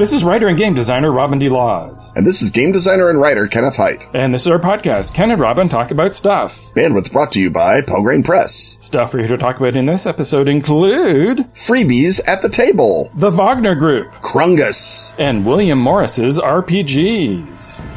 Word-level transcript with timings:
This 0.00 0.14
is 0.14 0.24
writer 0.24 0.48
and 0.48 0.56
game 0.56 0.72
designer 0.72 1.12
Robin 1.12 1.38
D. 1.38 1.50
Laws. 1.50 2.10
And 2.16 2.26
this 2.26 2.40
is 2.40 2.50
game 2.50 2.72
designer 2.72 3.10
and 3.10 3.20
writer 3.20 3.46
Kenneth 3.46 3.76
Hite. 3.76 4.06
And 4.14 4.32
this 4.32 4.40
is 4.40 4.48
our 4.48 4.58
podcast, 4.58 5.12
Ken 5.12 5.30
and 5.30 5.38
Robin 5.38 5.68
Talk 5.68 5.90
About 5.90 6.16
Stuff. 6.16 6.58
Bandwidth 6.74 7.12
brought 7.12 7.32
to 7.32 7.38
you 7.38 7.50
by 7.50 7.82
Pelgrane 7.82 8.24
Press. 8.24 8.78
Stuff 8.80 9.12
we're 9.12 9.20
here 9.20 9.36
to 9.36 9.36
talk 9.36 9.58
about 9.58 9.76
in 9.76 9.84
this 9.84 10.06
episode 10.06 10.48
include 10.48 11.40
Freebies 11.52 12.18
at 12.26 12.40
the 12.40 12.48
Table, 12.48 13.10
the 13.14 13.28
Wagner 13.28 13.74
Group, 13.74 14.10
Krungus, 14.22 15.12
and 15.18 15.44
William 15.44 15.78
Morris's 15.78 16.38
RPGs. 16.38 17.89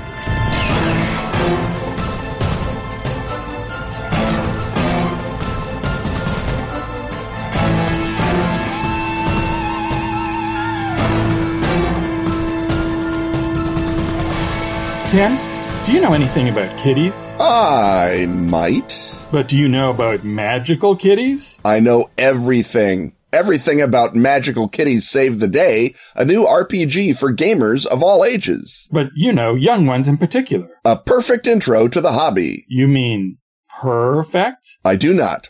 Ken, 15.13 15.85
do 15.85 15.91
you 15.91 16.02
know 16.02 16.13
anything 16.13 16.49
about 16.49 16.76
kitties? 16.80 17.13
I 17.40 18.26
might. 18.27 19.16
But 19.31 19.48
do 19.48 19.55
you 19.55 19.70
know 19.70 19.91
about 19.91 20.23
magical 20.23 20.95
kitties? 20.95 21.59
I 21.63 21.80
know 21.81 22.09
everything. 22.17 23.13
Everything 23.31 23.80
about 23.80 24.16
Magical 24.16 24.67
Kitties 24.67 25.08
Save 25.08 25.39
the 25.39 25.48
Day, 25.48 25.94
a 26.16 26.26
new 26.26 26.45
RPG 26.45 27.16
for 27.20 27.31
gamers 27.31 27.86
of 27.86 28.02
all 28.02 28.26
ages. 28.26 28.89
But 28.91 29.09
you 29.16 29.31
know, 29.31 29.53
young 29.53 29.86
ones 29.86 30.08
in 30.08 30.17
particular. 30.17 30.67
A 30.84 30.98
perfect 30.98 31.45
intro 31.45 31.88
to 31.88 32.02
the 32.02 32.14
hobby. 32.14 32.66
You 32.67 32.88
mean 32.88 33.38
perfect? 33.69 34.78
I 34.84 34.95
do 34.95 35.14
not. 35.14 35.50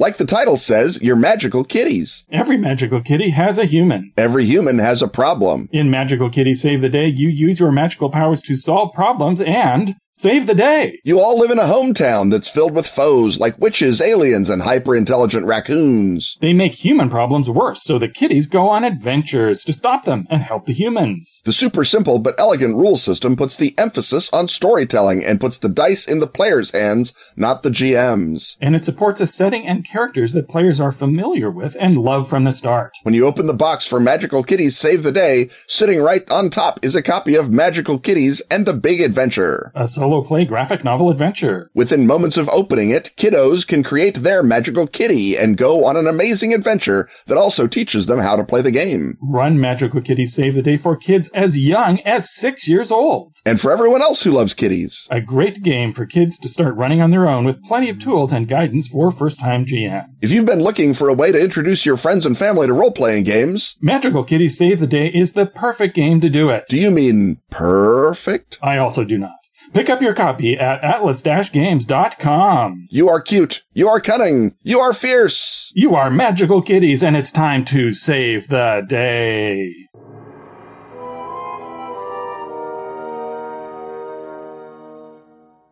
Like 0.00 0.16
the 0.16 0.24
title 0.24 0.56
says, 0.56 1.00
you're 1.02 1.16
magical 1.16 1.64
kitties. 1.64 2.24
Every 2.30 2.56
magical 2.56 3.00
kitty 3.00 3.30
has 3.30 3.58
a 3.58 3.64
human. 3.64 4.12
Every 4.16 4.44
human 4.44 4.78
has 4.78 5.02
a 5.02 5.08
problem. 5.08 5.68
In 5.72 5.90
Magical 5.90 6.30
Kitty 6.30 6.54
Save 6.54 6.82
the 6.82 6.88
Day, 6.88 7.06
you 7.06 7.28
use 7.28 7.58
your 7.58 7.72
magical 7.72 8.08
powers 8.08 8.40
to 8.42 8.54
solve 8.54 8.92
problems 8.94 9.40
and 9.40 9.96
save 10.18 10.48
the 10.48 10.54
day. 10.54 10.98
You 11.04 11.20
all 11.20 11.38
live 11.38 11.52
in 11.52 11.60
a 11.60 11.64
hometown 11.64 12.32
that's 12.32 12.48
filled 12.48 12.74
with 12.74 12.88
foes 12.88 13.38
like 13.38 13.56
witches, 13.60 14.00
aliens, 14.00 14.50
and 14.50 14.62
hyper 14.62 14.96
intelligent 14.96 15.46
raccoons. 15.46 16.36
They 16.40 16.52
make 16.52 16.74
human 16.74 17.08
problems 17.08 17.48
worse, 17.48 17.84
so 17.84 18.00
the 18.00 18.08
kitties 18.08 18.48
go 18.48 18.68
on 18.68 18.82
adventures 18.82 19.62
to 19.62 19.72
stop 19.72 20.06
them 20.06 20.26
and 20.28 20.42
help 20.42 20.66
the 20.66 20.72
humans. 20.72 21.40
The 21.44 21.52
super 21.52 21.84
simple 21.84 22.18
but 22.18 22.34
elegant 22.36 22.74
rule 22.74 22.96
system 22.96 23.36
puts 23.36 23.54
the 23.54 23.78
emphasis 23.78 24.28
on 24.32 24.48
storytelling 24.48 25.24
and 25.24 25.40
puts 25.40 25.58
the 25.58 25.68
dice 25.68 26.04
in 26.04 26.18
the 26.18 26.26
player's 26.26 26.72
hands, 26.72 27.12
not 27.36 27.62
the 27.62 27.70
GM's. 27.70 28.56
And 28.60 28.74
it 28.74 28.84
supports 28.84 29.20
a 29.20 29.26
setting 29.26 29.68
and 29.68 29.86
characters 29.86 30.32
that 30.32 30.48
players 30.48 30.80
are 30.80 30.90
familiar 30.90 31.48
with 31.48 31.76
and 31.78 31.96
love 31.96 32.28
from 32.28 32.42
the 32.42 32.50
start. 32.50 32.92
When 33.04 33.14
you 33.14 33.24
open 33.24 33.46
the 33.46 33.54
box 33.54 33.86
for 33.86 34.00
Magical 34.00 34.42
Kitties 34.42 34.76
Save 34.76 35.04
the 35.04 35.12
Day, 35.12 35.48
sitting 35.68 36.00
right 36.00 36.28
on 36.28 36.50
top 36.50 36.84
is 36.84 36.96
a 36.96 37.02
copy 37.02 37.36
of 37.36 37.52
Magical 37.52 38.00
Kitties 38.00 38.42
and 38.50 38.66
the 38.66 38.74
Big 38.74 39.00
Adventure. 39.00 39.70
A 39.76 39.86
solo 40.08 40.22
play 40.22 40.44
graphic 40.46 40.84
novel 40.84 41.10
adventure. 41.10 41.70
Within 41.74 42.06
moments 42.06 42.38
of 42.38 42.48
opening 42.48 42.88
it, 42.88 43.10
kiddos 43.18 43.66
can 43.66 43.82
create 43.82 44.16
their 44.22 44.42
magical 44.42 44.86
kitty 44.86 45.36
and 45.36 45.56
go 45.58 45.84
on 45.84 45.98
an 45.98 46.06
amazing 46.06 46.54
adventure 46.54 47.08
that 47.26 47.36
also 47.36 47.66
teaches 47.66 48.06
them 48.06 48.18
how 48.18 48.34
to 48.34 48.42
play 48.44 48.62
the 48.62 48.70
game. 48.70 49.18
Run 49.20 49.60
Magical 49.60 50.00
Kitty 50.00 50.24
Save 50.24 50.54
the 50.54 50.62
Day 50.62 50.78
for 50.78 50.96
kids 50.96 51.28
as 51.34 51.58
young 51.58 52.00
as 52.00 52.34
six 52.34 52.66
years 52.66 52.90
old. 52.90 53.34
And 53.44 53.60
for 53.60 53.70
everyone 53.70 54.00
else 54.00 54.22
who 54.22 54.30
loves 54.30 54.54
kitties. 54.54 55.06
A 55.10 55.20
great 55.20 55.62
game 55.62 55.92
for 55.92 56.06
kids 56.06 56.38
to 56.38 56.48
start 56.48 56.74
running 56.74 57.02
on 57.02 57.10
their 57.10 57.28
own 57.28 57.44
with 57.44 57.62
plenty 57.64 57.90
of 57.90 57.98
tools 57.98 58.32
and 58.32 58.48
guidance 58.48 58.88
for 58.88 59.10
first 59.12 59.38
time 59.38 59.66
GM. 59.66 60.06
If 60.22 60.30
you've 60.30 60.46
been 60.46 60.62
looking 60.62 60.94
for 60.94 61.10
a 61.10 61.14
way 61.14 61.32
to 61.32 61.38
introduce 61.40 61.84
your 61.84 61.98
friends 61.98 62.24
and 62.24 62.38
family 62.38 62.66
to 62.66 62.72
role 62.72 62.92
playing 62.92 63.24
games, 63.24 63.76
Magical 63.82 64.24
Kitty 64.24 64.48
Save 64.48 64.80
the 64.80 64.86
Day 64.86 65.08
is 65.08 65.32
the 65.32 65.44
perfect 65.44 65.94
game 65.94 66.22
to 66.22 66.30
do 66.30 66.48
it. 66.48 66.64
do 66.68 66.78
you 66.78 66.90
mean 66.90 67.38
perfect? 67.50 68.58
I 68.62 68.78
also 68.78 69.04
do 69.04 69.18
not. 69.18 69.32
Pick 69.72 69.90
up 69.90 70.00
your 70.00 70.14
copy 70.14 70.58
at 70.58 70.82
atlas-games.com. 70.82 72.88
You 72.90 73.08
are 73.08 73.20
cute. 73.20 73.62
You 73.74 73.88
are 73.88 74.00
cunning. 74.00 74.54
You 74.62 74.80
are 74.80 74.92
fierce. 74.92 75.70
You 75.74 75.94
are 75.94 76.10
magical 76.10 76.62
kitties, 76.62 77.02
and 77.02 77.16
it's 77.16 77.30
time 77.30 77.64
to 77.66 77.92
save 77.92 78.48
the 78.48 78.84
day. 78.88 79.72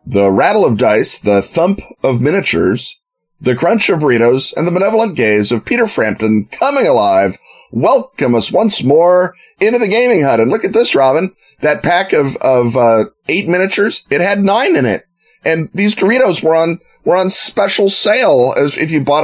The 0.05 0.31
rattle 0.31 0.63
of 0.63 0.77
dice, 0.77 1.19
the 1.19 1.41
thump 1.41 1.81
of 2.01 2.21
miniatures, 2.21 2.97
the 3.41 3.55
crunch 3.55 3.89
of 3.89 3.99
burritos, 3.99 4.53
and 4.55 4.65
the 4.65 4.71
benevolent 4.71 5.15
gaze 5.15 5.51
of 5.51 5.65
Peter 5.65 5.85
Frampton 5.85 6.45
coming 6.45 6.87
alive 6.87 7.37
welcome 7.71 8.35
us 8.35 8.51
once 8.51 8.83
more 8.83 9.33
into 9.59 9.79
the 9.79 9.87
gaming 9.87 10.23
hut. 10.23 10.39
And 10.39 10.51
look 10.51 10.63
at 10.63 10.73
this, 10.73 10.95
Robin. 10.95 11.33
That 11.61 11.83
pack 11.83 12.13
of, 12.13 12.35
of, 12.37 12.75
uh, 12.77 13.05
eight 13.29 13.47
miniatures, 13.47 14.05
it 14.09 14.21
had 14.21 14.43
nine 14.43 14.75
in 14.75 14.85
it. 14.85 15.03
And 15.45 15.69
these 15.73 15.95
Doritos 15.95 16.43
were 16.43 16.55
on, 16.55 16.79
were 17.05 17.15
on 17.15 17.29
special 17.29 17.89
sale 17.89 18.53
as 18.57 18.77
if 18.77 18.91
you 18.91 19.01
bought 19.01 19.23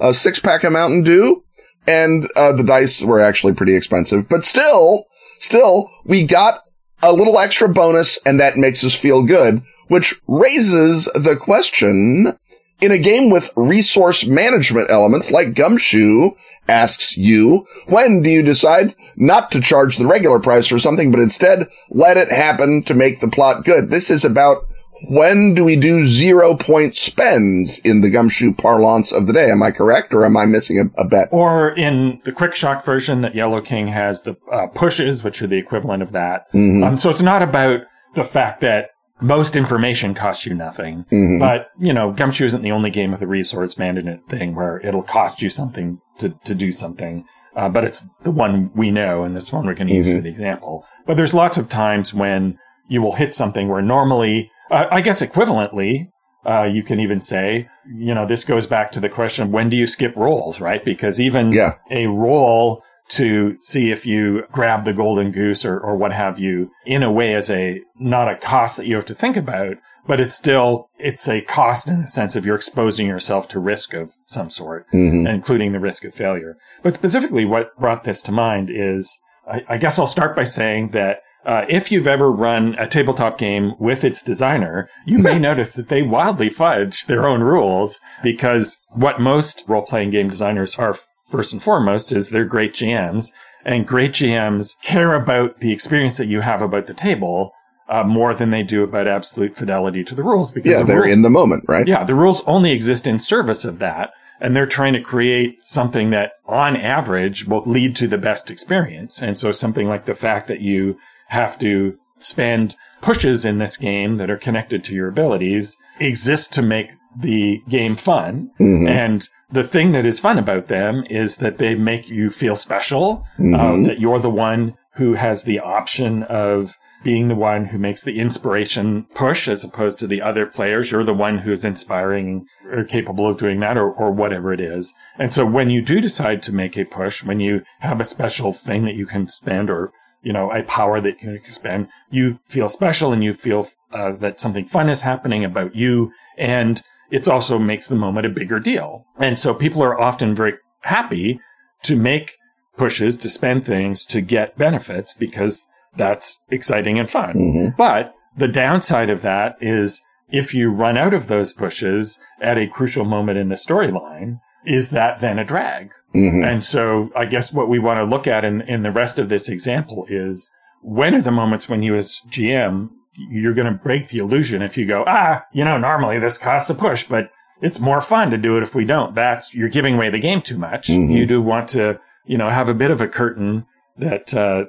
a, 0.00 0.08
a 0.08 0.14
six 0.14 0.40
pack 0.40 0.64
of 0.64 0.72
Mountain 0.72 1.04
Dew. 1.04 1.44
And, 1.86 2.28
uh, 2.36 2.52
the 2.52 2.64
dice 2.64 3.02
were 3.02 3.20
actually 3.20 3.54
pretty 3.54 3.74
expensive, 3.74 4.28
but 4.28 4.44
still, 4.44 5.06
still, 5.38 5.90
we 6.04 6.26
got 6.26 6.60
a 7.02 7.12
little 7.12 7.38
extra 7.38 7.68
bonus 7.68 8.18
and 8.26 8.40
that 8.40 8.56
makes 8.56 8.84
us 8.84 8.94
feel 8.94 9.22
good, 9.22 9.62
which 9.88 10.20
raises 10.26 11.04
the 11.14 11.36
question, 11.36 12.36
in 12.80 12.92
a 12.92 12.98
game 12.98 13.30
with 13.30 13.50
resource 13.56 14.24
management 14.26 14.90
elements 14.90 15.30
like 15.30 15.54
Gumshoe 15.54 16.30
asks 16.68 17.16
you, 17.16 17.66
when 17.86 18.22
do 18.22 18.30
you 18.30 18.42
decide 18.42 18.94
not 19.16 19.50
to 19.52 19.60
charge 19.60 19.96
the 19.96 20.06
regular 20.06 20.38
price 20.38 20.66
for 20.66 20.78
something, 20.78 21.10
but 21.10 21.20
instead 21.20 21.66
let 21.90 22.16
it 22.16 22.30
happen 22.30 22.82
to 22.84 22.94
make 22.94 23.20
the 23.20 23.28
plot 23.28 23.64
good? 23.64 23.90
This 23.90 24.10
is 24.10 24.24
about 24.24 24.64
when 25.08 25.54
do 25.54 25.64
we 25.64 25.76
do 25.76 26.04
zero 26.04 26.56
point 26.56 26.96
spends 26.96 27.78
in 27.80 28.00
the 28.00 28.10
Gumshoe 28.10 28.52
parlance 28.52 29.12
of 29.12 29.26
the 29.26 29.32
day? 29.32 29.50
Am 29.50 29.62
I 29.62 29.70
correct 29.70 30.12
or 30.12 30.24
am 30.24 30.36
I 30.36 30.44
missing 30.46 30.78
a, 30.78 31.00
a 31.00 31.04
bet? 31.06 31.28
Or 31.30 31.70
in 31.70 32.20
the 32.24 32.32
Quick 32.32 32.54
Shock 32.54 32.84
version 32.84 33.20
that 33.22 33.34
Yellow 33.34 33.60
King 33.60 33.88
has 33.88 34.22
the 34.22 34.36
uh, 34.52 34.66
pushes, 34.68 35.22
which 35.22 35.40
are 35.40 35.46
the 35.46 35.58
equivalent 35.58 36.02
of 36.02 36.12
that. 36.12 36.52
Mhm. 36.52 36.84
Um, 36.84 36.98
so 36.98 37.10
it's 37.10 37.20
not 37.20 37.42
about 37.42 37.82
the 38.14 38.24
fact 38.24 38.60
that 38.60 38.90
most 39.20 39.56
information 39.56 40.14
costs 40.14 40.46
you 40.46 40.54
nothing. 40.54 41.04
Mhm. 41.10 41.38
But, 41.40 41.68
you 41.78 41.92
know, 41.92 42.12
Gumshoe 42.12 42.44
isn't 42.46 42.62
the 42.62 42.72
only 42.72 42.90
game 42.90 43.10
with 43.12 43.22
a 43.22 43.26
resource 43.26 43.76
management 43.78 44.28
thing 44.28 44.54
where 44.54 44.80
it'll 44.84 45.02
cost 45.02 45.42
you 45.42 45.50
something 45.50 45.98
to, 46.18 46.30
to 46.44 46.54
do 46.54 46.72
something. 46.72 47.24
Uh, 47.56 47.68
but 47.68 47.82
it's 47.84 48.06
the 48.22 48.30
one 48.30 48.70
we 48.74 48.90
know, 48.90 49.24
and 49.24 49.36
it's 49.36 49.52
one 49.52 49.66
we're 49.66 49.74
going 49.74 49.88
to 49.88 49.94
use 49.94 50.06
Mhm. 50.06 50.16
for 50.16 50.22
the 50.22 50.28
example. 50.28 50.84
But 51.06 51.16
there's 51.16 51.34
lots 51.34 51.56
of 51.58 51.68
times 51.68 52.14
when 52.14 52.56
you 52.86 53.02
will 53.02 53.12
hit 53.16 53.34
something 53.34 53.68
where 53.68 53.82
normally, 53.82 54.50
uh, 54.70 54.86
I 54.90 55.00
guess 55.00 55.20
equivalently, 55.20 56.08
uh, 56.46 56.62
you 56.64 56.82
can 56.84 57.00
even 57.00 57.20
say, 57.20 57.68
you 57.92 58.14
know, 58.14 58.24
this 58.24 58.44
goes 58.44 58.66
back 58.66 58.92
to 58.92 59.00
the 59.00 59.08
question 59.08 59.44
of 59.44 59.50
when 59.50 59.68
do 59.68 59.76
you 59.76 59.86
skip 59.86 60.14
rolls, 60.16 60.60
right? 60.60 60.84
Because 60.84 61.18
even 61.20 61.52
Yeah. 61.52 61.72
a 61.90 62.06
roll 62.06 62.82
to 63.10 63.56
see 63.60 63.90
if 63.90 64.04
you 64.06 64.42
grab 64.52 64.84
the 64.84 64.92
golden 64.92 65.32
goose 65.32 65.64
or, 65.64 65.78
or 65.78 65.96
what 65.96 66.12
have 66.12 66.38
you 66.38 66.70
in 66.84 67.02
a 67.02 67.10
way 67.12 67.34
as 67.34 67.50
a 67.50 67.80
not 67.98 68.28
a 68.30 68.36
cost 68.36 68.76
that 68.76 68.86
you 68.86 68.94
have 68.96 69.06
to 69.06 69.14
think 69.14 69.36
about 69.36 69.76
but 70.06 70.20
it's 70.20 70.34
still 70.34 70.88
it's 70.98 71.28
a 71.28 71.40
cost 71.42 71.86
in 71.88 72.00
the 72.02 72.06
sense 72.06 72.34
of 72.36 72.44
you're 72.46 72.56
exposing 72.56 73.06
yourself 73.06 73.46
to 73.48 73.58
risk 73.58 73.92
of 73.94 74.12
some 74.24 74.50
sort 74.50 74.86
Mhm. 74.92 75.28
including 75.28 75.72
the 75.72 75.80
risk 75.80 76.04
of 76.04 76.14
failure 76.14 76.56
but 76.82 76.94
specifically 76.94 77.44
what 77.44 77.76
brought 77.78 78.04
this 78.04 78.20
to 78.22 78.32
mind 78.32 78.70
is 78.70 79.18
i, 79.50 79.62
I 79.68 79.76
guess 79.78 79.98
i'll 79.98 80.06
start 80.06 80.34
by 80.36 80.44
saying 80.44 80.90
that 80.90 81.18
uh, 81.46 81.64
if 81.68 81.90
you've 81.90 82.06
ever 82.08 82.30
run 82.30 82.74
a 82.78 82.86
tabletop 82.86 83.38
game 83.38 83.72
with 83.78 84.04
its 84.04 84.20
designer, 84.20 84.90
you 85.06 85.18
may 85.18 85.38
notice 85.48 85.72
that 85.74 85.88
they 85.88 86.02
wildly 86.02 86.50
fudge 86.50 87.06
their 87.06 87.26
own 87.26 87.40
rules 87.40 88.00
because 88.22 88.76
what 88.90 89.18
most 89.20 89.64
role 89.66 89.80
playing 89.80 90.10
game 90.10 90.28
designers 90.28 90.78
are 90.78 90.94
first 91.30 91.52
and 91.52 91.62
foremost 91.62 92.12
is 92.12 92.30
they're 92.30 92.44
great 92.44 92.72
GMs 92.74 93.32
and 93.64 93.86
great 93.86 94.12
GMs 94.12 94.74
care 94.82 95.14
about 95.14 95.60
the 95.60 95.72
experience 95.72 96.16
that 96.16 96.26
you 96.28 96.40
have 96.40 96.62
about 96.62 96.86
the 96.86 96.94
table 96.94 97.52
uh, 97.88 98.02
more 98.04 98.34
than 98.34 98.50
they 98.50 98.62
do 98.62 98.82
about 98.82 99.08
absolute 99.08 99.56
fidelity 99.56 100.04
to 100.04 100.14
the 100.14 100.22
rules 100.22 100.52
because 100.52 100.70
Yeah, 100.70 100.78
the 100.80 100.84
they're 100.84 101.00
rules, 101.02 101.12
in 101.12 101.22
the 101.22 101.30
moment, 101.30 101.64
right? 101.68 101.86
yeah 101.86 102.04
the 102.04 102.14
rules 102.14 102.42
only 102.46 102.72
exist 102.72 103.06
in 103.06 103.18
service 103.18 103.64
of 103.64 103.78
that 103.78 104.10
and 104.40 104.54
they're 104.54 104.66
trying 104.66 104.92
to 104.92 105.00
create 105.00 105.58
something 105.66 106.10
that 106.10 106.32
on 106.46 106.76
average 106.76 107.46
will 107.46 107.62
lead 107.66 107.96
to 107.96 108.06
the 108.06 108.18
best 108.18 108.50
experience 108.50 109.20
and 109.22 109.38
so 109.38 109.52
something 109.52 109.88
like 109.88 110.04
the 110.04 110.14
fact 110.14 110.46
that 110.48 110.60
you 110.60 110.96
have 111.28 111.58
to 111.58 111.96
spend 112.20 112.76
pushes 113.00 113.44
in 113.44 113.58
this 113.58 113.76
game 113.76 114.16
that 114.16 114.30
are 114.30 114.36
connected 114.36 114.84
to 114.84 114.94
your 114.94 115.08
abilities 115.08 115.76
exist 116.00 116.52
to 116.52 116.62
make 116.62 116.92
the 117.20 117.60
game 117.68 117.96
fun 117.96 118.50
Mhm. 118.60 118.88
and 118.88 119.28
the 119.50 119.62
thing 119.64 119.92
that 119.92 120.06
is 120.06 120.20
fun 120.20 120.38
about 120.38 120.68
them 120.68 121.04
is 121.10 121.38
that 121.38 121.58
they 121.58 121.74
make 121.74 122.08
you 122.10 122.30
feel 122.30 122.54
special, 122.54 123.24
uh, 123.38 123.42
Mhm. 123.42 123.86
that 123.86 123.98
you're 124.00 124.20
the 124.20 124.30
one 124.30 124.74
who 124.96 125.14
has 125.14 125.44
the 125.44 125.58
option 125.58 126.22
of 126.24 126.76
being 127.04 127.28
the 127.28 127.34
one 127.34 127.66
who 127.66 127.78
makes 127.78 128.02
the 128.02 128.18
inspiration 128.18 129.06
push 129.14 129.46
as 129.48 129.62
opposed 129.62 129.98
to 130.00 130.06
the 130.06 130.20
other 130.20 130.44
players. 130.46 130.90
You're 130.90 131.04
the 131.04 131.14
one 131.14 131.38
who's 131.38 131.64
inspiring 131.64 132.44
or 132.72 132.82
capable 132.84 133.28
of 133.28 133.38
doing 133.38 133.60
that 133.60 133.76
or, 133.76 133.88
or 133.90 134.10
whatever 134.10 134.52
it 134.52 134.60
is. 134.60 134.92
And 135.18 135.32
so 135.32 135.46
when 135.46 135.70
you 135.70 135.80
do 135.80 136.00
decide 136.00 136.42
to 136.42 136.52
make 136.54 136.76
a 136.76 136.84
push, 136.84 137.24
when 137.24 137.38
you 137.40 137.62
have 137.80 138.00
a 138.00 138.04
special 138.04 138.52
thing 138.52 138.84
that 138.84 138.96
you 138.96 139.06
can 139.06 139.28
spend 139.28 139.70
or 139.70 139.92
you 140.20 140.32
know, 140.32 140.50
a 140.50 140.64
power 140.64 141.00
that 141.00 141.22
you 141.22 141.38
can 141.38 141.52
spend, 141.52 141.86
you 142.10 142.40
feel 142.48 142.68
special 142.68 143.12
and 143.12 143.22
you 143.22 143.32
feel 143.32 143.68
uh, 143.92 144.10
that 144.18 144.40
something 144.40 144.64
fun 144.64 144.88
is 144.88 145.02
happening 145.02 145.44
about 145.44 145.76
you. 145.76 146.10
And 146.36 146.82
it 147.10 147.28
also 147.28 147.58
makes 147.58 147.86
the 147.86 147.94
moment 147.94 148.26
a 148.26 148.30
bigger 148.30 148.60
deal. 148.60 149.04
And 149.18 149.38
so 149.38 149.54
people 149.54 149.82
are 149.82 149.98
often 149.98 150.34
very 150.34 150.54
happy 150.82 151.40
to 151.84 151.96
make 151.96 152.36
pushes, 152.76 153.16
to 153.18 153.30
spend 153.30 153.64
things, 153.64 154.04
to 154.06 154.20
get 154.20 154.56
benefits 154.58 155.14
because 155.14 155.64
that's 155.96 156.42
exciting 156.50 156.98
and 156.98 157.10
fun. 157.10 157.34
Mhm. 157.34 157.76
But 157.76 158.14
the 158.36 158.48
downside 158.48 159.10
of 159.10 159.22
that 159.22 159.56
is 159.60 160.02
if 160.30 160.54
you 160.54 160.70
run 160.70 160.96
out 160.96 161.14
of 161.14 161.26
those 161.26 161.52
pushes 161.52 162.20
at 162.40 162.58
a 162.58 162.66
crucial 162.66 163.04
moment 163.04 163.38
in 163.38 163.48
the 163.48 163.54
storyline, 163.54 164.38
is 164.64 164.90
that 164.90 165.20
then 165.20 165.38
a 165.38 165.44
drag? 165.44 165.90
Mhm. 166.14 166.44
And 166.46 166.64
so 166.64 167.10
I 167.16 167.24
guess 167.24 167.52
what 167.52 167.68
we 167.68 167.78
want 167.78 167.98
to 167.98 168.04
look 168.04 168.26
at 168.26 168.44
in, 168.44 168.60
in 168.62 168.82
the 168.82 168.92
rest 168.92 169.18
of 169.18 169.28
this 169.28 169.48
example 169.48 170.06
is 170.08 170.50
when 170.82 171.14
are 171.14 171.22
the 171.22 171.32
moments 171.32 171.68
when 171.68 171.82
you 171.82 171.96
as 171.96 172.20
GM, 172.30 172.90
you're 173.30 173.54
going 173.54 173.66
to 173.72 173.78
break 173.78 174.08
the 174.08 174.18
illusion 174.18 174.62
if 174.62 174.76
you 174.76 174.86
go, 174.86 175.04
ah, 175.06 175.44
you 175.52 175.64
know, 175.64 175.76
normally 175.78 176.18
this 176.18 176.38
costs 176.38 176.70
a 176.70 176.74
push, 176.74 177.04
but 177.04 177.30
it's 177.60 177.80
more 177.80 178.00
fun 178.00 178.30
to 178.30 178.38
do 178.38 178.56
it 178.56 178.62
if 178.62 178.74
we 178.74 178.84
don't. 178.84 179.14
That's, 179.14 179.52
you're 179.54 179.68
giving 179.68 179.94
away 179.96 180.10
the 180.10 180.20
game 180.20 180.40
too 180.42 180.56
much. 180.58 180.88
Mhm. 180.88 181.10
You 181.12 181.26
do 181.26 181.42
want 181.42 181.68
to, 181.70 181.98
you 182.26 182.38
know, 182.38 182.48
have 182.50 182.68
a 182.68 182.74
bit 182.74 182.90
of 182.90 183.00
a 183.00 183.08
curtain 183.08 183.66
that, 183.96 184.32
uh, 184.34 184.66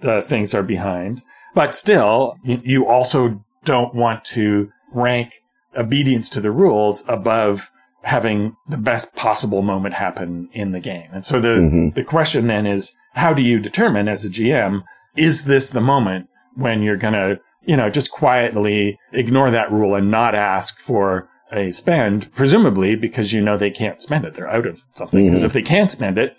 the 0.00 0.22
things 0.22 0.54
are 0.54 0.62
behind, 0.62 1.22
but 1.54 1.74
still 1.74 2.36
you, 2.44 2.60
you 2.62 2.86
also 2.86 3.42
don't 3.64 3.94
want 3.94 4.24
to 4.26 4.70
rank 4.92 5.42
obedience 5.76 6.30
to 6.30 6.40
the 6.40 6.52
rules 6.52 7.02
above 7.08 7.70
having 8.02 8.56
the 8.68 8.76
best 8.76 9.16
possible 9.16 9.60
moment 9.62 9.94
happen 9.94 10.48
in 10.52 10.70
the 10.70 10.80
game. 10.80 11.08
And 11.12 11.24
so 11.24 11.40
the, 11.40 11.48
Mhm. 11.56 11.94
the 11.94 12.04
question 12.04 12.46
then 12.46 12.64
is, 12.66 12.94
how 13.14 13.34
do 13.34 13.42
you 13.42 13.58
determine 13.58 14.06
as 14.08 14.24
a 14.24 14.30
GM, 14.30 14.84
is 15.16 15.44
this 15.44 15.68
the 15.70 15.80
moment 15.80 16.28
when 16.54 16.80
you're 16.82 16.96
going 16.96 17.14
to, 17.14 17.40
you 17.68 17.76
know, 17.76 17.88
just 17.90 18.10
quietly 18.10 18.98
ignore 19.12 19.50
that 19.50 19.70
rule 19.70 19.94
and 19.94 20.10
not 20.10 20.34
ask 20.34 20.78
for 20.80 21.28
a 21.52 21.70
spend, 21.70 22.32
presumably 22.34 22.94
because 22.96 23.32
you 23.32 23.40
know 23.40 23.56
they 23.56 23.70
can't 23.70 24.02
spend 24.02 24.24
it. 24.24 24.34
They're 24.34 24.50
out 24.50 24.66
of 24.66 24.82
something. 24.94 25.26
Because 25.26 25.42
Mhm. 25.42 25.46
if 25.46 25.52
they 25.52 25.62
can't 25.62 25.90
spend 25.90 26.18
it, 26.18 26.36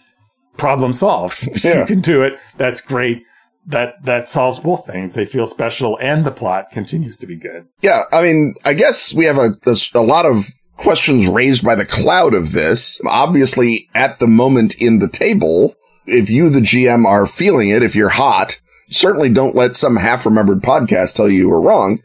problem 0.58 0.92
solved. 0.94 1.48
Yeah. 1.64 1.80
you 1.82 1.86
can 1.86 2.02
do 2.02 2.22
it. 2.24 2.34
That's 2.58 2.82
great. 2.82 3.24
That, 3.68 4.04
that 4.06 4.28
solves 4.28 4.60
both 4.60 4.88
things. 4.88 5.14
They 5.14 5.26
feel 5.26 5.46
special 5.46 5.98
and 6.02 6.26
the 6.26 6.32
plot 6.32 6.72
continues 6.72 7.18
to 7.18 7.28
be 7.28 7.36
good. 7.36 7.66
Yeah, 7.82 8.02
I 8.12 8.22
mean, 8.24 8.56
I 8.66 8.74
guess 8.74 9.14
we 9.14 9.26
have 9.26 9.38
a, 9.38 9.52
a, 9.68 9.76
a 9.94 10.02
lot 10.02 10.26
of 10.26 10.48
questions 10.78 11.28
raised 11.28 11.64
by 11.64 11.76
the 11.76 11.86
cloud 11.86 12.34
of 12.34 12.52
this. 12.54 13.00
Obviously, 13.08 13.88
at 13.94 14.18
the 14.20 14.28
moment 14.28 14.74
in 14.82 14.98
the 15.00 15.10
table, 15.10 15.76
if 16.08 16.30
you, 16.32 16.50
the 16.50 16.62
GM, 16.62 17.06
are 17.06 17.28
feeling 17.28 17.70
it, 17.70 17.84
if 17.84 17.96
you're 17.96 18.10
hot, 18.10 18.60
certainly 18.90 19.30
don't 19.30 19.56
let 19.56 19.76
some 19.76 19.96
half 19.96 20.26
remembered 20.26 20.62
podcast 20.62 21.16
tell 21.16 21.30
you 21.30 21.40
you 21.40 21.50
were 21.50 21.62
wrong. 21.62 22.00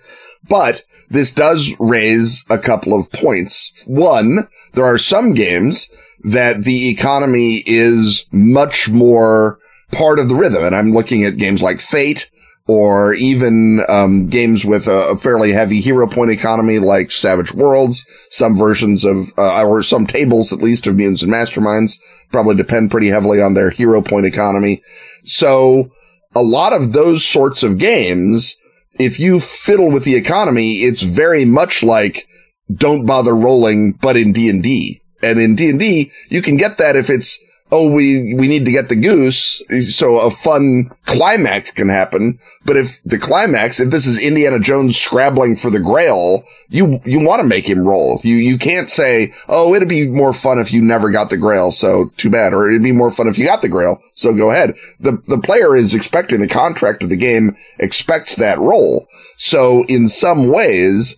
But 0.49 0.83
this 1.09 1.33
does 1.33 1.73
raise 1.79 2.45
a 2.51 2.59
couple 2.59 2.99
of 2.99 3.11
points. 3.13 3.85
One, 3.87 4.49
there 4.73 4.85
are 4.85 4.99
some 4.99 5.33
games 5.33 5.89
that 6.23 6.65
the 6.65 6.89
economy 6.89 7.63
is 7.67 8.27
much 8.31 8.89
more 8.89 9.59
part 9.93 10.19
of 10.19 10.29
the 10.29 10.35
rhythm. 10.35 10.65
And 10.65 10.75
I'm 10.75 10.93
looking 10.93 11.25
at 11.25 11.37
games 11.37 11.63
like 11.63 11.81
Fate, 11.81 12.31
or 12.67 13.13
even 13.15 13.85
um, 13.91 14.27
games 14.29 14.65
with 14.65 14.87
a, 14.87 15.11
a 15.11 15.17
fairly 15.17 15.53
heavy 15.53 15.81
hero 15.81 16.07
point 16.07 16.31
economy 16.31 16.79
like 16.79 17.11
Savage 17.11 17.53
Worlds. 17.53 18.07
Some 18.31 18.57
versions 18.57 19.05
of, 19.05 19.33
uh, 19.37 19.67
or 19.67 19.83
some 19.83 20.07
tables 20.07 20.53
at 20.53 20.63
least 20.63 20.87
of 20.87 20.97
Mutants 20.97 21.23
and 21.23 21.33
Masterminds 21.33 21.99
probably 22.33 22.55
depend 22.55 22.91
pretty 22.91 23.09
heavily 23.09 23.41
on 23.41 23.55
their 23.55 23.71
hero 23.71 24.01
point 24.01 24.27
economy. 24.27 24.83
So 25.25 25.91
a 26.35 26.43
lot 26.43 26.73
of 26.73 26.93
those 26.93 27.27
sorts 27.27 27.63
of 27.63 27.79
games, 27.79 28.57
if 28.99 29.19
you 29.19 29.41
fiddle 29.41 29.91
with 29.91 30.05
the 30.05 30.15
economy, 30.15 30.79
it's 30.79 31.03
very 31.03 31.45
much 31.45 31.83
like 31.83 32.27
don't 32.73 33.07
bother 33.07 33.35
rolling, 33.35 33.93
but 33.93 34.17
in 34.17 34.33
D 34.33 34.49
and 34.49 34.63
D. 34.63 35.01
And 35.23 35.39
in 35.39 35.55
D 35.55 35.71
and 35.71 35.79
D, 35.79 36.11
you 36.29 36.43
can 36.43 36.57
get 36.57 36.79
that 36.79 36.97
if 36.97 37.11
it's 37.11 37.39
oh, 37.73 37.91
we, 37.91 38.35
we 38.35 38.47
need 38.47 38.65
to 38.65 38.71
get 38.71 38.89
the 38.89 38.97
goose. 38.97 39.63
So 39.91 40.19
a 40.19 40.31
fun 40.31 40.91
climax 41.07 41.73
can 41.73 41.89
happen. 41.89 42.39
But 42.65 42.77
if 42.77 43.03
the 43.05 43.19
climax, 43.19 43.81
if 43.81 43.91
this 43.91 44.07
is 44.07 44.23
Indiana 44.23 44.61
Jones 44.61 44.97
scrabbling 44.97 45.57
for 45.57 45.71
the 45.71 45.81
grail, 45.81 46.45
you, 46.69 47.01
you 47.05 47.19
want 47.25 47.43
to 47.43 47.49
make 47.49 47.69
him 47.69 47.87
roll. 47.87 48.21
You, 48.23 48.37
you 48.37 48.59
can't 48.59 48.89
say, 48.89 49.33
oh, 49.49 49.75
it'd 49.75 49.89
be 49.89 50.07
more 50.09 50.33
fun 50.33 50.59
if 50.59 50.73
you 50.73 50.83
never 50.83 51.11
got 51.11 51.31
the 51.31 51.37
grail. 51.37 51.73
So 51.73 52.13
too 52.17 52.31
bad. 52.31 52.53
Or 52.53 52.69
it'd 52.69 52.83
be 52.83 52.93
more 52.93 53.11
fun 53.11 53.29
if 53.29 53.39
you 53.39 53.45
got 53.45 53.63
the 53.63 53.69
grail. 53.69 54.01
So 54.15 54.33
go 54.33 54.51
ahead. 54.51 54.77
The, 55.01 55.23
the 55.27 55.39
player 55.39 55.77
is 55.77 55.95
expecting 55.95 56.41
the 56.41 56.49
contract 56.49 57.03
of 57.03 57.09
the 57.09 57.17
game 57.17 57.57
expects 57.79 58.37
that 58.37 58.59
roll. 58.59 59.09
So 59.37 59.85
in 59.89 60.07
some 60.07 60.49
ways, 60.49 61.17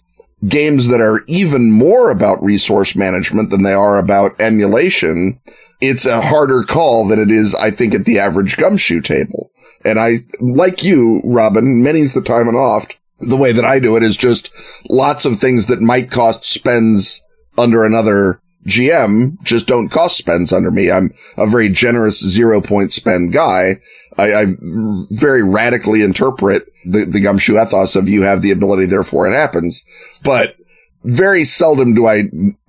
games 0.49 0.89
that 0.89 1.01
are 1.01 1.23
even 1.27 1.71
more 1.71 2.11
about 2.11 2.43
resource 2.43 2.95
management 2.95 3.51
than 3.51 3.63
they 3.63 3.73
are 3.73 3.99
about 3.99 4.41
emulation, 4.41 5.41
it's 5.81 6.07
a 6.07 6.21
harder 6.21 6.63
call 6.63 7.07
than 7.07 7.21
it 7.21 7.31
is, 7.31 7.55
I 7.55 7.71
think, 7.71 7.95
at 7.95 8.05
the 8.05 8.19
average 8.19 8.57
gumshoe 8.57 9.01
table. 9.01 9.51
And 9.85 9.99
I, 9.99 10.19
like 10.41 10.83
you, 10.83 11.21
Robin, 11.25 11.83
many's 11.83 12.15
the 12.15 12.23
time 12.23 12.49
and 12.49 12.57
oft, 12.57 12.97
the 13.21 13.37
way 13.37 13.53
that 13.53 13.65
I 13.65 13.79
do 13.79 13.97
it 13.97 14.03
is 14.03 14.17
just 14.17 14.51
lots 14.89 15.25
of 15.25 15.39
things 15.39 15.67
that 15.67 15.81
might 15.81 16.11
cost 16.11 16.45
spends 16.45 17.23
under 17.57 17.85
another 17.85 18.41
GM 18.67 19.41
just 19.43 19.67
don't 19.67 19.89
cost 19.89 20.19
spends 20.19 20.53
under 20.53 20.71
me. 20.71 20.91
I'm 20.91 21.15
a 21.37 21.47
very 21.47 21.69
generous 21.69 22.19
zero 22.21 22.61
point 22.61 22.93
spend 22.93 23.33
guy. 23.33 23.81
I, 24.19 24.35
I 24.35 24.47
very 25.11 25.43
radically 25.43 26.03
interpret 26.03 26.65
the, 26.85 27.05
the 27.05 27.21
gumshoe 27.21 27.61
ethos 27.61 27.95
of 27.95 28.09
you 28.09 28.23
have 28.23 28.43
the 28.43 28.51
ability, 28.51 28.87
therefore 28.87 29.29
it 29.29 29.35
happens. 29.35 29.85
But 30.25 30.57
very 31.07 31.45
seldom 31.45 31.95
do 31.95 32.07
I, 32.07 32.17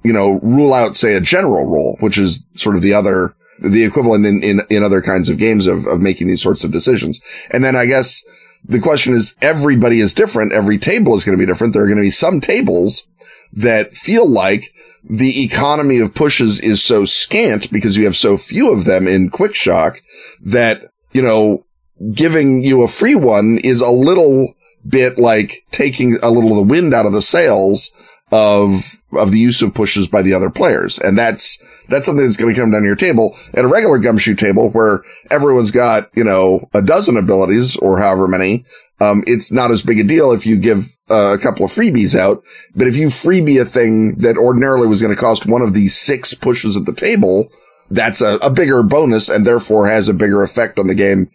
you 0.04 0.14
know, 0.14 0.40
rule 0.42 0.74
out, 0.74 0.96
say, 0.96 1.16
a 1.16 1.22
general 1.22 1.70
role, 1.70 1.98
which 2.00 2.18
is 2.18 2.46
sort 2.54 2.76
of 2.76 2.82
the 2.82 2.94
other, 2.94 3.36
the 3.60 3.84
equivalent 3.84 4.26
in, 4.26 4.44
in, 4.44 4.62
in 4.70 4.84
other 4.84 5.02
kinds 5.02 5.28
of 5.28 5.38
games 5.38 5.66
of, 5.66 5.88
of 5.88 6.00
making 6.00 6.28
these 6.28 6.42
sorts 6.42 6.64
of 6.64 6.72
decisions. 6.72 7.20
And 7.50 7.64
then 7.64 7.76
I 7.76 7.88
guess 7.88 8.24
the 8.64 8.80
question 8.80 9.14
is 9.14 9.36
everybody 9.42 10.00
is 10.00 10.14
different. 10.14 10.54
Every 10.54 10.78
table 10.78 11.16
is 11.16 11.24
going 11.24 11.38
to 11.38 11.42
be 11.42 11.50
different. 11.50 11.74
There 11.74 11.84
are 11.84 11.88
going 11.88 11.98
to 11.98 12.04
be 12.04 12.12
some 12.12 12.40
tables 12.40 13.08
that 13.54 13.96
feel 13.96 14.30
like 14.30 14.72
the 15.04 15.44
economy 15.44 16.00
of 16.00 16.14
pushes 16.14 16.60
is 16.60 16.84
so 16.84 17.06
scant 17.06 17.72
because 17.72 17.98
you 17.98 18.06
have 18.06 18.16
so 18.16 18.38
few 18.38 18.72
of 18.72 18.86
them 18.86 19.08
in 19.08 19.30
quick 19.30 19.56
shock 19.56 20.02
that, 20.42 20.92
you 21.14 21.22
know, 21.22 21.66
giving 22.14 22.64
you 22.64 22.84
a 22.84 22.88
free 22.88 23.16
one 23.16 23.58
is 23.64 23.82
a 23.82 23.90
little 23.90 24.54
bit 24.88 25.18
like 25.18 25.66
taking 25.72 26.18
a 26.22 26.30
little 26.30 26.52
of 26.52 26.58
the 26.58 26.74
wind 26.74 26.94
out 26.94 27.06
of 27.06 27.14
the 27.14 27.22
sails 27.22 27.92
of 28.32 28.84
of 29.14 29.32
the 29.32 29.40
use 29.40 29.62
of 29.62 29.74
pushes 29.74 30.08
by 30.08 30.22
the 30.22 30.34
other 30.34 30.50
players. 30.50 31.00
And 31.00 31.18
that's 31.18 31.58
that's 31.88 32.06
something 32.06 32.26
that's 32.26 32.38
going 32.38 32.54
to 32.54 32.60
come 32.60 32.72
down 32.72 32.82
to 32.82 32.88
your 32.88 32.96
table. 32.96 33.36
At 33.54 33.66
a 33.66 33.68
regular 33.70 33.98
gumshoe 34.00 34.36
table 34.36 34.70
where 34.72 35.02
everyone's 35.32 35.72
got, 35.72 36.10
you 36.16 36.24
know, 36.24 36.68
a 36.74 36.82
dozen 36.82 37.16
abilities 37.18 37.76
or 37.78 38.00
however 38.00 38.28
many, 38.28 38.66
um, 39.00 39.24
it's 39.28 39.52
not 39.52 39.72
as 39.72 39.82
big 39.84 40.00
a 40.00 40.04
deal 40.04 40.32
if 40.34 40.46
you 40.46 40.58
give 40.58 40.98
uh, 41.10 41.34
a 41.34 41.42
couple 41.42 41.64
of 41.64 41.72
freebies 41.72 42.16
out. 42.20 42.44
But 42.76 42.88
if 42.88 42.98
you 42.98 43.08
freebie 43.08 43.62
a 43.62 43.66
thing 43.66 44.16
that 44.16 44.38
ordinarily 44.38 44.88
was 44.88 45.02
going 45.02 45.16
to 45.16 45.20
cost 45.20 45.46
one 45.46 45.62
of 45.62 45.74
these 45.74 45.96
six 45.96 46.34
pushes 46.34 46.76
at 46.76 46.86
the 46.86 46.94
table, 46.96 47.50
that's 47.90 48.20
a, 48.20 48.36
a 48.42 48.50
bigger 48.50 48.84
bonus 48.84 49.30
and 49.30 49.48
therefore 49.48 49.88
has 49.88 50.10
a 50.10 50.14
bigger 50.14 50.44
effect 50.44 50.78
on 50.80 50.88
the 50.88 50.96
game. 50.96 51.32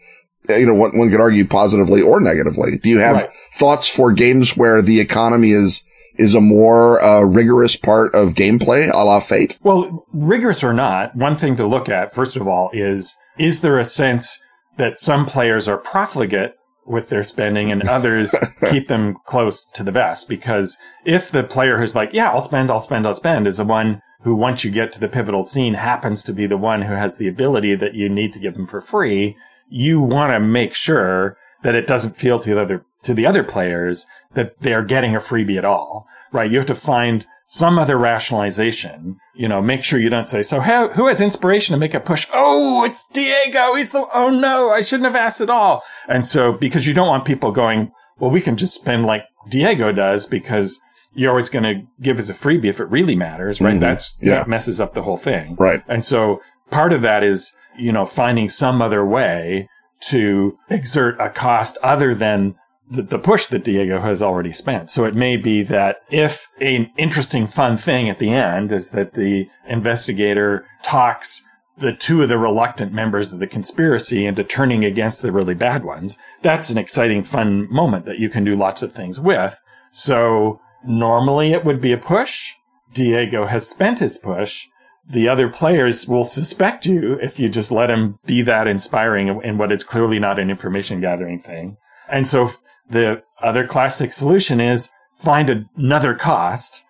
Uh, 0.50 0.54
You 0.56 0.66
know, 0.66 0.74
one, 0.74 0.98
one 0.98 1.10
could 1.10 1.20
argue 1.22 1.46
positively 1.46 2.02
or 2.02 2.20
negatively. 2.20 2.76
Do 2.82 2.90
you 2.90 2.98
have 2.98 3.16
Right. 3.16 3.30
thoughts 3.54 3.88
for 3.88 4.12
games 4.12 4.56
where 4.58 4.82
the 4.82 5.00
economy 5.00 5.52
is 5.52 5.86
is 6.16 6.34
a 6.34 6.40
more 6.40 7.02
uh, 7.02 7.22
rigorous 7.22 7.76
part 7.76 8.14
of 8.14 8.34
gameplay, 8.34 8.90
a 8.92 9.04
la 9.04 9.20
Fate? 9.20 9.58
Well, 9.62 10.06
rigorous 10.12 10.62
or 10.62 10.72
not, 10.72 11.16
one 11.16 11.36
thing 11.36 11.56
to 11.56 11.66
look 11.66 11.88
at, 11.88 12.14
first 12.14 12.36
of 12.36 12.46
all, 12.46 12.70
is 12.72 13.16
is 13.38 13.60
there 13.60 13.78
a 13.78 13.84
sense 13.84 14.38
that 14.76 14.98
some 14.98 15.26
players 15.26 15.68
are 15.68 15.78
profligate 15.78 16.54
with 16.86 17.08
their 17.08 17.22
spending 17.22 17.70
and 17.70 17.82
others 17.88 18.34
keep 18.70 18.88
them 18.88 19.16
close 19.26 19.64
to 19.64 19.82
the 19.82 19.92
vest? 19.92 20.28
Because 20.28 20.76
if 21.04 21.30
the 21.30 21.44
player 21.44 21.78
who's 21.78 21.94
like, 21.94 22.10
yeah, 22.12 22.30
I'll 22.30 22.42
spend, 22.42 22.70
I'll 22.70 22.80
spend, 22.80 23.06
I'll 23.06 23.14
spend 23.14 23.46
is 23.46 23.56
the 23.56 23.64
one 23.64 24.02
who, 24.22 24.34
once 24.34 24.64
you 24.64 24.70
get 24.70 24.92
to 24.92 25.00
the 25.00 25.08
pivotal 25.08 25.44
scene, 25.44 25.74
happens 25.74 26.22
to 26.24 26.32
be 26.32 26.46
the 26.46 26.56
one 26.56 26.82
who 26.82 26.94
has 26.94 27.16
the 27.16 27.28
ability 27.28 27.74
that 27.74 27.94
you 27.94 28.08
need 28.08 28.32
to 28.32 28.38
give 28.38 28.54
them 28.54 28.66
for 28.66 28.80
free, 28.80 29.36
you 29.68 30.00
want 30.00 30.32
to 30.32 30.40
make 30.40 30.74
sure 30.74 31.36
that 31.62 31.74
it 31.74 31.86
doesn't 31.86 32.16
feel 32.16 32.38
to 32.38 32.50
the 32.50 32.60
other, 32.60 32.84
to 33.02 33.14
the 33.14 33.26
other 33.26 33.42
players 33.42 34.06
that 34.34 34.58
they're 34.60 34.82
getting 34.84 35.14
a 35.14 35.20
freebie 35.20 35.58
at 35.58 35.64
all, 35.64 36.06
right? 36.32 36.50
You 36.50 36.58
have 36.58 36.66
to 36.68 36.74
find 36.74 37.26
some 37.46 37.78
other 37.78 37.98
rationalization, 37.98 39.18
you 39.34 39.46
know, 39.48 39.60
make 39.60 39.84
sure 39.84 39.98
you 39.98 40.08
don't 40.08 40.28
say, 40.28 40.42
so 40.42 40.60
how, 40.60 40.88
who 40.88 41.06
has 41.06 41.20
inspiration 41.20 41.74
to 41.74 41.78
make 41.78 41.94
a 41.94 42.00
push? 42.00 42.26
Oh, 42.32 42.84
it's 42.84 43.06
Diego. 43.12 43.74
He's 43.74 43.90
the, 43.92 44.06
oh 44.14 44.30
no, 44.30 44.70
I 44.70 44.80
shouldn't 44.82 45.04
have 45.04 45.16
asked 45.16 45.40
at 45.40 45.50
all. 45.50 45.82
And 46.08 46.26
so, 46.26 46.52
because 46.52 46.86
you 46.86 46.94
don't 46.94 47.08
want 47.08 47.24
people 47.26 47.52
going, 47.52 47.92
well, 48.18 48.30
we 48.30 48.40
can 48.40 48.56
just 48.56 48.74
spend 48.74 49.04
like 49.04 49.24
Diego 49.50 49.92
does 49.92 50.26
because 50.26 50.80
you're 51.14 51.30
always 51.30 51.50
going 51.50 51.64
to 51.64 51.82
give 52.00 52.18
us 52.18 52.30
a 52.30 52.34
freebie 52.34 52.66
if 52.70 52.80
it 52.80 52.86
really 52.88 53.14
matters, 53.16 53.60
right? 53.60 53.74
Mhm. 53.74 53.80
That's, 53.80 54.16
Yeah. 54.20 54.36
that 54.36 54.48
messes 54.48 54.80
up 54.80 54.94
the 54.94 55.02
whole 55.02 55.18
thing. 55.18 55.56
Right. 55.58 55.82
And 55.88 56.04
so 56.04 56.40
part 56.70 56.92
of 56.94 57.02
that 57.02 57.22
is, 57.22 57.52
you 57.76 57.92
know, 57.92 58.06
finding 58.06 58.48
some 58.48 58.80
other 58.80 59.04
way 59.04 59.68
to 60.08 60.56
exert 60.70 61.20
a 61.20 61.28
cost 61.28 61.76
other 61.82 62.14
than 62.14 62.54
the, 63.00 63.18
push 63.18 63.46
that 63.46 63.64
Diego 63.64 64.00
has 64.00 64.22
already 64.22 64.52
spent. 64.52 64.90
So 64.90 65.04
it 65.04 65.14
may 65.14 65.36
be 65.36 65.62
that 65.64 66.02
if 66.10 66.48
an 66.60 66.90
interesting, 66.98 67.46
fun 67.46 67.76
thing 67.76 68.08
at 68.08 68.18
the 68.18 68.30
end 68.30 68.72
is 68.72 68.90
that 68.90 69.14
the 69.14 69.48
investigator 69.66 70.66
talks 70.82 71.42
the 71.78 71.92
two 71.92 72.22
of 72.22 72.28
the 72.28 72.38
reluctant 72.38 72.92
members 72.92 73.32
of 73.32 73.38
the 73.38 73.46
conspiracy 73.46 74.26
into 74.26 74.44
turning 74.44 74.84
against 74.84 75.22
the 75.22 75.32
really 75.32 75.54
bad 75.54 75.84
ones, 75.84 76.18
that's 76.42 76.68
an 76.68 76.76
exciting, 76.76 77.24
fun 77.24 77.66
moment 77.72 78.04
that 78.04 78.18
you 78.18 78.28
can 78.28 78.44
do 78.44 78.54
lots 78.54 78.82
of 78.82 78.92
things 78.92 79.18
with. 79.18 79.58
So 79.90 80.60
normally 80.84 81.52
it 81.52 81.64
would 81.64 81.80
be 81.80 81.92
a 81.92 81.98
push. 81.98 82.52
Diego 82.92 83.46
has 83.46 83.66
spent 83.66 84.00
his 84.00 84.18
push. 84.18 84.68
The 85.08 85.28
other 85.28 85.48
players 85.48 86.06
will 86.06 86.24
suspect 86.24 86.86
you 86.86 87.14
if 87.14 87.40
you 87.40 87.48
just 87.48 87.72
let 87.72 87.90
him 87.90 88.18
be 88.26 88.42
that 88.42 88.68
inspiring 88.68 89.40
in 89.42 89.56
what 89.56 89.72
is 89.72 89.82
clearly 89.82 90.18
not 90.18 90.38
an 90.38 90.50
information 90.50 91.00
gathering 91.00 91.40
thing. 91.40 91.78
And 92.08 92.28
so 92.28 92.52
the 92.92 93.22
other 93.40 93.66
classic 93.66 94.12
solution 94.12 94.60
is 94.60 94.90
find 95.16 95.66
another 95.76 96.14
cost 96.14 96.84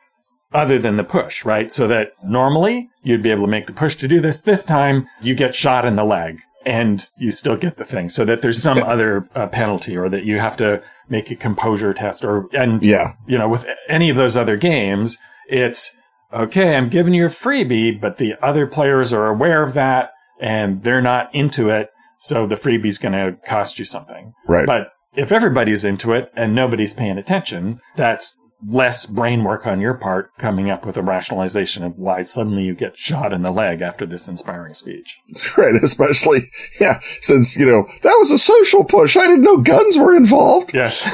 other 0.53 0.79
than 0.79 0.97
the 0.97 1.05
push, 1.05 1.45
right? 1.45 1.73
So 1.73 1.89
that 1.89 2.13
normally 2.23 2.91
you'd 3.03 3.23
be 3.23 3.31
able 3.31 3.47
to 3.47 3.51
make 3.51 3.67
the 3.67 3.73
push 3.73 3.97
to 3.97 4.09
do 4.09 4.21
this. 4.21 4.43
This 4.43 4.65
time 4.65 5.09
you 5.21 5.35
get 5.35 5.55
shot 5.55 5.85
in 5.85 5.97
the 5.97 6.05
leg 6.05 6.41
and 6.67 7.09
you 7.17 7.33
still 7.33 7.57
get 7.57 7.77
the 7.77 7.85
thing 7.85 8.09
so 8.09 8.25
that 8.25 8.43
there's 8.43 8.63
some 8.63 8.79
other 8.79 9.29
uh, 9.35 9.47
penalty 9.47 9.97
or 9.97 10.09
that 10.09 10.25
you 10.25 10.39
have 10.39 10.57
to 10.59 10.83
make 11.09 11.31
a 11.31 11.37
composure 11.37 11.95
test 11.95 12.25
or, 12.25 12.49
and, 12.53 12.83
yeah, 12.83 13.15
you 13.27 13.39
know, 13.39 13.49
with 13.49 13.67
any 13.89 14.11
of 14.11 14.17
those 14.17 14.37
other 14.37 14.57
games, 14.57 15.19
it's 15.49 15.97
okay, 16.33 16.77
I'm 16.77 16.89
giving 16.89 17.15
you 17.15 17.27
a 17.27 17.31
freebie, 17.31 18.01
but 18.01 18.19
the 18.19 18.35
other 18.43 18.67
players 18.67 19.13
are 19.13 19.27
aware 19.27 19.63
of 19.63 19.75
that 19.75 20.13
and 20.41 20.83
they're 20.83 21.03
not 21.03 21.35
into 21.35 21.69
it. 21.69 21.89
So 22.19 22.47
the 22.47 22.55
freebie's 22.57 22.99
going 22.99 23.13
to 23.13 23.37
cost 23.45 23.79
you 23.79 23.85
something. 23.85 24.33
Right. 24.47 24.67
But 24.67 24.93
if 25.14 25.33
everybody's 25.33 25.85
into 25.85 26.12
it 26.12 26.31
and 26.35 26.54
nobody's 26.54 26.95
paying 26.95 27.19
attention, 27.19 27.81
that's 27.97 28.38
less 28.66 29.07
brain 29.07 29.42
work 29.42 29.66
on 29.66 29.81
your 29.81 29.95
part 29.95 30.31
coming 30.38 30.71
up 30.71 30.87
with 30.87 30.97
a 30.97 31.02
rationalization 31.02 31.83
of 31.83 31.99
why 31.99 32.23
suddenly 32.23 32.62
you 32.62 32.75
get 32.75 32.97
shot 32.97 33.33
in 33.33 33.42
the 33.42 33.50
leg 33.50 33.81
after 33.81 34.07
this 34.07 34.28
inspiring 34.28 34.75
speech. 34.75 35.19
Right. 35.57 35.75
Especially, 35.83 36.50
yeah, 36.81 37.00
since, 37.21 37.57
you 37.57 37.66
know, 37.66 37.87
that 38.02 38.16
was 38.19 38.31
a 38.31 38.38
social 38.38 38.85
push. 38.85 39.16
I 39.16 39.26
didn't 39.26 39.42
know 39.42 39.59
guns 39.59 39.99
were 39.99 40.14
involved. 40.14 40.73
Yes. 40.73 41.07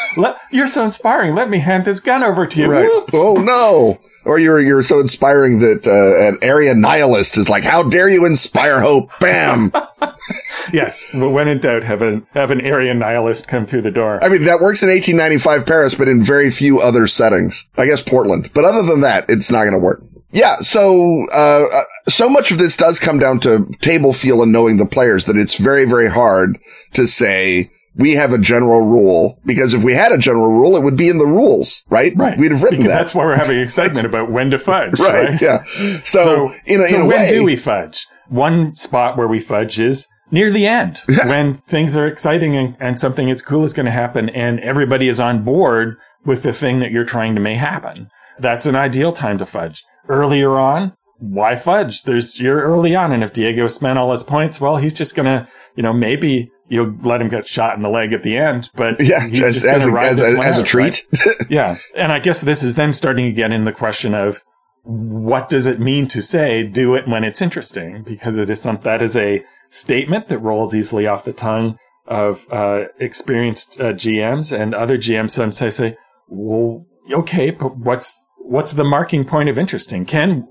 Let, 0.16 0.36
you're 0.50 0.66
so 0.66 0.84
inspiring. 0.84 1.34
Let 1.34 1.48
me 1.48 1.58
hand 1.58 1.84
this 1.84 2.00
gun 2.00 2.24
over 2.24 2.46
to 2.46 2.60
you. 2.60 2.68
Right. 2.68 2.82
Whoops. 2.82 3.12
Oh 3.14 3.34
no. 3.34 4.00
Or 4.24 4.38
you're, 4.38 4.60
you're 4.60 4.82
so 4.82 4.98
inspiring 4.98 5.60
that, 5.60 5.86
uh, 5.86 6.28
an 6.28 6.38
area 6.42 6.74
nihilist 6.74 7.36
is 7.36 7.48
like, 7.48 7.62
how 7.62 7.84
dare 7.84 8.08
you 8.08 8.24
inspire 8.24 8.80
hope? 8.80 9.10
Bam. 9.20 9.70
yes. 10.72 11.06
but 11.12 11.30
when 11.30 11.48
in 11.48 11.58
doubt, 11.58 11.84
have 11.84 12.02
an, 12.02 12.26
have 12.32 12.50
an 12.50 12.60
area 12.60 12.94
nihilist 12.94 13.48
come 13.48 13.66
through 13.66 13.82
the 13.82 13.90
door. 13.90 14.22
I 14.22 14.28
mean, 14.28 14.44
that 14.44 14.60
works 14.60 14.82
in 14.82 14.88
1895 14.88 15.66
Paris, 15.66 15.94
but 15.94 16.08
in 16.08 16.22
very 16.22 16.50
few 16.50 16.80
other 16.80 17.06
settings. 17.06 17.66
I 17.76 17.86
guess 17.86 18.02
Portland. 18.02 18.50
But 18.54 18.64
other 18.64 18.82
than 18.82 19.00
that, 19.00 19.28
it's 19.28 19.50
not 19.50 19.60
going 19.60 19.72
to 19.72 19.78
work. 19.78 20.02
Yeah, 20.30 20.56
so 20.56 21.24
uh, 21.32 21.64
uh, 21.72 21.82
so 22.08 22.28
much 22.28 22.50
of 22.50 22.58
this 22.58 22.76
does 22.76 22.98
come 22.98 23.18
down 23.18 23.40
to 23.40 23.66
table 23.80 24.12
feel 24.12 24.42
and 24.42 24.52
knowing 24.52 24.76
the 24.76 24.84
players 24.84 25.24
that 25.24 25.36
it's 25.36 25.54
very 25.54 25.86
very 25.86 26.08
hard 26.08 26.58
to 26.92 27.06
say 27.06 27.70
we 27.98 28.12
have 28.12 28.32
a 28.32 28.38
general 28.38 28.80
rule 28.82 29.40
because 29.44 29.74
if 29.74 29.82
we 29.82 29.92
had 29.92 30.12
a 30.12 30.18
general 30.18 30.52
rule, 30.52 30.76
it 30.76 30.82
would 30.82 30.96
be 30.96 31.08
in 31.08 31.18
the 31.18 31.26
rules, 31.26 31.84
right? 31.90 32.12
Right. 32.16 32.38
We'd 32.38 32.52
have 32.52 32.62
written 32.62 32.78
because 32.78 32.92
that. 32.92 32.98
That's 32.98 33.14
why 33.14 33.24
we're 33.24 33.36
having 33.36 33.58
excitement 33.58 34.06
about 34.06 34.30
when 34.30 34.50
to 34.50 34.58
fudge. 34.58 34.98
right, 35.00 35.30
Right. 35.30 35.42
Yeah. 35.42 35.64
So, 36.04 36.22
So, 36.22 36.54
in 36.66 36.80
a, 36.80 36.86
so 36.86 36.94
in 36.94 37.02
a 37.02 37.06
when 37.06 37.20
way, 37.20 37.30
do 37.30 37.44
we 37.44 37.56
fudge? 37.56 38.06
One 38.28 38.76
spot 38.76 39.18
where 39.18 39.26
we 39.26 39.40
fudge 39.40 39.80
is 39.80 40.06
near 40.30 40.50
the 40.50 40.66
end 40.66 41.02
when 41.26 41.54
things 41.54 41.96
are 41.96 42.06
exciting 42.06 42.56
and, 42.56 42.76
and 42.80 42.98
something 42.98 43.30
as 43.30 43.42
cool 43.42 43.64
is 43.64 43.72
going 43.72 43.86
to 43.86 43.92
happen 43.92 44.28
and 44.30 44.60
everybody 44.60 45.08
is 45.08 45.20
on 45.20 45.44
board 45.44 45.96
with 46.24 46.42
the 46.42 46.52
thing 46.52 46.80
that 46.80 46.90
you're 46.90 47.04
trying 47.04 47.34
to 47.34 47.40
make 47.40 47.58
happen. 47.58 48.10
That's 48.38 48.66
an 48.66 48.76
ideal 48.76 49.12
time 49.12 49.38
to 49.38 49.46
fudge. 49.46 49.84
Earlier 50.08 50.58
on, 50.58 50.94
why 51.18 51.56
fudge? 51.56 52.04
There's, 52.04 52.38
you're 52.38 52.62
early 52.62 52.94
on. 52.94 53.12
And 53.12 53.24
if 53.24 53.32
Diego 53.32 53.66
spent 53.66 53.98
all 53.98 54.12
his 54.12 54.22
points, 54.22 54.60
well, 54.60 54.76
he's 54.76 54.94
just 54.94 55.14
going 55.14 55.26
to, 55.26 55.48
you 55.74 55.82
know, 55.82 55.92
maybe 55.92 56.50
you'll 56.68 56.94
let 57.02 57.20
him 57.20 57.28
get 57.28 57.46
shot 57.46 57.76
in 57.76 57.82
the 57.82 57.88
leg 57.88 58.12
at 58.12 58.22
the 58.22 58.36
end, 58.36 58.70
but 58.74 59.00
yeah, 59.00 59.26
he's 59.26 59.40
as, 59.40 59.54
just 59.54 59.66
as, 59.66 59.84
gonna 59.84 59.92
a, 59.92 59.94
ride 59.94 60.10
as, 60.10 60.18
this 60.18 60.34
a, 60.34 60.36
one 60.36 60.46
as 60.46 60.58
a 60.58 60.62
treat. 60.62 61.06
right? 61.26 61.34
yeah. 61.48 61.76
And 61.96 62.12
I 62.12 62.18
guess 62.18 62.42
this 62.42 62.62
is 62.62 62.74
then 62.74 62.92
starting 62.92 63.34
get 63.34 63.52
in 63.52 63.64
the 63.64 63.72
question 63.72 64.14
of 64.14 64.42
what 64.82 65.48
does 65.48 65.66
it 65.66 65.80
mean 65.80 66.08
to 66.08 66.22
say 66.22 66.62
do 66.62 66.94
it 66.94 67.06
when 67.06 67.24
it's 67.24 67.42
interesting? 67.42 68.02
Because 68.02 68.38
it 68.38 68.50
is 68.50 68.60
some, 68.60 68.78
that 68.82 69.02
is 69.02 69.16
a 69.16 69.44
statement 69.68 70.28
that 70.28 70.38
rolls 70.38 70.74
easily 70.74 71.06
off 71.06 71.24
the 71.24 71.32
tongue 71.32 71.78
of 72.06 72.46
uh, 72.50 72.84
experienced 72.98 73.80
uh, 73.80 73.92
GMs 73.92 74.58
and 74.58 74.74
other 74.74 74.96
GMs 74.96 75.32
sometimes 75.32 75.60
I 75.60 75.68
say, 75.68 75.96
well, 76.28 76.86
okay, 77.12 77.50
but 77.50 77.76
what's, 77.76 78.26
what's 78.38 78.72
the 78.72 78.84
marking 78.84 79.24
point 79.24 79.48
of 79.48 79.58
interesting? 79.58 80.06
Ken, 80.06 80.48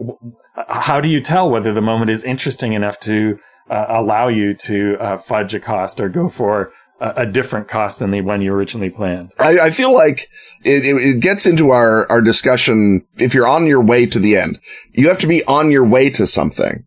how 0.67 1.01
do 1.01 1.09
you 1.09 1.21
tell 1.21 1.49
whether 1.49 1.73
the 1.73 1.81
moment 1.81 2.11
is 2.11 2.23
interesting 2.23 2.73
enough 2.73 2.99
to 3.01 3.39
uh, 3.69 3.85
allow 3.89 4.27
you 4.27 4.53
to 4.53 4.97
uh, 4.99 5.17
fudge 5.17 5.53
a 5.53 5.59
cost 5.59 5.99
or 5.99 6.09
go 6.09 6.29
for 6.29 6.71
a, 6.99 7.13
a 7.17 7.25
different 7.25 7.67
cost 7.67 7.99
than 7.99 8.11
the 8.11 8.21
one 8.21 8.41
you 8.41 8.53
originally 8.53 8.89
planned? 8.89 9.31
I, 9.39 9.59
I 9.59 9.71
feel 9.71 9.93
like 9.93 10.29
it, 10.63 10.83
it, 10.85 11.19
gets 11.19 11.45
into 11.45 11.71
our, 11.71 12.09
our 12.11 12.21
discussion. 12.21 13.05
If 13.17 13.33
you're 13.33 13.47
on 13.47 13.65
your 13.65 13.81
way 13.81 14.05
to 14.05 14.19
the 14.19 14.37
end, 14.37 14.59
you 14.91 15.07
have 15.09 15.19
to 15.19 15.27
be 15.27 15.43
on 15.45 15.71
your 15.71 15.85
way 15.85 16.09
to 16.11 16.25
something, 16.25 16.85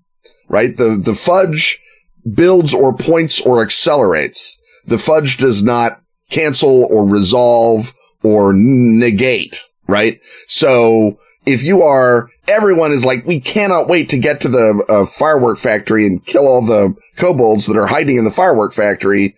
right? 0.49 0.76
The, 0.76 0.97
the 0.97 1.14
fudge 1.14 1.81
builds 2.35 2.75
or 2.75 2.97
points 2.97 3.40
or 3.40 3.62
accelerates. 3.62 4.59
The 4.87 4.99
fudge 4.99 5.37
does 5.37 5.62
not 5.62 6.00
cancel 6.31 6.87
or 6.90 7.09
resolve 7.09 7.93
or 8.23 8.52
negate, 8.52 9.61
right? 9.87 10.21
So 10.49 11.19
if 11.47 11.62
you 11.62 11.83
are, 11.83 12.31
everyone 12.49 12.93
is 12.93 13.05
like, 13.05 13.25
we 13.26 13.40
cannot 13.40 13.88
wait 13.88 14.09
to 14.11 14.19
get 14.19 14.40
to 14.43 14.49
the 14.49 14.85
uh, 14.88 15.07
firework 15.19 15.59
factory 15.59 16.07
and 16.07 16.25
kill 16.25 16.47
all 16.47 16.64
the 16.64 16.95
kobolds 17.17 17.67
that 17.67 17.76
are 17.76 17.87
hiding 17.87 18.17
in 18.17 18.25
the 18.25 18.31
firework 18.31 18.75
factory 18.75 19.35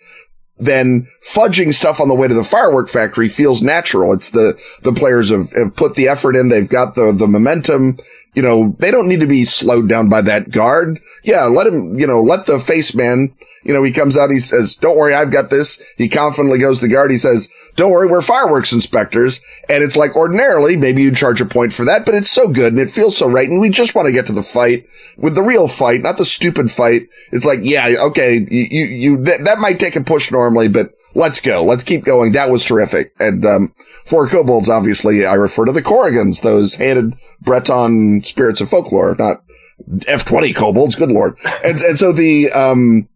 then 0.64 1.09
fudging 1.23 1.75
stuff 1.75 2.00
on 2.00 2.09
the 2.09 2.14
way 2.14 2.28
to 2.28 2.35
the 2.35 2.45
firework 2.45 2.88
factory 2.88 3.28
feels 3.28 3.62
natural. 3.62 4.12
It's 4.12 4.31
the, 4.31 4.59
the 4.83 4.92
players 4.92 5.31
have, 5.31 5.50
have 5.52 5.75
put 5.76 5.95
the 5.95 6.09
effort 6.09 6.37
in. 6.37 6.49
They've 6.49 6.69
got 6.69 6.95
the, 6.95 7.12
the 7.12 7.26
momentum. 7.26 7.99
You 8.35 8.42
know, 8.42 8.76
they 8.78 8.90
don't 8.90 9.09
need 9.09 9.21
to 9.21 9.26
be 9.26 9.45
slowed 9.45 9.88
down 9.88 10.09
by 10.09 10.23
that 10.23 10.50
guard. 10.50 11.00
Yeah. 11.23 11.45
Let 11.45 11.66
him, 11.66 11.99
you 11.99 12.07
know, 12.07 12.23
let 12.23 12.47
the 12.47 12.61
face 12.61 12.95
man, 12.95 13.35
you 13.62 13.73
know, 13.73 13.83
he 13.83 13.92
comes 13.92 14.16
out. 14.16 14.31
He 14.31 14.40
says, 14.40 14.76
don't 14.76 14.97
worry. 14.97 15.14
I've 15.14 15.33
got 15.33 15.50
this. 15.50 15.83
He 15.97 16.09
confidently 16.09 16.59
goes 16.59 16.78
to 16.78 16.87
the 16.87 16.92
guard. 16.92 17.11
He 17.11 17.19
says, 17.19 17.49
don't 17.76 17.90
worry. 17.90 18.07
We're 18.07 18.23
fireworks 18.23 18.73
inspectors. 18.73 19.40
And 19.69 19.83
it's 19.83 19.97
like 19.97 20.16
ordinarily, 20.16 20.76
maybe 20.76 21.02
you'd 21.02 21.16
charge 21.16 21.40
a 21.40 21.47
point 21.47 21.73
for 21.73 21.85
that, 21.85 22.04
but 22.04 22.14
it's 22.14 22.31
so 22.31 22.49
good 22.49 22.73
and 22.73 22.81
it 22.81 22.90
feels 22.90 23.16
so 23.16 23.28
right. 23.28 23.49
And 23.49 23.61
we 23.61 23.71
just 23.71 23.95
want 23.95 24.07
to 24.07 24.12
get 24.12 24.26
to 24.26 24.33
the 24.33 24.42
fight 24.42 24.87
with 25.16 25.35
the 25.35 25.42
real 25.42 25.69
fight, 25.69 26.02
not 26.02 26.19
the 26.19 26.25
stupid 26.25 26.71
fight. 26.71 27.09
It's 27.31 27.45
like, 27.45 27.61
yeah, 27.62 27.95
okay. 28.07 28.47
You, 28.50 28.66
you, 28.71 28.85
you 28.85 29.25
that, 29.25 29.59
might 29.59 29.81
take 29.81 29.97
a 29.97 30.02
push 30.02 30.31
normally, 30.31 30.69
but 30.69 30.92
let's 31.14 31.40
go. 31.40 31.62
Let's 31.64 31.85
keep 31.85 32.04
going. 32.04 32.33
That 32.33 32.50
was 32.50 32.64
terrific. 32.64 33.12
And, 33.21 33.45
um, 33.47 33.75
for 34.04 34.28
kobolds, 34.28 34.69
obviously, 34.69 35.25
I 35.25 35.35
refer 35.35 35.64
to 35.64 35.73
the 35.73 35.83
Korrigans, 35.83 36.42
those 36.42 36.75
hated 36.75 37.16
Breton 37.40 38.25
spirits 38.25 38.61
of 38.61 38.69
folklore, 38.69 39.14
not 39.16 39.45
D20 39.89 40.55
kobolds. 40.55 40.95
Good 40.95 41.11
Lord. 41.11 41.37
And, 41.65 41.81
and 41.81 41.99
so 41.99 42.12
the, 42.12 42.51
um, 42.53 43.09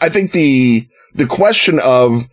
I 0.00 0.08
think 0.08 0.32
the, 0.32 0.88
the 1.14 1.26
question 1.26 1.78
of 1.82 2.28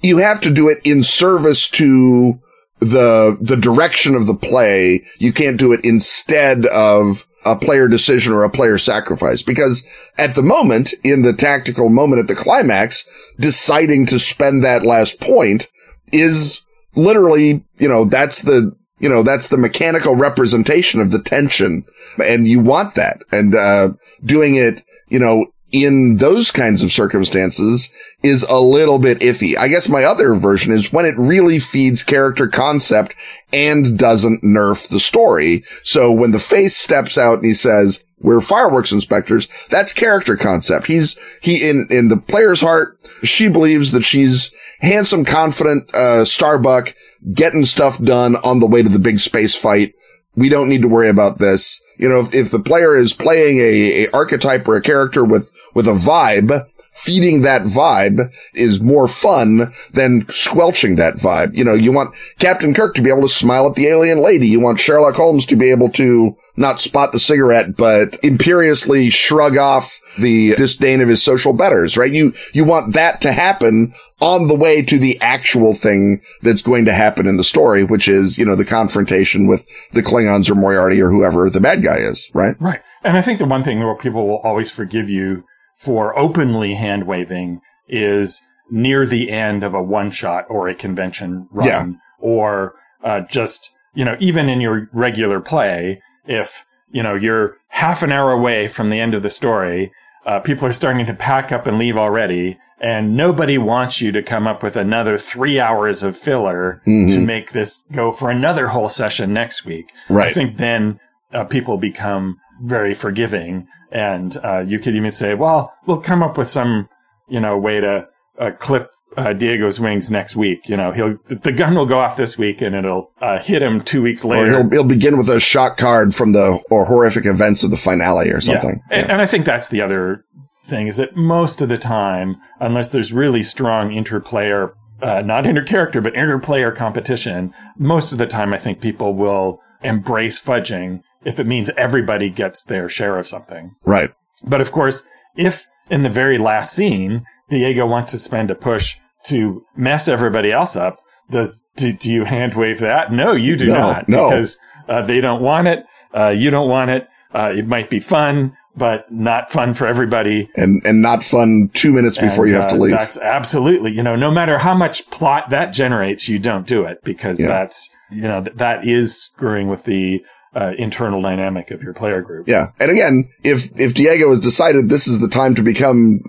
you 0.00 0.18
have 0.18 0.40
to 0.42 0.50
do 0.50 0.68
it 0.68 0.78
in 0.84 1.02
service 1.02 1.68
to 1.70 2.40
the, 2.80 3.36
the 3.40 3.56
direction 3.56 4.14
of 4.14 4.26
the 4.26 4.34
play. 4.34 5.04
You 5.18 5.32
can't 5.32 5.56
do 5.56 5.72
it 5.72 5.84
instead 5.84 6.66
of 6.66 7.26
a 7.44 7.56
player 7.56 7.88
decision 7.88 8.32
or 8.32 8.44
a 8.44 8.50
player 8.50 8.78
sacrifice 8.78 9.42
because 9.42 9.86
at 10.18 10.34
the 10.34 10.42
moment 10.42 10.92
in 11.04 11.22
the 11.22 11.32
tactical 11.32 11.88
moment 11.88 12.20
at 12.20 12.28
the 12.28 12.34
climax, 12.34 13.08
deciding 13.38 14.06
to 14.06 14.18
spend 14.18 14.64
that 14.64 14.84
last 14.84 15.20
point 15.20 15.68
is 16.12 16.62
literally, 16.94 17.64
you 17.78 17.88
know, 17.88 18.04
that's 18.04 18.42
the, 18.42 18.76
you 18.98 19.08
know, 19.08 19.22
that's 19.22 19.48
the 19.48 19.58
mechanical 19.58 20.16
representation 20.16 21.00
of 21.00 21.10
the 21.10 21.22
tension. 21.22 21.84
And 22.24 22.48
you 22.48 22.60
want 22.60 22.94
that. 22.94 23.22
And, 23.32 23.54
uh, 23.54 23.92
doing 24.24 24.56
it, 24.56 24.82
you 25.08 25.18
know, 25.18 25.52
in 25.70 26.16
those 26.16 26.50
kinds 26.50 26.82
of 26.82 26.92
circumstances 26.92 27.90
is 28.22 28.42
a 28.44 28.60
little 28.60 28.98
bit 28.98 29.20
iffy. 29.20 29.56
I 29.56 29.68
guess 29.68 29.88
my 29.88 30.04
other 30.04 30.34
version 30.34 30.72
is 30.72 30.92
when 30.92 31.04
it 31.04 31.18
really 31.18 31.58
feeds 31.58 32.02
character 32.02 32.48
concept 32.48 33.14
and 33.52 33.98
doesn't 33.98 34.42
nerf 34.42 34.88
the 34.88 35.00
story. 35.00 35.64
So 35.84 36.10
when 36.10 36.30
the 36.30 36.38
face 36.38 36.76
steps 36.76 37.18
out 37.18 37.38
and 37.38 37.46
he 37.46 37.54
says, 37.54 38.04
we're 38.20 38.40
fireworks 38.40 38.90
inspectors. 38.90 39.46
That's 39.70 39.92
character 39.92 40.36
concept. 40.36 40.86
He's, 40.86 41.18
he, 41.40 41.68
in, 41.68 41.86
in 41.90 42.08
the 42.08 42.16
player's 42.16 42.60
heart, 42.60 42.98
she 43.22 43.48
believes 43.48 43.92
that 43.92 44.02
she's 44.02 44.52
handsome, 44.80 45.24
confident, 45.24 45.94
uh, 45.94 46.24
Starbuck 46.24 46.94
getting 47.32 47.64
stuff 47.64 48.02
done 48.02 48.36
on 48.36 48.60
the 48.60 48.66
way 48.66 48.82
to 48.82 48.88
the 48.88 48.98
big 48.98 49.20
space 49.20 49.54
fight. 49.54 49.94
We 50.38 50.48
don't 50.48 50.68
need 50.68 50.82
to 50.82 50.88
worry 50.88 51.08
about 51.08 51.38
this. 51.38 51.82
You 51.98 52.08
know, 52.08 52.20
if, 52.20 52.34
if 52.34 52.50
the 52.50 52.60
player 52.60 52.96
is 52.96 53.12
playing 53.12 53.58
a, 53.58 54.04
a 54.04 54.10
archetype 54.12 54.68
or 54.68 54.76
a 54.76 54.82
character 54.82 55.24
with, 55.24 55.50
with 55.74 55.88
a 55.88 55.94
vibe, 55.94 56.66
feeding 56.98 57.42
that 57.42 57.62
vibe 57.62 58.32
is 58.54 58.80
more 58.80 59.08
fun 59.08 59.72
than 59.92 60.28
squelching 60.30 60.96
that 60.96 61.14
vibe. 61.14 61.56
You 61.56 61.64
know, 61.64 61.74
you 61.74 61.92
want 61.92 62.14
Captain 62.38 62.74
Kirk 62.74 62.94
to 62.96 63.02
be 63.02 63.10
able 63.10 63.22
to 63.22 63.28
smile 63.28 63.68
at 63.68 63.76
the 63.76 63.86
alien 63.86 64.18
lady. 64.18 64.48
You 64.48 64.60
want 64.60 64.80
Sherlock 64.80 65.14
Holmes 65.14 65.46
to 65.46 65.56
be 65.56 65.70
able 65.70 65.90
to 65.90 66.36
not 66.56 66.80
spot 66.80 67.12
the 67.12 67.20
cigarette, 67.20 67.76
but 67.76 68.18
imperiously 68.22 69.10
shrug 69.10 69.56
off 69.56 70.00
the 70.18 70.54
disdain 70.56 71.00
of 71.00 71.08
his 71.08 71.22
social 71.22 71.52
betters, 71.52 71.96
right? 71.96 72.12
You, 72.12 72.34
you 72.52 72.64
want 72.64 72.94
that 72.94 73.20
to 73.20 73.32
happen 73.32 73.94
on 74.20 74.48
the 74.48 74.56
way 74.56 74.82
to 74.82 74.98
the 74.98 75.18
actual 75.20 75.74
thing 75.74 76.20
that's 76.42 76.62
going 76.62 76.84
to 76.86 76.92
happen 76.92 77.28
in 77.28 77.36
the 77.36 77.44
story, 77.44 77.84
which 77.84 78.08
is, 78.08 78.36
you 78.36 78.44
know, 78.44 78.56
the 78.56 78.64
confrontation 78.64 79.46
with 79.46 79.64
the 79.92 80.02
Klingons 80.02 80.50
or 80.50 80.56
Moriarty 80.56 81.00
or 81.00 81.10
whoever 81.10 81.48
the 81.48 81.60
bad 81.60 81.82
guy 81.82 81.98
is, 81.98 82.28
right? 82.34 82.60
Right. 82.60 82.80
And 83.04 83.16
I 83.16 83.22
think 83.22 83.38
the 83.38 83.46
one 83.46 83.62
thing 83.62 83.78
that 83.78 83.98
people 84.00 84.26
will 84.26 84.38
always 84.38 84.72
forgive 84.72 85.08
you 85.08 85.44
for 85.78 86.18
openly 86.18 86.74
hand 86.74 87.06
waving 87.06 87.60
is 87.88 88.42
near 88.70 89.06
the 89.06 89.30
end 89.30 89.62
of 89.64 89.72
a 89.74 89.82
one 89.82 90.10
shot 90.10 90.44
or 90.50 90.68
a 90.68 90.74
convention 90.74 91.48
run 91.50 91.66
Yeah. 91.66 91.86
or 92.18 92.74
uh, 93.02 93.20
just, 93.20 93.70
you 93.94 94.04
know, 94.04 94.16
even 94.18 94.48
in 94.48 94.60
your 94.60 94.88
regular 94.92 95.40
play, 95.40 96.02
if, 96.26 96.66
you 96.90 97.02
know, 97.02 97.14
you're 97.14 97.56
half 97.68 98.02
an 98.02 98.12
hour 98.12 98.32
away 98.32 98.66
from 98.68 98.90
the 98.90 99.00
end 99.00 99.14
of 99.14 99.22
the 99.22 99.30
story, 99.30 99.92
uh, 100.26 100.40
people 100.40 100.66
are 100.66 100.72
starting 100.72 101.06
to 101.06 101.14
pack 101.14 101.52
up 101.52 101.66
and 101.66 101.78
leave 101.78 101.96
already, 101.96 102.58
and 102.80 103.16
nobody 103.16 103.56
wants 103.56 104.00
you 104.00 104.12
to 104.12 104.22
come 104.22 104.46
up 104.46 104.62
with 104.62 104.76
another 104.76 105.16
three 105.16 105.58
hours 105.58 106.02
of 106.02 106.16
filler 106.18 106.82
to 106.84 106.90
Mhm. 106.90 107.24
make 107.24 107.52
this 107.52 107.86
go 107.92 108.12
for 108.12 108.30
another 108.30 108.68
whole 108.68 108.88
session 108.90 109.32
next 109.32 109.64
week. 109.64 109.90
I 110.10 110.32
think 110.32 110.56
then 110.56 110.98
uh, 111.32 111.44
people 111.44 111.78
become 111.78 112.36
very 112.62 112.94
forgiving, 112.94 113.68
and 113.90 114.36
uh, 114.44 114.60
you 114.60 114.78
could 114.78 114.94
even 114.94 115.12
say, 115.12 115.34
"Well, 115.34 115.72
we'll 115.86 116.00
come 116.00 116.22
up 116.22 116.38
with 116.38 116.50
some, 116.50 116.88
you 117.28 117.40
know, 117.40 117.56
way 117.56 117.80
to 117.80 118.06
uh, 118.38 118.50
clip 118.58 118.90
uh, 119.16 119.32
Diego's 119.32 119.80
wings 119.80 120.10
next 120.10 120.36
week. 120.36 120.68
You 120.68 120.76
know, 120.76 120.92
he'll 120.92 121.16
the 121.26 121.52
gun 121.52 121.74
will 121.74 121.86
go 121.86 121.98
off 121.98 122.16
this 122.16 122.38
week, 122.38 122.60
and 122.60 122.74
it'll 122.74 123.10
uh, 123.20 123.38
hit 123.38 123.62
him 123.62 123.82
two 123.82 124.02
weeks 124.02 124.24
Or 124.24 124.28
later." 124.28 124.62
he'll, 124.62 124.70
he'll 124.70 124.84
begin 124.84 125.16
with 125.16 125.28
a 125.28 125.40
shock 125.40 125.76
card 125.76 126.14
from 126.14 126.32
the 126.32 126.60
or 126.70 126.84
horrific 126.84 127.26
events 127.26 127.62
of 127.62 127.70
the 127.70 127.76
finale 127.76 128.30
or 128.30 128.40
something. 128.40 128.80
Yeah. 128.90 128.98
And, 128.98 129.10
and 129.12 129.22
I 129.22 129.26
think 129.26 129.44
that's 129.44 129.68
the 129.68 129.80
other 129.80 130.24
thing 130.66 130.86
is 130.86 130.98
that 130.98 131.16
most 131.16 131.60
of 131.60 131.68
the 131.68 131.78
time, 131.78 132.36
unless 132.60 132.88
there's 132.88 133.12
really 133.12 133.42
strong 133.42 133.90
interplayer, 133.90 134.72
uh, 135.02 135.22
not 135.22 135.44
intercharacter, 135.44 136.02
but 136.02 136.14
interplayer 136.14 136.74
competition, 136.74 137.54
most 137.78 138.12
of 138.12 138.18
the 138.18 138.26
time 138.26 138.52
I 138.52 138.58
think 138.58 138.80
people 138.80 139.14
will 139.14 139.60
embrace 139.82 140.40
fudging 140.40 141.00
if 141.24 141.38
it 141.38 141.46
means 141.46 141.70
everybody 141.76 142.30
gets 142.30 142.62
their 142.62 142.88
share 142.88 143.18
of 143.18 143.26
something. 143.26 143.72
Right. 143.84 144.10
But 144.44 144.60
of 144.60 144.72
course, 144.72 145.06
if 145.36 145.66
in 145.90 146.02
the 146.02 146.08
very 146.08 146.38
last 146.38 146.72
scene, 146.74 147.24
Diego 147.50 147.86
wants 147.86 148.12
to 148.12 148.18
spend 148.18 148.50
a 148.50 148.54
push 148.54 148.96
to 149.24 149.64
mess 149.76 150.06
everybody 150.08 150.52
else 150.52 150.76
up, 150.76 150.98
does 151.30 151.62
do, 151.76 151.92
do 151.92 152.10
you 152.12 152.24
hand 152.24 152.54
wave 152.54 152.80
that? 152.80 153.12
No, 153.12 153.32
you 153.32 153.56
do 153.56 153.66
No, 153.66 153.74
not, 153.74 154.08
no. 154.08 154.30
because 154.30 154.58
uh, 154.88 155.02
they 155.02 155.20
don't 155.20 155.42
want 155.42 155.66
it. 155.68 155.84
Uh, 156.14 156.28
you 156.28 156.50
don't 156.50 156.68
want 156.68 156.90
it. 156.90 157.08
Uh, 157.34 157.52
it 157.54 157.66
might 157.66 157.90
be 157.90 158.00
fun, 158.00 158.56
but 158.74 159.10
not 159.12 159.50
fun 159.52 159.74
for 159.74 159.86
everybody. 159.86 160.48
And 160.56 160.80
and 160.86 161.02
not 161.02 161.22
fun 161.22 161.70
two 161.74 161.92
minutes 161.92 162.16
before 162.16 162.44
And, 162.44 162.52
you 162.54 162.58
have 162.60 162.68
to 162.70 162.76
uh, 162.76 162.78
leave. 162.78 162.92
That's 162.92 163.18
absolutely, 163.18 163.90
you 163.92 164.02
know, 164.02 164.16
no 164.16 164.30
matter 164.30 164.56
how 164.58 164.74
much 164.74 165.10
plot 165.10 165.50
that 165.50 165.72
generates, 165.72 166.28
you 166.28 166.38
don't 166.38 166.66
do 166.66 166.84
it 166.84 167.02
because 167.04 167.38
Yeah. 167.40 167.48
that's, 167.48 167.90
you 168.10 168.22
know, 168.22 168.42
th- 168.44 168.56
that 168.56 168.86
is 168.88 169.20
screwing 169.20 169.68
with 169.68 169.84
the 169.84 170.24
uh, 170.58 170.72
internal 170.76 171.22
dynamic 171.22 171.70
of 171.70 171.82
your 171.82 171.94
player 171.94 172.20
group. 172.20 172.48
Yeah. 172.48 172.68
And 172.80 172.90
again, 172.90 173.28
if, 173.44 173.78
if 173.80 173.94
Diego 173.94 174.30
has 174.30 174.40
decided 174.40 174.88
this 174.88 175.06
is 175.06 175.20
the 175.20 175.28
time 175.28 175.54
to 175.54 175.62
become 175.62 176.20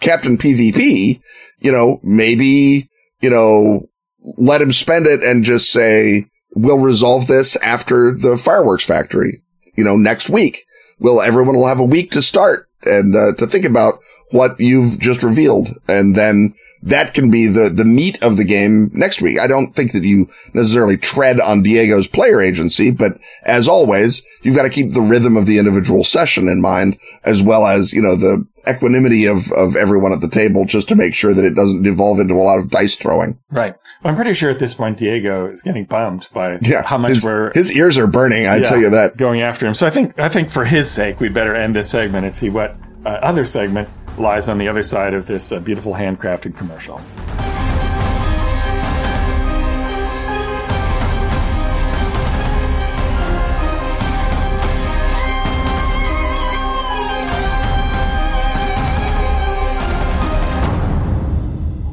Captain 0.00 0.36
PvP, 0.36 1.20
you 1.60 1.72
know, 1.72 2.00
maybe, 2.02 2.88
you 3.20 3.30
know, 3.30 3.86
let 4.36 4.60
him 4.60 4.72
spend 4.72 5.06
it 5.06 5.22
and 5.22 5.44
just 5.44 5.70
say, 5.70 6.26
we'll 6.54 6.78
resolve 6.78 7.28
this 7.28 7.54
after 7.56 8.10
the 8.10 8.36
fireworks 8.36 8.84
factory, 8.84 9.42
you 9.76 9.84
know, 9.84 9.96
next 9.96 10.28
week. 10.28 10.64
Will 10.98 11.22
everyone 11.22 11.56
will 11.56 11.68
have 11.68 11.80
a 11.80 11.84
week 11.84 12.10
to 12.10 12.22
start 12.22 12.66
and 12.82 13.14
uh, 13.14 13.34
to 13.38 13.46
think 13.46 13.64
about 13.64 14.00
what 14.30 14.58
you've 14.60 14.98
just 14.98 15.22
revealed. 15.22 15.70
And 15.88 16.14
then 16.14 16.54
that 16.82 17.14
can 17.14 17.30
be 17.30 17.46
the, 17.46 17.68
the 17.68 17.84
meat 17.84 18.22
of 18.22 18.36
the 18.36 18.44
game 18.44 18.90
next 18.94 19.20
week. 19.20 19.38
I 19.38 19.46
don't 19.46 19.74
think 19.74 19.92
that 19.92 20.04
you 20.04 20.28
necessarily 20.54 20.96
tread 20.96 21.40
on 21.40 21.62
Diego's 21.62 22.06
player 22.06 22.40
agency, 22.40 22.90
but 22.90 23.18
as 23.44 23.66
always, 23.68 24.24
you've 24.42 24.56
got 24.56 24.62
to 24.62 24.70
keep 24.70 24.92
the 24.92 25.00
rhythm 25.00 25.36
of 25.36 25.46
the 25.46 25.58
individual 25.58 26.04
session 26.04 26.48
in 26.48 26.60
mind, 26.60 26.98
as 27.24 27.42
well 27.42 27.66
as, 27.66 27.92
you 27.92 28.00
know, 28.00 28.16
the 28.16 28.46
equanimity 28.68 29.24
of, 29.26 29.50
of 29.52 29.74
everyone 29.74 30.12
at 30.12 30.20
the 30.20 30.28
table 30.28 30.64
just 30.64 30.88
to 30.88 30.94
make 30.94 31.14
sure 31.14 31.32
that 31.34 31.44
it 31.44 31.54
doesn't 31.54 31.82
devolve 31.82 32.20
into 32.20 32.34
a 32.34 32.36
lot 32.36 32.58
of 32.58 32.70
dice 32.70 32.94
throwing. 32.94 33.38
Right. 33.50 33.74
Well, 34.02 34.10
I'm 34.10 34.14
pretty 34.16 34.34
sure 34.34 34.50
at 34.50 34.58
this 34.58 34.74
point 34.74 34.98
Diego 34.98 35.50
is 35.50 35.62
getting 35.62 35.84
bummed 35.86 36.28
by 36.32 36.58
Yeah. 36.62 36.82
how 36.84 36.98
much 36.98 37.10
his, 37.14 37.24
we're 37.24 37.52
his 37.52 37.72
ears 37.74 37.98
are 37.98 38.06
burning. 38.06 38.46
I 38.46 38.56
Yeah. 38.58 38.64
tell 38.68 38.78
you 38.78 38.90
that. 38.90 39.16
going 39.16 39.40
after 39.40 39.66
him. 39.66 39.74
So 39.74 39.86
I 39.86 39.90
think 39.90 40.18
I 40.18 40.28
think 40.28 40.50
for 40.50 40.64
his 40.66 40.90
sake, 40.90 41.20
we 41.20 41.28
better 41.30 41.54
end 41.54 41.74
this 41.74 41.90
segment 41.90 42.26
and 42.26 42.36
see 42.36 42.50
what 42.50 42.76
uh, 43.04 43.08
other 43.08 43.44
segment 43.44 43.88
lies 44.18 44.48
on 44.48 44.58
the 44.58 44.68
other 44.68 44.82
side 44.82 45.14
of 45.14 45.26
this 45.26 45.52
uh, 45.52 45.60
beautiful 45.60 45.94
handcrafted 45.94 46.56
commercial. 46.56 47.00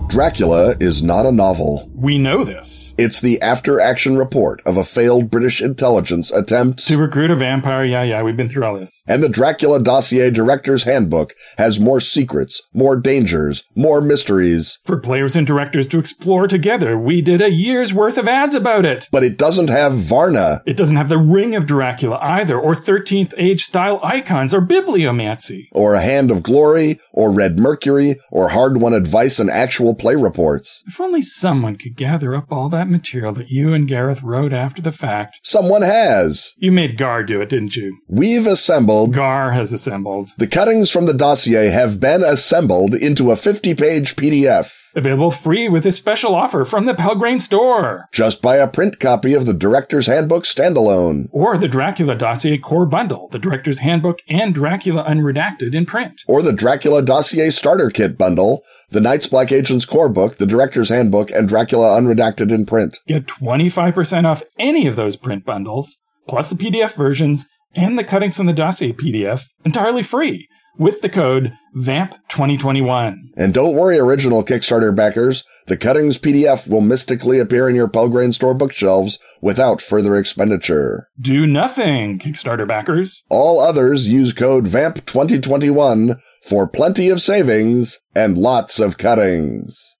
Dracula 0.09 0.75
is 0.79 1.03
not 1.03 1.27
a 1.27 1.31
novel. 1.31 1.91
We 1.93 2.17
know 2.17 2.43
this. 2.43 2.76
It's 2.97 3.21
the 3.21 3.41
after 3.41 3.79
action 3.79 4.17
report 4.17 4.61
of 4.65 4.75
a 4.77 4.83
failed 4.83 5.29
British 5.29 5.61
intelligence 5.61 6.31
attempt 6.31 6.85
To 6.87 6.97
recruit 6.97 7.29
a 7.31 7.35
vampire, 7.35 7.85
yeah, 7.85 8.03
yeah, 8.03 8.23
we've 8.23 8.35
been 8.37 8.49
through 8.49 8.65
all 8.65 8.77
this. 8.79 9.03
And 9.07 9.21
the 9.21 9.29
Dracula 9.29 9.81
Dossier 9.81 10.31
Director's 10.31 10.83
Handbook 10.83 11.33
has 11.57 11.79
more 11.79 11.99
secrets, 12.01 12.61
more 12.73 12.95
dangers, 12.99 13.63
more 13.75 14.01
mysteries, 14.01 14.79
For 14.83 14.97
players 14.97 15.35
and 15.35 15.45
directors 15.45 15.87
to 15.89 15.99
explore 15.99 16.47
together, 16.47 16.97
we 16.97 17.21
did 17.21 17.41
a 17.41 17.51
year's 17.51 17.93
worth 17.93 18.17
of 18.17 18.27
ads 18.27 18.55
about 18.55 18.85
it. 18.85 19.07
but 19.11 19.23
it 19.23 19.37
doesn't 19.37 19.69
have 19.69 19.95
Varna. 19.97 20.61
It 20.65 20.77
doesn't 20.77 20.95
have 20.97 21.09
the 21.09 21.17
ring 21.19 21.55
of 21.55 21.65
Dracula 21.65 22.17
either, 22.21 22.59
or 22.59 22.73
13th 22.75 23.33
age 23.37 23.63
style 23.63 23.99
icons, 24.03 24.53
or 24.53 24.61
bibliomancy. 24.61 25.67
or 25.71 25.93
a 25.93 26.01
Hand 26.01 26.31
of 26.31 26.41
Glory, 26.43 26.99
or 27.11 27.31
Red 27.31 27.59
Mercury, 27.59 28.19
or 28.31 28.49
hard 28.49 28.81
won 28.81 28.93
advice 28.93 29.39
and 29.39 29.49
actual 29.49 29.93
play 29.95 30.15
reports. 30.15 30.83
If 30.87 30.99
only 30.99 31.21
someone 31.21 31.75
could 31.75 31.95
gather 31.95 32.35
up 32.35 32.51
all 32.51 32.69
that 32.69 32.86
material 32.89 33.33
that 33.33 33.49
you 33.49 33.73
and 33.73 33.87
Gareth 33.87 34.21
wrote 34.23 34.53
after 34.53 34.81
the 34.81 34.91
fact. 34.91 35.39
Someone 35.43 35.81
has. 35.81 36.53
You 36.57 36.71
made 36.71 36.97
Gar 36.97 37.23
do 37.23 37.41
it, 37.41 37.49
didn't 37.49 37.75
you? 37.75 37.97
We've 38.07 38.47
assembled. 38.47 39.13
Gar 39.13 39.51
has 39.51 39.71
assembled. 39.73 40.29
The 40.37 40.47
cuttings 40.47 40.89
from 40.89 41.05
the 41.05 41.13
dossier 41.13 41.67
have 41.67 41.99
been 41.99 42.23
assembled 42.23 42.93
into 42.93 43.31
a 43.31 43.35
50 43.35 43.73
page 43.75 44.15
PDF. 44.15 44.71
Available 44.95 45.29
free 45.29 45.69
with 45.69 45.85
a 45.85 45.91
special 45.91 46.33
offer 46.33 46.65
from 46.65 46.87
the 46.87 46.95
Pelgrane 46.95 47.39
store. 47.39 48.07
Just 48.11 48.41
buy 48.41 48.55
a 48.55 48.67
print 48.67 48.99
copy 48.99 49.35
of 49.35 49.45
the 49.45 49.53
Director's 49.53 50.07
Handbook 50.07 50.43
standalone. 50.43 51.27
Or 51.31 51.55
the 51.55 51.67
Dracula 51.67 52.15
Dossier 52.15 52.57
Core 52.57 52.87
Bundle, 52.87 53.29
the 53.31 53.37
Director's 53.37 53.79
Handbook 53.79 54.19
and 54.27 54.55
Dracula 54.55 55.03
Unredacted 55.03 55.75
in 55.75 55.85
print. 55.85 56.23
Or 56.27 56.41
the 56.41 56.51
Dracula 56.51 57.03
Dossier 57.03 57.51
Starter 57.51 57.91
Kit 57.91 58.17
Bundle, 58.17 58.63
the 58.89 59.01
Night's 59.01 59.27
Black 59.27 59.51
Agents 59.51 59.85
Core 59.85 60.09
Book, 60.09 60.37
the 60.37 60.45
Director's 60.45 60.89
Handbook, 60.89 61.31
and 61.31 61.47
Dracula 61.47 61.99
Unredacted 61.99 62.51
in 62.51 62.65
print. 62.65 62.99
Get 63.07 63.27
25% 63.27 64.25
off 64.25 64.43
any 64.57 64.87
of 64.87 64.95
those 64.95 65.15
print 65.15 65.45
bundles, 65.45 65.97
plus 66.27 66.49
the 66.49 66.55
PDF 66.55 66.93
versions 66.93 67.45
and 67.75 67.99
the 67.99 68.03
cuttings 68.03 68.37
from 68.37 68.45
the 68.45 68.53
dossier 68.53 68.93
PDF 68.93 69.43
entirely 69.65 70.03
free 70.03 70.47
with 70.77 71.01
the 71.01 71.09
code 71.09 71.53
VAMP2021. 71.75 73.15
And 73.35 73.53
don't 73.53 73.75
worry, 73.75 73.97
original 73.99 74.43
Kickstarter 74.43 74.95
backers, 74.95 75.43
the 75.65 75.77
cuttings 75.77 76.17
PDF 76.17 76.69
will 76.69 76.81
mystically 76.81 77.39
appear 77.39 77.67
in 77.67 77.75
your 77.75 77.87
Pelgrane 77.87 78.31
store 78.31 78.53
bookshelves 78.53 79.19
without 79.41 79.81
further 79.81 80.15
expenditure. 80.15 81.09
Do 81.19 81.45
nothing, 81.45 82.19
Kickstarter 82.19 82.67
backers. 82.67 83.23
All 83.29 83.59
others 83.59 84.07
use 84.07 84.33
code 84.33 84.65
VAMP2021 84.65 86.19
for 86.47 86.65
plenty 86.65 87.09
of 87.09 87.21
savings 87.21 87.99
and 88.15 88.37
lots 88.37 88.79
of 88.79 88.97
cuttings. 88.97 89.95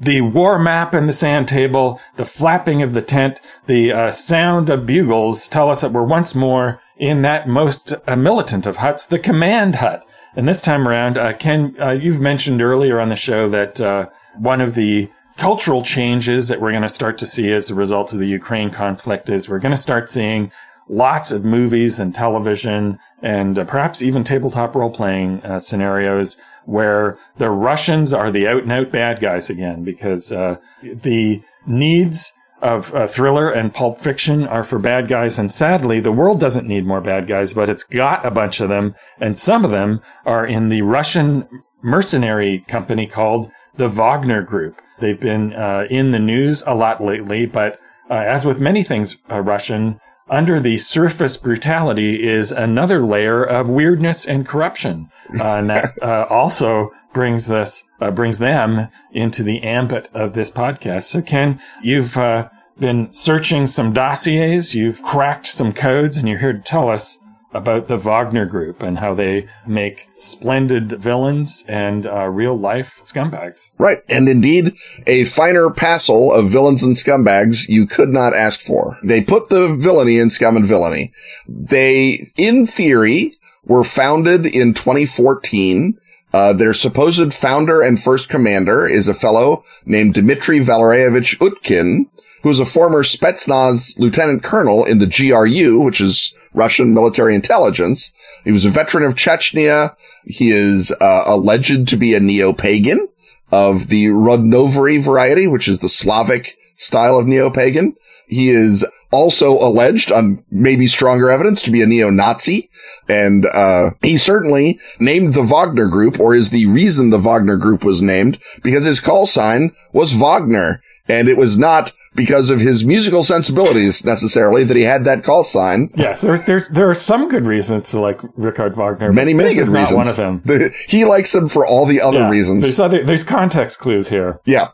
The 0.00 0.20
war 0.20 0.58
map 0.58 0.94
and 0.94 1.08
the 1.08 1.12
sand 1.12 1.48
table, 1.48 2.00
the 2.16 2.24
flapping 2.24 2.82
of 2.82 2.92
the 2.92 3.02
tent, 3.02 3.40
the 3.66 3.92
uh, 3.92 4.10
sound 4.10 4.68
of 4.68 4.86
bugles 4.86 5.46
tell 5.46 5.70
us 5.70 5.80
that 5.80 5.92
we're 5.92 6.02
once 6.02 6.34
more 6.34 6.80
in 6.96 7.22
that 7.22 7.48
most 7.48 7.92
uh, 8.06 8.16
militant 8.16 8.66
of 8.66 8.78
huts, 8.78 9.06
the 9.06 9.18
command 9.18 9.76
hut. 9.76 10.04
And 10.34 10.48
this 10.48 10.62
time 10.62 10.88
around, 10.88 11.18
uh, 11.18 11.34
Ken, 11.34 11.76
uh, 11.80 11.90
you've 11.90 12.20
mentioned 12.20 12.62
earlier 12.62 13.00
on 13.00 13.10
the 13.10 13.16
show 13.16 13.48
that 13.50 13.80
uh, 13.80 14.06
one 14.38 14.60
of 14.60 14.74
the 14.74 15.08
cultural 15.42 15.82
changes 15.82 16.46
that 16.46 16.60
we're 16.60 16.70
going 16.70 16.84
to 16.84 16.88
start 16.88 17.18
to 17.18 17.26
see 17.26 17.50
as 17.50 17.68
a 17.68 17.74
result 17.74 18.12
of 18.12 18.20
the 18.20 18.28
Ukraine 18.28 18.70
conflict 18.70 19.28
is 19.28 19.48
we're 19.48 19.58
going 19.58 19.74
to 19.74 19.82
start 19.82 20.08
seeing 20.08 20.52
lots 20.88 21.32
of 21.32 21.44
movies 21.44 21.98
and 21.98 22.14
television 22.14 22.96
and 23.22 23.58
uh, 23.58 23.64
perhaps 23.64 24.00
even 24.02 24.22
tabletop 24.22 24.76
role 24.76 24.94
playing 24.94 25.42
uh, 25.42 25.58
scenarios 25.58 26.40
where 26.64 27.18
the 27.38 27.50
Russians 27.50 28.12
are 28.12 28.30
the 28.30 28.46
out 28.46 28.62
and 28.62 28.70
out 28.70 28.92
bad 28.92 29.18
guys 29.18 29.50
again 29.50 29.82
because 29.82 30.30
uh, 30.30 30.58
the 30.80 31.42
needs 31.66 32.32
of 32.60 32.94
thriller 33.10 33.50
and 33.50 33.74
pulp 33.74 34.00
fiction 34.00 34.46
are 34.46 34.62
for 34.62 34.78
bad 34.78 35.08
guys. 35.08 35.40
And 35.40 35.52
sadly, 35.52 35.98
the 35.98 36.12
world 36.12 36.38
doesn't 36.38 36.68
need 36.68 36.86
more 36.86 37.00
bad 37.00 37.26
guys, 37.26 37.52
but 37.52 37.68
it's 37.68 37.82
got 37.82 38.24
a 38.24 38.30
bunch 38.30 38.60
of 38.60 38.68
them. 38.68 38.94
And 39.18 39.36
some 39.36 39.64
of 39.64 39.72
them 39.72 40.02
are 40.24 40.46
in 40.46 40.68
the 40.68 40.82
Russian 40.82 41.48
mercenary 41.82 42.64
company 42.68 43.08
called 43.08 43.50
the 43.74 43.88
Wagner 43.88 44.42
Group. 44.42 44.80
They've 44.98 45.18
been 45.18 45.52
uh, 45.54 45.86
in 45.90 46.10
the 46.10 46.18
news 46.18 46.62
a 46.66 46.74
lot 46.74 47.02
lately, 47.02 47.46
but 47.46 47.80
uh, 48.10 48.14
as 48.14 48.44
with 48.44 48.60
many 48.60 48.82
things 48.82 49.16
uh, 49.30 49.40
Russian, 49.40 50.00
under 50.28 50.60
the 50.60 50.78
surface 50.78 51.36
brutality 51.36 52.26
is 52.26 52.52
another 52.52 53.04
layer 53.04 53.44
of 53.44 53.68
weirdness 53.68 54.26
and 54.26 54.46
corruption. 54.46 55.10
Uh, 55.38 55.56
and 55.56 55.70
that 55.70 55.86
uh, 56.02 56.26
also 56.30 56.90
brings 57.12 57.46
this 57.46 57.84
uh, 58.00 58.10
brings 58.10 58.38
them 58.38 58.88
into 59.12 59.42
the 59.42 59.62
ambit 59.62 60.08
of 60.14 60.32
this 60.32 60.50
podcast. 60.50 61.04
So, 61.04 61.22
Ken, 61.22 61.60
you've 61.82 62.16
uh, 62.16 62.48
been 62.78 63.12
searching 63.12 63.66
some 63.66 63.92
dossiers, 63.92 64.74
you've 64.74 65.02
cracked 65.02 65.46
some 65.46 65.72
codes, 65.72 66.16
and 66.16 66.28
you're 66.28 66.38
here 66.38 66.54
to 66.54 66.60
tell 66.60 66.88
us 66.88 67.18
about 67.52 67.88
the 67.88 67.96
Wagner 67.96 68.46
Group 68.46 68.82
and 68.82 68.98
how 68.98 69.14
they 69.14 69.46
make 69.66 70.08
splendid 70.16 70.92
villains 71.00 71.64
and 71.68 72.06
uh, 72.06 72.26
real 72.26 72.58
life 72.58 72.98
scumbags. 73.02 73.70
Right. 73.78 74.02
And 74.08 74.28
indeed, 74.28 74.74
a 75.06 75.24
finer 75.26 75.70
passel 75.70 76.32
of 76.32 76.48
villains 76.48 76.82
and 76.82 76.96
scumbags 76.96 77.68
you 77.68 77.86
could 77.86 78.08
not 78.08 78.34
ask 78.34 78.60
for. 78.60 78.98
They 79.04 79.22
put 79.22 79.48
the 79.48 79.74
villainy 79.74 80.18
in 80.18 80.30
scum 80.30 80.56
and 80.56 80.66
villainy. 80.66 81.12
They, 81.46 82.30
in 82.36 82.66
theory, 82.66 83.36
were 83.64 83.84
founded 83.84 84.46
in 84.46 84.74
2014 84.74 85.98
uh, 86.32 86.52
their 86.52 86.72
supposed 86.72 87.34
founder 87.34 87.82
and 87.82 88.00
first 88.00 88.28
commander 88.28 88.88
is 88.88 89.06
a 89.06 89.14
fellow 89.14 89.64
named 89.84 90.14
Dmitry 90.14 90.60
Valerievich 90.60 91.38
Utkin, 91.38 92.06
who 92.42 92.50
is 92.50 92.60
a 92.60 92.66
former 92.66 93.02
Spetsnaz 93.02 93.98
lieutenant 93.98 94.42
colonel 94.42 94.84
in 94.84 94.98
the 94.98 95.06
GRU, 95.06 95.80
which 95.80 96.00
is 96.00 96.34
Russian 96.54 96.94
military 96.94 97.34
intelligence. 97.34 98.12
He 98.44 98.52
was 98.52 98.64
a 98.64 98.70
veteran 98.70 99.04
of 99.04 99.14
Chechnya. 99.14 99.94
He 100.24 100.50
is 100.50 100.90
uh, 101.00 101.24
alleged 101.26 101.88
to 101.88 101.96
be 101.96 102.14
a 102.14 102.20
neo-pagan 102.20 103.08
of 103.50 103.88
the 103.88 104.06
Rodnovery 104.06 105.02
variety, 105.02 105.46
which 105.46 105.68
is 105.68 105.78
the 105.78 105.88
Slavic 105.88 106.56
style 106.76 107.18
of 107.18 107.26
neo-pagan. 107.26 107.94
He 108.26 108.48
is 108.48 108.84
also 109.10 109.52
alleged 109.58 110.10
on 110.10 110.42
maybe 110.50 110.86
stronger 110.86 111.30
evidence 111.30 111.60
to 111.62 111.70
be 111.70 111.82
a 111.82 111.86
neo-Nazi. 111.86 112.70
And, 113.08 113.44
uh, 113.46 113.90
he 114.00 114.16
certainly 114.16 114.80
named 114.98 115.34
the 115.34 115.42
Wagner 115.42 115.88
group 115.88 116.18
or 116.18 116.34
is 116.34 116.48
the 116.48 116.66
reason 116.66 117.10
the 117.10 117.18
Wagner 117.18 117.58
group 117.58 117.84
was 117.84 118.00
named 118.00 118.38
because 118.62 118.86
his 118.86 119.00
call 119.00 119.26
sign 119.26 119.72
was 119.92 120.12
Wagner. 120.12 120.82
And 121.08 121.28
it 121.28 121.36
was 121.36 121.58
not 121.58 121.92
because 122.14 122.50
of 122.50 122.60
his 122.60 122.84
musical 122.84 123.24
sensibilities 123.24 124.04
necessarily 124.04 124.64
that 124.64 124.76
he 124.76 124.82
had 124.82 125.04
that 125.04 125.24
call 125.24 125.44
sign. 125.44 125.90
Yes, 125.96 126.20
there, 126.20 126.38
there, 126.38 126.66
there 126.70 126.90
are 126.90 126.94
some 126.94 127.28
good 127.28 127.46
reasons 127.46 127.90
to 127.90 128.00
like 128.00 128.20
Richard 128.36 128.76
Wagner. 128.76 129.12
Many, 129.12 129.34
many 129.34 129.54
good 129.54 129.68
reasons. 129.68 129.92
one 129.92 130.08
of 130.08 130.16
them. 130.16 130.42
he 130.86 131.04
likes 131.04 131.34
him 131.34 131.48
for 131.48 131.66
all 131.66 131.86
the 131.86 132.00
other 132.00 132.20
yeah, 132.20 132.30
reasons. 132.30 132.62
There's 132.62 132.80
other, 132.80 133.04
there's 133.04 133.24
context 133.24 133.78
clues 133.78 134.08
here. 134.08 134.40
Yeah. 134.44 134.68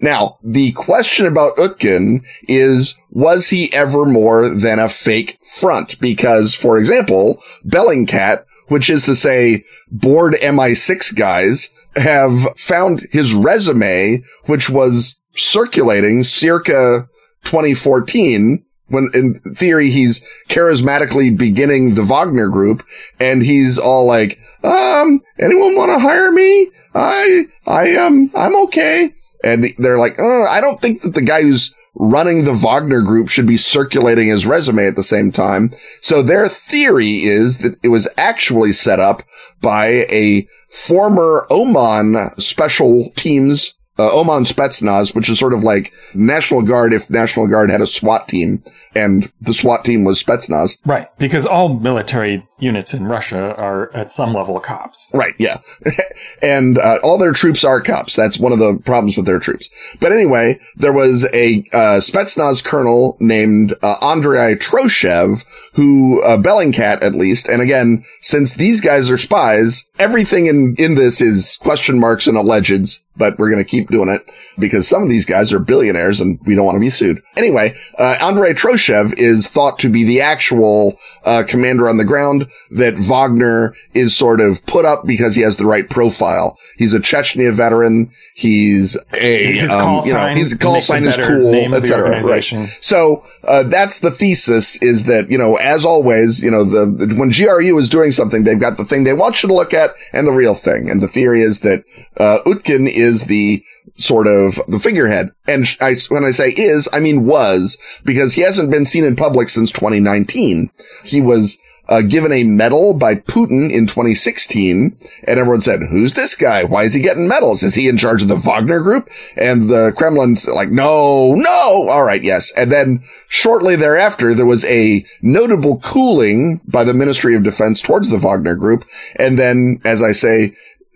Now, 0.00 0.38
the 0.42 0.72
question 0.72 1.26
about 1.26 1.56
Utkin 1.56 2.24
is, 2.48 2.94
was 3.10 3.48
he 3.48 3.72
ever 3.72 4.04
more 4.04 4.48
than 4.48 4.78
a 4.78 4.88
fake 4.88 5.38
front? 5.58 5.98
Because, 6.00 6.54
for 6.54 6.76
example, 6.76 7.42
Bellingcat, 7.64 8.44
which 8.68 8.90
is 8.90 9.02
to 9.04 9.16
say 9.16 9.64
bored 9.90 10.34
MI6 10.34 11.14
guys, 11.16 11.70
have 11.96 12.46
found 12.56 13.06
his 13.12 13.34
resume, 13.34 14.22
which 14.46 14.70
was 14.70 15.20
circulating 15.34 16.24
circa 16.24 17.08
2014 17.44 18.64
when 18.88 19.08
in 19.14 19.34
theory 19.54 19.90
he's 19.90 20.22
charismatically 20.48 21.36
beginning 21.36 21.94
the 21.94 22.02
Wagner 22.02 22.48
group 22.48 22.84
and 23.18 23.42
he's 23.42 23.78
all 23.78 24.04
like, 24.04 24.38
um, 24.62 25.20
anyone 25.38 25.76
want 25.76 25.90
to 25.90 25.98
hire 25.98 26.30
me? 26.30 26.70
I, 26.94 27.44
I, 27.66 27.94
um, 27.96 28.30
I'm 28.34 28.54
okay. 28.64 29.14
And 29.42 29.66
they're 29.78 29.98
like, 29.98 30.16
oh, 30.18 30.44
I 30.48 30.60
don't 30.60 30.78
think 30.78 31.02
that 31.02 31.14
the 31.14 31.22
guy 31.22 31.42
who's 31.42 31.74
running 31.94 32.44
the 32.44 32.52
Wagner 32.52 33.02
group 33.02 33.28
should 33.28 33.46
be 33.46 33.56
circulating 33.56 34.28
his 34.28 34.46
resume 34.46 34.86
at 34.86 34.96
the 34.96 35.02
same 35.02 35.32
time. 35.32 35.72
So 36.00 36.22
their 36.22 36.46
theory 36.46 37.22
is 37.22 37.58
that 37.58 37.78
it 37.82 37.88
was 37.88 38.08
actually 38.16 38.72
set 38.72 39.00
up 39.00 39.22
by 39.60 40.06
a 40.10 40.46
former 40.70 41.46
OMON 41.50 42.40
special 42.40 43.10
teams 43.16 43.74
uh, 44.02 44.16
OMON 44.16 44.44
Spetsnaz, 44.44 45.14
which 45.14 45.28
is 45.28 45.38
sort 45.38 45.52
of 45.52 45.62
like 45.62 45.92
National 46.14 46.62
Guard 46.62 46.92
if 46.92 47.08
National 47.08 47.46
Guard 47.46 47.70
had 47.70 47.80
a 47.80 47.86
SWAT 47.86 48.28
team 48.28 48.62
and 48.96 49.30
the 49.40 49.54
SWAT 49.54 49.84
team 49.84 50.04
was 50.04 50.22
Spetsnaz. 50.22 50.76
Right. 50.84 51.06
Because 51.18 51.46
all 51.46 51.78
military 51.78 52.46
units 52.62 52.94
in 52.94 53.04
Russia 53.04 53.54
are 53.56 53.94
at 53.94 54.12
some 54.12 54.32
level 54.32 54.58
cops. 54.60 55.10
Right. 55.12 55.34
Yeah. 55.38 55.58
and 56.42 56.78
uh, 56.78 56.98
all 57.02 57.18
their 57.18 57.32
troops 57.32 57.64
are 57.64 57.80
cops. 57.80 58.14
That's 58.14 58.38
one 58.38 58.52
of 58.52 58.58
the 58.58 58.80
problems 58.84 59.16
with 59.16 59.26
their 59.26 59.38
troops. 59.38 59.68
But 60.00 60.12
anyway, 60.12 60.58
there 60.76 60.92
was 60.92 61.24
a 61.34 61.64
uh, 61.72 62.00
Spetsnaz 62.00 62.62
colonel 62.62 63.16
named 63.20 63.74
uh, 63.82 63.96
Andrei 64.00 64.54
Troshev 64.54 65.44
who, 65.74 66.22
uh, 66.22 66.36
Bellingcat 66.36 67.02
at 67.02 67.14
least, 67.14 67.48
and 67.48 67.62
again, 67.62 68.04
since 68.20 68.54
these 68.54 68.80
guys 68.80 69.10
are 69.10 69.18
spies, 69.18 69.88
everything 69.98 70.46
in, 70.46 70.74
in 70.78 70.94
this 70.94 71.20
is 71.20 71.56
question 71.62 71.98
marks 71.98 72.26
and 72.26 72.36
allegeds 72.36 73.02
but 73.16 73.38
we're 73.38 73.50
going 73.50 73.62
to 73.62 73.68
keep 73.68 73.88
doing 73.88 74.08
it 74.08 74.22
because 74.58 74.88
some 74.88 75.02
of 75.02 75.10
these 75.10 75.24
guys 75.24 75.52
are 75.52 75.58
billionaires 75.58 76.20
and 76.20 76.38
we 76.46 76.54
don't 76.54 76.64
want 76.64 76.76
to 76.76 76.80
be 76.80 76.90
sued. 76.90 77.22
Anyway, 77.36 77.74
uh, 77.98 78.16
Andrei 78.20 78.54
Troshev 78.54 79.18
is 79.18 79.46
thought 79.46 79.78
to 79.80 79.88
be 79.88 80.04
the 80.04 80.20
actual 80.20 80.98
uh, 81.24 81.42
commander 81.46 81.88
on 81.88 81.98
the 81.98 82.04
ground 82.04 82.48
that 82.70 82.94
Wagner 82.94 83.74
is 83.94 84.16
sort 84.16 84.40
of 84.40 84.64
put 84.66 84.84
up 84.84 85.06
because 85.06 85.34
he 85.34 85.42
has 85.42 85.56
the 85.56 85.66
right 85.66 85.88
profile. 85.88 86.58
He's 86.76 86.94
a 86.94 87.00
Chechnya 87.00 87.52
veteran. 87.52 88.10
He's 88.34 88.96
a, 89.14 89.52
his 89.52 89.70
um, 89.70 89.80
call 89.80 90.06
you 90.06 90.14
know, 90.14 90.34
his 90.34 90.54
call 90.54 90.80
sign 90.80 91.04
is 91.04 91.16
cool, 91.16 91.74
etc. 91.74 92.22
Right. 92.22 92.44
So, 92.80 93.24
uh, 93.44 93.64
that's 93.64 94.00
the 94.00 94.10
thesis 94.10 94.80
is 94.82 95.04
that, 95.04 95.30
you 95.30 95.38
know, 95.38 95.56
as 95.56 95.84
always, 95.84 96.42
you 96.42 96.50
know, 96.50 96.64
the, 96.64 97.06
the, 97.06 97.14
when 97.14 97.30
GRU 97.30 97.76
is 97.78 97.88
doing 97.88 98.12
something, 98.12 98.44
they've 98.44 98.60
got 98.60 98.76
the 98.76 98.84
thing 98.84 99.04
they 99.04 99.12
want 99.12 99.42
you 99.42 99.48
to 99.48 99.54
look 99.54 99.74
at 99.74 99.90
and 100.12 100.26
the 100.26 100.32
real 100.32 100.54
thing. 100.54 100.90
And 100.90 101.02
the 101.02 101.08
theory 101.08 101.42
is 101.42 101.60
that, 101.60 101.84
uh, 102.16 102.38
Utkin 102.46 102.88
is 102.88 103.24
the 103.24 103.62
sort 103.96 104.26
of 104.26 104.60
the 104.68 104.78
figurehead. 104.78 105.30
And 105.46 105.66
I, 105.80 105.94
when 106.08 106.24
I 106.24 106.30
say 106.30 106.48
is, 106.48 106.88
I 106.92 107.00
mean 107.00 107.26
was, 107.26 107.78
because 108.04 108.32
he 108.34 108.42
hasn't 108.42 108.70
been 108.70 108.84
seen 108.84 109.04
in 109.04 109.16
public 109.16 109.48
since 109.48 109.70
2019. 109.70 110.70
He 111.04 111.20
was 111.20 111.58
uh, 111.88 112.00
given 112.00 112.32
a 112.32 112.44
medal 112.44 112.94
by 112.94 113.16
Putin 113.16 113.70
in 113.70 113.86
2016, 113.86 114.96
and 115.26 115.38
everyone 115.38 115.60
said, 115.60 115.82
"Who's 115.90 116.14
this 116.14 116.34
guy? 116.34 116.64
Why 116.64 116.84
is 116.84 116.94
he 116.94 117.00
getting 117.00 117.28
medals? 117.28 117.62
Is 117.62 117.74
he 117.74 117.88
in 117.88 117.96
charge 117.96 118.22
of 118.22 118.28
the 118.28 118.36
Wagner 118.36 118.80
Group?" 118.80 119.10
And 119.36 119.68
the 119.68 119.92
Kremlin's 119.96 120.46
like, 120.48 120.70
"No, 120.70 121.34
no, 121.34 121.88
all 121.88 122.04
right, 122.04 122.22
yes." 122.22 122.52
And 122.56 122.70
then 122.70 123.02
shortly 123.28 123.76
thereafter, 123.76 124.32
there 124.32 124.46
was 124.46 124.64
a 124.64 125.04
notable 125.22 125.80
cooling 125.80 126.60
by 126.66 126.84
the 126.84 126.94
Ministry 126.94 127.34
of 127.34 127.42
Defense 127.42 127.80
towards 127.80 128.10
the 128.10 128.18
Wagner 128.18 128.54
Group, 128.54 128.84
and 129.16 129.38
then, 129.38 129.80
as 129.84 130.02
I 130.02 130.12
say, 130.12 130.54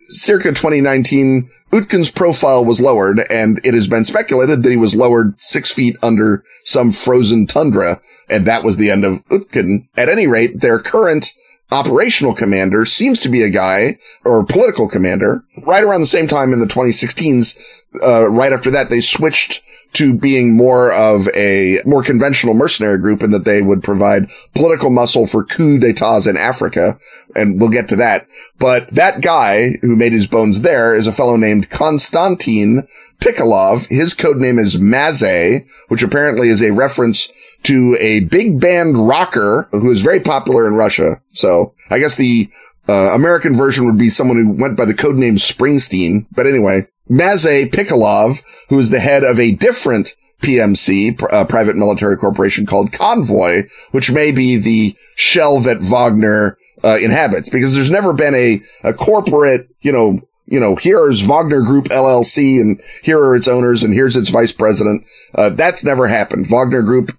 circa 0.08 0.48
2019, 0.48 1.48
Utkin's 1.72 2.10
profile 2.10 2.64
was 2.64 2.80
lowered, 2.80 3.20
and 3.30 3.60
it 3.64 3.74
has 3.74 3.86
been 3.86 4.04
speculated 4.04 4.62
that 4.62 4.70
he 4.70 4.76
was 4.76 4.94
lowered 4.94 5.34
six 5.40 5.72
feet 5.72 5.96
under 6.02 6.44
some 6.64 6.92
frozen 6.92 7.46
tundra, 7.46 8.00
and 8.30 8.46
that 8.46 8.64
was 8.64 8.76
the 8.76 8.90
end 8.90 9.04
of 9.04 9.24
Utkin. 9.26 9.86
At 9.96 10.08
any 10.08 10.26
rate, 10.26 10.60
their 10.60 10.78
current 10.78 11.32
operational 11.70 12.34
commander 12.34 12.84
seems 12.84 13.18
to 13.20 13.28
be 13.28 13.42
a 13.42 13.50
guy 13.50 13.98
or 14.24 14.44
political 14.44 14.88
commander. 14.88 15.44
Right 15.62 15.82
around 15.82 16.00
the 16.00 16.06
same 16.06 16.28
time 16.28 16.52
in 16.52 16.60
the 16.60 16.66
2016s, 16.66 17.58
uh, 18.02 18.28
right 18.28 18.52
after 18.52 18.70
that, 18.70 18.90
they 18.90 19.00
switched 19.00 19.62
to 19.94 20.12
being 20.12 20.54
more 20.54 20.92
of 20.92 21.26
a 21.34 21.78
more 21.86 22.02
conventional 22.02 22.52
mercenary 22.52 22.98
group 22.98 23.22
in 23.22 23.30
that 23.30 23.46
they 23.46 23.62
would 23.62 23.82
provide 23.82 24.30
political 24.54 24.90
muscle 24.90 25.26
for 25.26 25.42
coup 25.42 25.78
d'etats 25.78 26.26
in 26.26 26.36
Africa. 26.36 26.98
And 27.34 27.58
we'll 27.58 27.70
get 27.70 27.88
to 27.88 27.96
that. 27.96 28.26
But 28.58 28.90
that 28.94 29.22
guy 29.22 29.70
who 29.80 29.96
made 29.96 30.12
his 30.12 30.26
bones 30.26 30.60
there 30.60 30.94
is 30.94 31.06
a 31.06 31.12
fellow 31.12 31.36
named 31.36 31.70
Konstantin 31.70 32.86
Pikalov. 33.20 33.86
His 33.86 34.12
code 34.12 34.36
name 34.36 34.58
is 34.58 34.78
Maze, 34.78 35.64
which 35.88 36.02
apparently 36.02 36.48
is 36.48 36.60
a 36.60 36.72
reference 36.72 37.30
to 37.66 37.96
a 38.00 38.20
big 38.20 38.60
band 38.60 38.96
rocker 39.08 39.68
who 39.72 39.90
is 39.90 40.02
very 40.02 40.20
popular 40.20 40.66
in 40.66 40.74
Russia. 40.74 41.20
So 41.32 41.74
I 41.90 41.98
guess 41.98 42.14
the 42.14 42.48
uh, 42.88 43.10
American 43.12 43.54
version 43.54 43.86
would 43.86 43.98
be 43.98 44.08
someone 44.08 44.36
who 44.36 44.52
went 44.52 44.76
by 44.76 44.84
the 44.84 44.94
code 44.94 45.16
name 45.16 45.36
Springsteen. 45.36 46.26
But 46.30 46.46
anyway, 46.46 46.86
Maze 47.08 47.68
Pikalov, 47.70 48.40
who 48.68 48.78
is 48.78 48.90
the 48.90 49.00
head 49.00 49.24
of 49.24 49.40
a 49.40 49.52
different 49.52 50.14
PMC, 50.42 51.20
a 51.32 51.44
private 51.44 51.74
military 51.74 52.16
corporation 52.16 52.66
called 52.66 52.92
Convoy, 52.92 53.64
which 53.90 54.12
may 54.12 54.30
be 54.30 54.56
the 54.56 54.96
shell 55.16 55.58
that 55.60 55.80
Wagner 55.80 56.58
uh, 56.84 56.98
inhabits 57.02 57.48
because 57.48 57.74
there's 57.74 57.90
never 57.90 58.12
been 58.12 58.34
a, 58.34 58.60
a 58.84 58.92
corporate, 58.94 59.68
you 59.80 59.90
know, 59.90 60.20
you 60.46 60.60
know, 60.60 60.76
here's 60.76 61.22
Wagner 61.22 61.62
Group 61.62 61.86
LLC 61.86 62.60
and 62.60 62.80
here 63.02 63.18
are 63.18 63.34
its 63.34 63.48
owners 63.48 63.82
and 63.82 63.92
here's 63.92 64.14
its 64.14 64.30
vice 64.30 64.52
president. 64.52 65.04
Uh, 65.34 65.48
that's 65.48 65.82
never 65.82 66.06
happened. 66.06 66.46
Wagner 66.46 66.82
Group, 66.82 67.16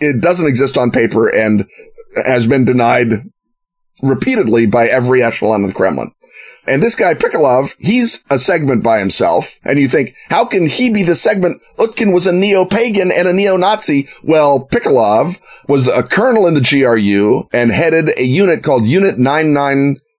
it 0.00 0.20
doesn't 0.20 0.46
exist 0.46 0.76
on 0.76 0.90
paper 0.90 1.28
and 1.28 1.68
has 2.24 2.46
been 2.46 2.64
denied 2.64 3.24
repeatedly 4.02 4.66
by 4.66 4.86
every 4.86 5.22
echelon 5.22 5.62
of 5.62 5.68
the 5.68 5.74
Kremlin. 5.74 6.12
And 6.66 6.82
this 6.82 6.94
guy, 6.94 7.14
Pikalov, 7.14 7.74
he's 7.78 8.24
a 8.30 8.38
segment 8.38 8.82
by 8.82 8.98
himself. 8.98 9.58
And 9.64 9.78
you 9.78 9.88
think, 9.88 10.14
how 10.28 10.44
can 10.44 10.66
he 10.66 10.90
be 10.90 11.02
the 11.02 11.16
segment? 11.16 11.62
Utkin 11.78 12.12
was 12.12 12.26
a 12.26 12.32
neo-pagan 12.32 13.10
and 13.10 13.26
a 13.26 13.32
neo-Nazi. 13.32 14.06
Well, 14.22 14.68
Pikalov 14.70 15.38
was 15.66 15.86
a 15.86 16.02
colonel 16.02 16.46
in 16.46 16.54
the 16.54 16.60
GRU 16.60 17.48
and 17.52 17.70
headed 17.70 18.10
a 18.18 18.24
unit 18.24 18.62
called 18.62 18.84
Unit 18.84 19.18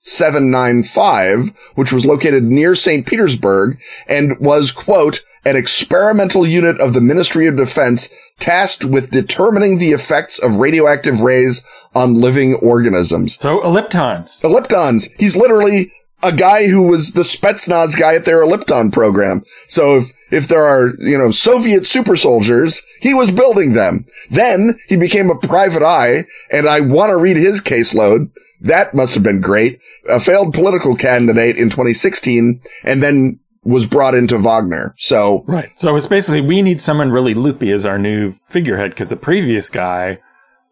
99795, 0.06 1.52
which 1.76 1.92
was 1.92 2.06
located 2.06 2.44
near 2.44 2.76
St. 2.76 3.06
Petersburg 3.06 3.80
and 4.08 4.38
was, 4.40 4.72
quote, 4.72 5.22
an 5.46 5.56
experimental 5.56 6.46
unit 6.48 6.80
of 6.80 6.94
the 6.94 7.02
Ministry 7.02 7.48
of 7.48 7.56
Defense 7.56 8.10
tasked 8.40 8.86
with 8.86 9.12
determining 9.12 9.78
the 9.78 9.92
effects 9.92 10.40
of 10.40 10.58
radioactive 10.58 11.22
rays 11.22 11.66
on 11.96 12.16
living 12.16 12.56
organisms. 12.56 13.38
So 13.38 13.62
elliptons. 13.62 14.42
Elliptons. 14.44 15.10
He's 15.18 15.36
literally 15.36 15.92
a 16.22 16.34
guy 16.34 16.68
who 16.68 16.82
was 16.82 17.14
the 17.14 17.22
Spetsnaz 17.22 17.98
guy 17.98 18.16
at 18.16 18.26
their 18.26 18.44
Ellipton 18.44 18.92
program. 18.92 19.44
So 19.68 20.00
if, 20.00 20.12
if 20.32 20.48
there 20.48 20.66
are, 20.66 20.94
you 21.00 21.18
know, 21.18 21.32
Soviet 21.32 21.88
super 21.88 22.16
soldiers, 22.16 22.82
he 23.00 23.14
was 23.14 23.32
building 23.32 23.74
them. 23.74 24.06
Then 24.30 24.78
he 24.88 24.98
became 24.98 25.30
a 25.30 25.38
private 25.38 25.84
eye 25.84 26.26
and 26.52 26.68
I 26.68 26.82
want 26.82 27.12
to 27.12 27.18
read 27.18 27.38
his 27.38 27.62
caseload. 27.62 28.30
That 28.62 28.94
must 28.94 29.14
have 29.14 29.24
been 29.24 29.42
great. 29.42 29.82
A 30.10 30.20
failed 30.20 30.54
political 30.54 30.96
candidate 30.96 31.58
in 31.58 31.70
2016 31.70 32.62
and 32.84 33.04
then 33.04 33.40
was 33.64 33.86
brought 33.86 34.16
into 34.16 34.38
Wagner. 34.38 34.96
So, 34.98 35.44
right. 35.48 35.70
So 35.78 35.96
it's 35.96 36.08
basically, 36.08 36.42
we 36.42 36.62
need 36.62 36.82
someone 36.82 37.12
really 37.12 37.34
loopy 37.34 37.72
as 37.72 37.86
our 37.86 38.00
new 38.00 38.32
figurehead 38.50 38.92
because 38.92 39.10
the 39.10 39.16
previous 39.16 39.70
guy 39.70 40.20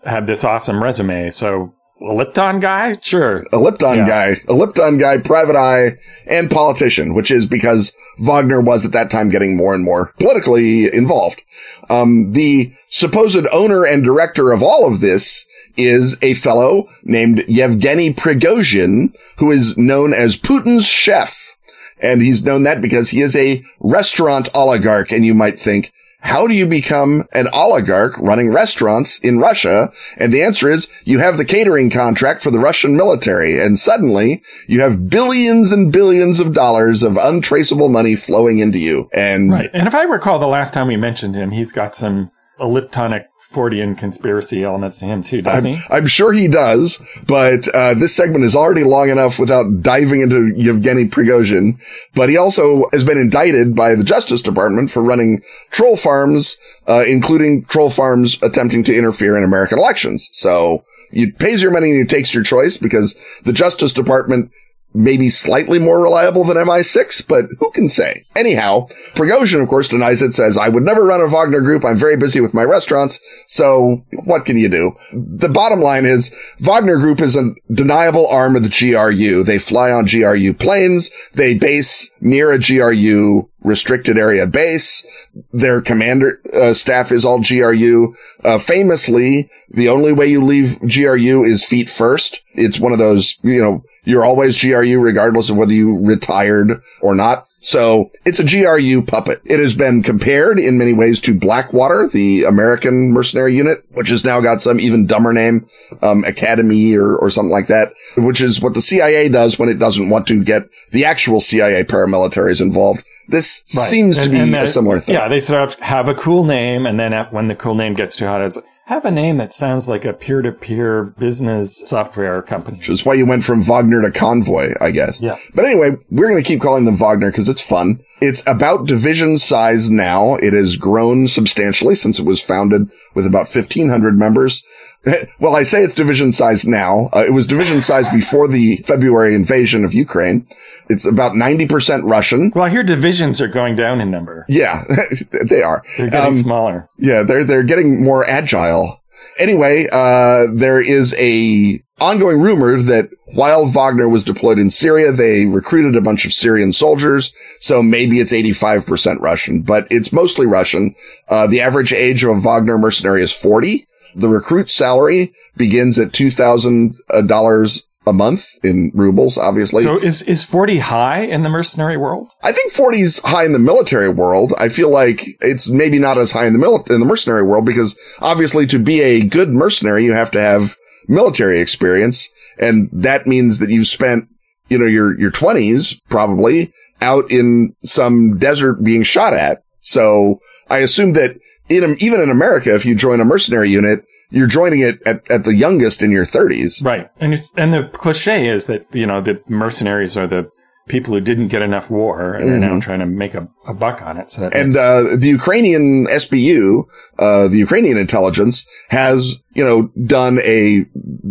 had 0.03 0.27
this 0.27 0.43
awesome 0.43 0.81
resume. 0.81 1.29
So 1.29 1.73
a 2.01 2.13
Lipton 2.13 2.59
guy? 2.59 2.97
Sure. 3.01 3.43
A 3.51 3.57
Lipton 3.57 3.97
yeah. 3.97 4.07
guy. 4.07 4.35
A 4.47 4.53
Lipton 4.53 4.97
guy, 4.97 5.17
private 5.17 5.55
eye, 5.55 5.97
and 6.27 6.49
politician, 6.49 7.13
which 7.13 7.31
is 7.31 7.45
because 7.45 7.91
Wagner 8.19 8.61
was 8.61 8.85
at 8.85 8.91
that 8.91 9.09
time 9.09 9.29
getting 9.29 9.57
more 9.57 9.73
and 9.73 9.83
more 9.83 10.13
politically 10.19 10.93
involved. 10.93 11.41
Um, 11.89 12.33
the 12.33 12.73
supposed 12.89 13.47
owner 13.51 13.83
and 13.83 14.03
director 14.03 14.51
of 14.51 14.61
all 14.61 14.87
of 14.87 14.99
this 14.99 15.45
is 15.77 16.17
a 16.21 16.33
fellow 16.35 16.87
named 17.03 17.43
Yevgeny 17.47 18.13
Prigozhin, 18.13 19.15
who 19.37 19.51
is 19.51 19.77
known 19.77 20.13
as 20.13 20.37
Putin's 20.37 20.85
chef. 20.85 21.55
And 21.99 22.21
he's 22.21 22.43
known 22.43 22.63
that 22.63 22.81
because 22.81 23.09
he 23.09 23.21
is 23.21 23.35
a 23.35 23.63
restaurant 23.79 24.49
oligarch. 24.53 25.11
And 25.11 25.25
you 25.25 25.33
might 25.33 25.59
think, 25.59 25.91
how 26.19 26.47
do 26.47 26.53
you 26.53 26.65
become 26.65 27.25
an 27.31 27.47
oligarch 27.53 28.17
running 28.17 28.51
restaurants 28.51 29.19
in 29.19 29.39
Russia? 29.39 29.91
And 30.17 30.33
the 30.33 30.43
answer 30.43 30.69
is 30.69 30.89
you 31.05 31.19
have 31.19 31.37
the 31.37 31.45
catering 31.45 31.89
contract 31.89 32.41
for 32.41 32.51
the 32.51 32.59
Russian 32.59 32.97
military. 32.97 33.61
And 33.61 33.79
suddenly 33.79 34.43
you 34.67 34.81
have 34.81 35.09
billions 35.09 35.71
and 35.71 35.91
billions 35.91 36.39
of 36.39 36.53
dollars 36.53 37.03
of 37.03 37.17
untraceable 37.17 37.89
money 37.89 38.15
flowing 38.15 38.59
into 38.59 38.79
you. 38.79 39.09
And 39.13 39.51
right. 39.51 39.69
And 39.73 39.87
if 39.87 39.95
I 39.95 40.03
recall 40.03 40.39
the 40.39 40.47
last 40.47 40.73
time 40.73 40.87
we 40.87 40.97
mentioned 40.97 41.35
him, 41.35 41.51
he's 41.51 41.71
got 41.71 41.95
some 41.95 42.31
elliptonic 42.59 43.25
Fortean 43.51 43.97
conspiracy 43.97 44.63
elements 44.63 44.97
to 44.97 45.05
him 45.05 45.23
too, 45.23 45.41
doesn't 45.41 45.65
I'm, 45.65 45.73
he? 45.73 45.81
I'm 45.89 46.07
sure 46.07 46.33
he 46.33 46.49
does, 46.49 46.99
but 47.27 47.67
uh, 47.69 47.93
this 47.93 48.13
segment 48.13 48.43
is 48.43 48.55
already 48.55 48.83
long 48.83 49.09
enough 49.09 49.39
without 49.39 49.81
diving 49.81 50.21
into 50.21 50.53
Yevgeny 50.55 51.05
Prigozhin. 51.05 51.81
But 52.13 52.29
he 52.29 52.35
also 52.35 52.89
has 52.91 53.05
been 53.05 53.17
indicted 53.17 53.73
by 53.73 53.95
the 53.95 54.03
Justice 54.03 54.41
Department 54.41 54.91
for 54.91 55.01
running 55.01 55.41
troll 55.71 55.95
farms, 55.95 56.57
uh, 56.87 57.03
including 57.07 57.63
troll 57.65 57.89
farms 57.89 58.37
attempting 58.43 58.83
to 58.83 58.95
interfere 58.95 59.37
in 59.37 59.45
American 59.45 59.79
elections. 59.79 60.29
So 60.33 60.83
you 61.11 61.31
pays 61.31 61.61
your 61.61 61.71
money 61.71 61.91
and 61.91 61.99
you 61.99 62.05
takes 62.05 62.33
your 62.33 62.43
choice 62.43 62.75
because 62.75 63.17
the 63.43 63.53
Justice 63.53 63.93
Department 63.93 64.51
maybe 64.93 65.29
slightly 65.29 65.79
more 65.79 66.01
reliable 66.01 66.43
than 66.43 66.57
MI6, 66.57 67.27
but 67.27 67.45
who 67.59 67.69
can 67.71 67.87
say? 67.87 68.23
Anyhow, 68.35 68.87
Prigozhin, 69.13 69.61
of 69.61 69.69
course, 69.69 69.87
denies 69.87 70.21
it, 70.21 70.33
says, 70.33 70.57
I 70.57 70.69
would 70.69 70.83
never 70.83 71.05
run 71.05 71.21
a 71.21 71.27
Wagner 71.27 71.61
group. 71.61 71.85
I'm 71.85 71.97
very 71.97 72.17
busy 72.17 72.41
with 72.41 72.53
my 72.53 72.63
restaurants. 72.63 73.19
So 73.47 74.03
what 74.23 74.45
can 74.45 74.57
you 74.57 74.69
do? 74.69 74.95
The 75.13 75.49
bottom 75.49 75.81
line 75.81 76.05
is 76.05 76.35
Wagner 76.59 76.97
group 76.97 77.21
is 77.21 77.35
a 77.35 77.53
deniable 77.71 78.27
arm 78.27 78.55
of 78.55 78.63
the 78.63 78.69
GRU. 78.69 79.43
They 79.43 79.59
fly 79.59 79.91
on 79.91 80.05
GRU 80.05 80.53
planes. 80.53 81.11
They 81.33 81.53
base 81.53 82.09
near 82.19 82.51
a 82.51 82.59
GRU 82.59 83.49
restricted 83.61 84.17
area 84.17 84.47
base. 84.47 85.05
Their 85.51 85.81
commander 85.81 86.39
uh, 86.53 86.73
staff 86.73 87.11
is 87.11 87.25
all 87.25 87.41
GRU. 87.41 88.15
Uh, 88.43 88.57
famously, 88.57 89.49
the 89.69 89.89
only 89.89 90.13
way 90.13 90.27
you 90.27 90.43
leave 90.43 90.79
GRU 90.79 91.43
is 91.43 91.65
feet 91.65 91.89
first. 91.89 92.41
It's 92.53 92.79
one 92.79 92.93
of 92.93 92.99
those, 92.99 93.37
you 93.43 93.61
know, 93.61 93.83
you're 94.03 94.25
always 94.25 94.59
GRU 94.59 94.99
regardless 94.99 95.49
of 95.49 95.57
whether 95.57 95.73
you 95.73 95.99
retired 95.99 96.81
or 97.01 97.13
not. 97.13 97.45
So 97.61 98.09
it's 98.23 98.39
a 98.39 98.45
GRU 98.45 99.01
puppet. 99.01 99.41
It 99.43 99.59
has 99.59 99.75
been 99.75 100.01
compared 100.01 100.59
in 100.59 100.77
many 100.77 100.93
ways 100.93 101.19
to 101.21 101.37
Blackwater, 101.37 102.07
the 102.07 102.45
American 102.45 103.11
mercenary 103.11 103.53
unit, 103.53 103.83
which 103.91 104.07
has 104.07 104.23
now 104.23 104.39
got 104.39 104.61
some 104.61 104.79
even 104.79 105.07
dumber 105.07 105.33
name, 105.33 105.67
um, 106.01 106.23
Academy 106.23 106.95
or, 106.95 107.17
or 107.17 107.29
something 107.29 107.51
like 107.51 107.67
that, 107.67 107.91
which 108.15 108.39
is 108.39 108.61
what 108.61 108.73
the 108.73 108.81
CIA 108.81 109.27
does 109.27 109.59
when 109.59 109.67
it 109.67 109.79
doesn't 109.79 110.09
want 110.09 110.25
to 110.27 110.41
get 110.41 110.69
the 110.91 111.03
actual 111.03 111.41
CIA 111.41 111.83
paramilitaries 112.07 112.61
involved. 112.61 113.03
This 113.27 113.63
right. 113.75 113.87
seems 113.87 114.17
and, 114.17 114.31
to 114.31 114.45
be 114.45 114.53
a 114.53 114.67
similar 114.67 114.99
thing. 114.99 115.15
Yeah, 115.15 115.27
they 115.27 115.39
sort 115.39 115.63
of 115.63 115.75
have 115.79 116.07
a 116.07 116.15
cool 116.15 116.43
name, 116.43 116.85
and 116.85 116.99
then 116.99 117.13
when 117.31 117.47
the 117.47 117.55
cool 117.55 117.75
name 117.75 117.93
gets 117.93 118.15
too 118.15 118.25
hot, 118.25 118.41
it's 118.41 118.57
have 118.85 119.03
a 119.03 119.11
name 119.11 119.35
that 119.35 119.53
sounds 119.53 119.89
like 119.89 120.05
a 120.05 120.13
peer-to-peer 120.13 121.03
business 121.19 121.83
software 121.85 122.41
company. 122.41 122.77
Which 122.77 122.87
is 122.87 123.05
why 123.05 123.15
you 123.15 123.25
went 123.25 123.43
from 123.43 123.61
Wagner 123.61 124.01
to 124.01 124.11
Convoy, 124.11 124.75
I 124.79 124.91
guess. 124.91 125.19
Yeah. 125.19 125.35
But 125.53 125.65
anyway, 125.65 125.97
we're 126.09 126.29
going 126.29 126.41
to 126.41 126.47
keep 126.47 126.61
calling 126.61 126.85
them 126.85 126.95
Wagner 126.95 127.29
because 127.29 127.49
it's 127.49 127.61
fun. 127.61 127.99
It's 128.21 128.47
about 128.47 128.87
division 128.87 129.37
size 129.39 129.89
now. 129.89 130.35
It 130.35 130.53
has 130.53 130.77
grown 130.77 131.27
substantially 131.27 131.95
since 131.95 132.17
it 132.17 132.25
was 132.25 132.41
founded 132.41 132.89
with 133.13 133.25
about 133.25 133.53
1500 133.53 134.17
members. 134.17 134.65
well, 135.39 135.55
I 135.55 135.63
say 135.63 135.83
it's 135.83 135.93
division 135.93 136.31
size 136.33 136.65
now. 136.65 137.09
Uh, 137.13 137.23
it 137.25 137.31
was 137.31 137.47
division 137.47 137.81
size 137.81 138.07
before 138.09 138.47
the 138.47 138.77
February 138.77 139.35
invasion 139.35 139.85
of 139.85 139.93
Ukraine. 139.93 140.47
It's 140.89 141.05
about 141.05 141.33
90% 141.33 142.09
Russian. 142.09 142.51
Well, 142.55 142.65
I 142.65 142.69
hear 142.69 142.83
divisions 142.83 143.41
are 143.41 143.47
going 143.47 143.75
down 143.75 144.01
in 144.01 144.11
number. 144.11 144.45
Yeah, 144.47 144.83
they 145.49 145.61
are. 145.61 145.83
They're 145.97 146.09
getting 146.09 146.27
um, 146.27 146.35
smaller. 146.35 146.89
Yeah, 146.97 147.23
they're, 147.23 147.43
they're 147.43 147.63
getting 147.63 148.03
more 148.03 148.27
agile. 148.27 149.01
Anyway, 149.39 149.87
uh, 149.91 150.47
there 150.53 150.79
is 150.79 151.13
a 151.17 151.81
ongoing 151.99 152.39
rumor 152.39 152.79
that 152.81 153.09
while 153.33 153.65
Wagner 153.65 154.07
was 154.07 154.23
deployed 154.23 154.59
in 154.59 154.71
Syria, 154.71 155.11
they 155.11 155.45
recruited 155.45 155.95
a 155.95 156.01
bunch 156.01 156.25
of 156.25 156.33
Syrian 156.33 156.73
soldiers. 156.73 157.33
So 157.59 157.81
maybe 157.83 158.19
it's 158.19 158.31
85% 158.31 159.19
Russian, 159.19 159.61
but 159.61 159.87
it's 159.91 160.13
mostly 160.13 160.45
Russian. 160.45 160.95
Uh, 161.27 161.47
the 161.47 161.61
average 161.61 161.91
age 161.91 162.23
of 162.23 162.29
a 162.29 162.39
Wagner 162.39 162.77
mercenary 162.77 163.21
is 163.21 163.31
40. 163.31 163.87
The 164.17 164.27
recruit 164.27 164.69
salary 164.69 165.31
begins 165.55 165.99
at 165.99 166.11
$2,000 166.11 167.81
a 168.07 168.13
month 168.13 168.47
in 168.63 168.91
rubles, 168.95 169.37
obviously. 169.37 169.83
So 169.83 169.97
is, 169.97 170.21
is 170.23 170.43
40 170.43 170.79
high 170.79 171.19
in 171.19 171.43
the 171.43 171.49
mercenary 171.49 171.97
world? 171.97 172.31
I 172.41 172.51
think 172.51 172.71
40 172.71 173.01
is 173.01 173.19
high 173.19 173.45
in 173.45 173.53
the 173.53 173.59
military 173.59 174.09
world. 174.09 174.53
I 174.57 174.69
feel 174.69 174.89
like 174.89 175.27
it's 175.41 175.69
maybe 175.69 175.99
not 175.99 176.17
as 176.17 176.31
high 176.31 176.47
in 176.47 176.53
the 176.53 176.59
mil- 176.59 176.85
in 176.89 176.99
the 176.99 177.05
mercenary 177.05 177.43
world 177.43 177.65
because 177.65 177.97
obviously 178.19 178.65
to 178.67 178.79
be 178.79 179.01
a 179.01 179.23
good 179.23 179.49
mercenary, 179.49 180.05
you 180.05 180.13
have 180.13 180.31
to 180.31 180.41
have 180.41 180.75
military 181.07 181.59
experience. 181.59 182.29
And 182.57 182.89
that 182.91 183.27
means 183.27 183.59
that 183.59 183.69
you've 183.69 183.87
spent, 183.87 184.29
you 184.69 184.77
know, 184.77 184.87
your, 184.87 185.19
your 185.19 185.31
twenties 185.31 185.99
probably 186.09 186.73
out 187.01 187.29
in 187.29 187.75
some 187.83 188.37
desert 188.37 188.83
being 188.83 189.03
shot 189.03 189.33
at. 189.33 189.61
So 189.81 190.39
I 190.69 190.79
assume 190.79 191.13
that 191.13 191.37
in, 191.69 191.95
even 191.99 192.21
in 192.21 192.29
America, 192.29 192.73
if 192.75 192.85
you 192.85 192.95
join 192.95 193.19
a 193.19 193.25
mercenary 193.25 193.69
unit, 193.69 194.05
you're 194.29 194.47
joining 194.47 194.81
it 194.81 195.01
at, 195.05 195.29
at 195.31 195.43
the 195.45 195.55
youngest 195.55 196.03
in 196.03 196.11
your 196.11 196.25
30s. 196.25 196.83
Right. 196.83 197.09
And 197.19 197.33
and 197.55 197.73
the 197.73 197.89
cliche 197.93 198.47
is 198.47 198.65
that, 198.67 198.85
you 198.93 199.05
know, 199.05 199.21
the 199.21 199.41
mercenaries 199.47 200.17
are 200.17 200.27
the 200.27 200.49
people 200.87 201.13
who 201.13 201.19
didn't 201.19 201.49
get 201.49 201.61
enough 201.61 201.89
war 201.89 202.33
and 202.33 202.45
mm-hmm. 202.45 202.63
are 202.63 202.75
now 202.75 202.79
trying 202.79 202.99
to 202.99 203.05
make 203.05 203.33
a, 203.33 203.47
a 203.67 203.73
buck 203.73 204.01
on 204.01 204.17
it. 204.17 204.31
So 204.31 204.49
and 204.53 204.75
uh, 204.75 205.15
the 205.15 205.27
Ukrainian 205.27 206.07
SBU, 206.07 206.87
uh, 207.19 207.47
the 207.47 207.57
Ukrainian 207.57 207.97
intelligence, 207.97 208.65
has 208.89 209.43
you 209.53 209.63
know 209.63 209.91
done 210.05 210.39
a 210.43 210.85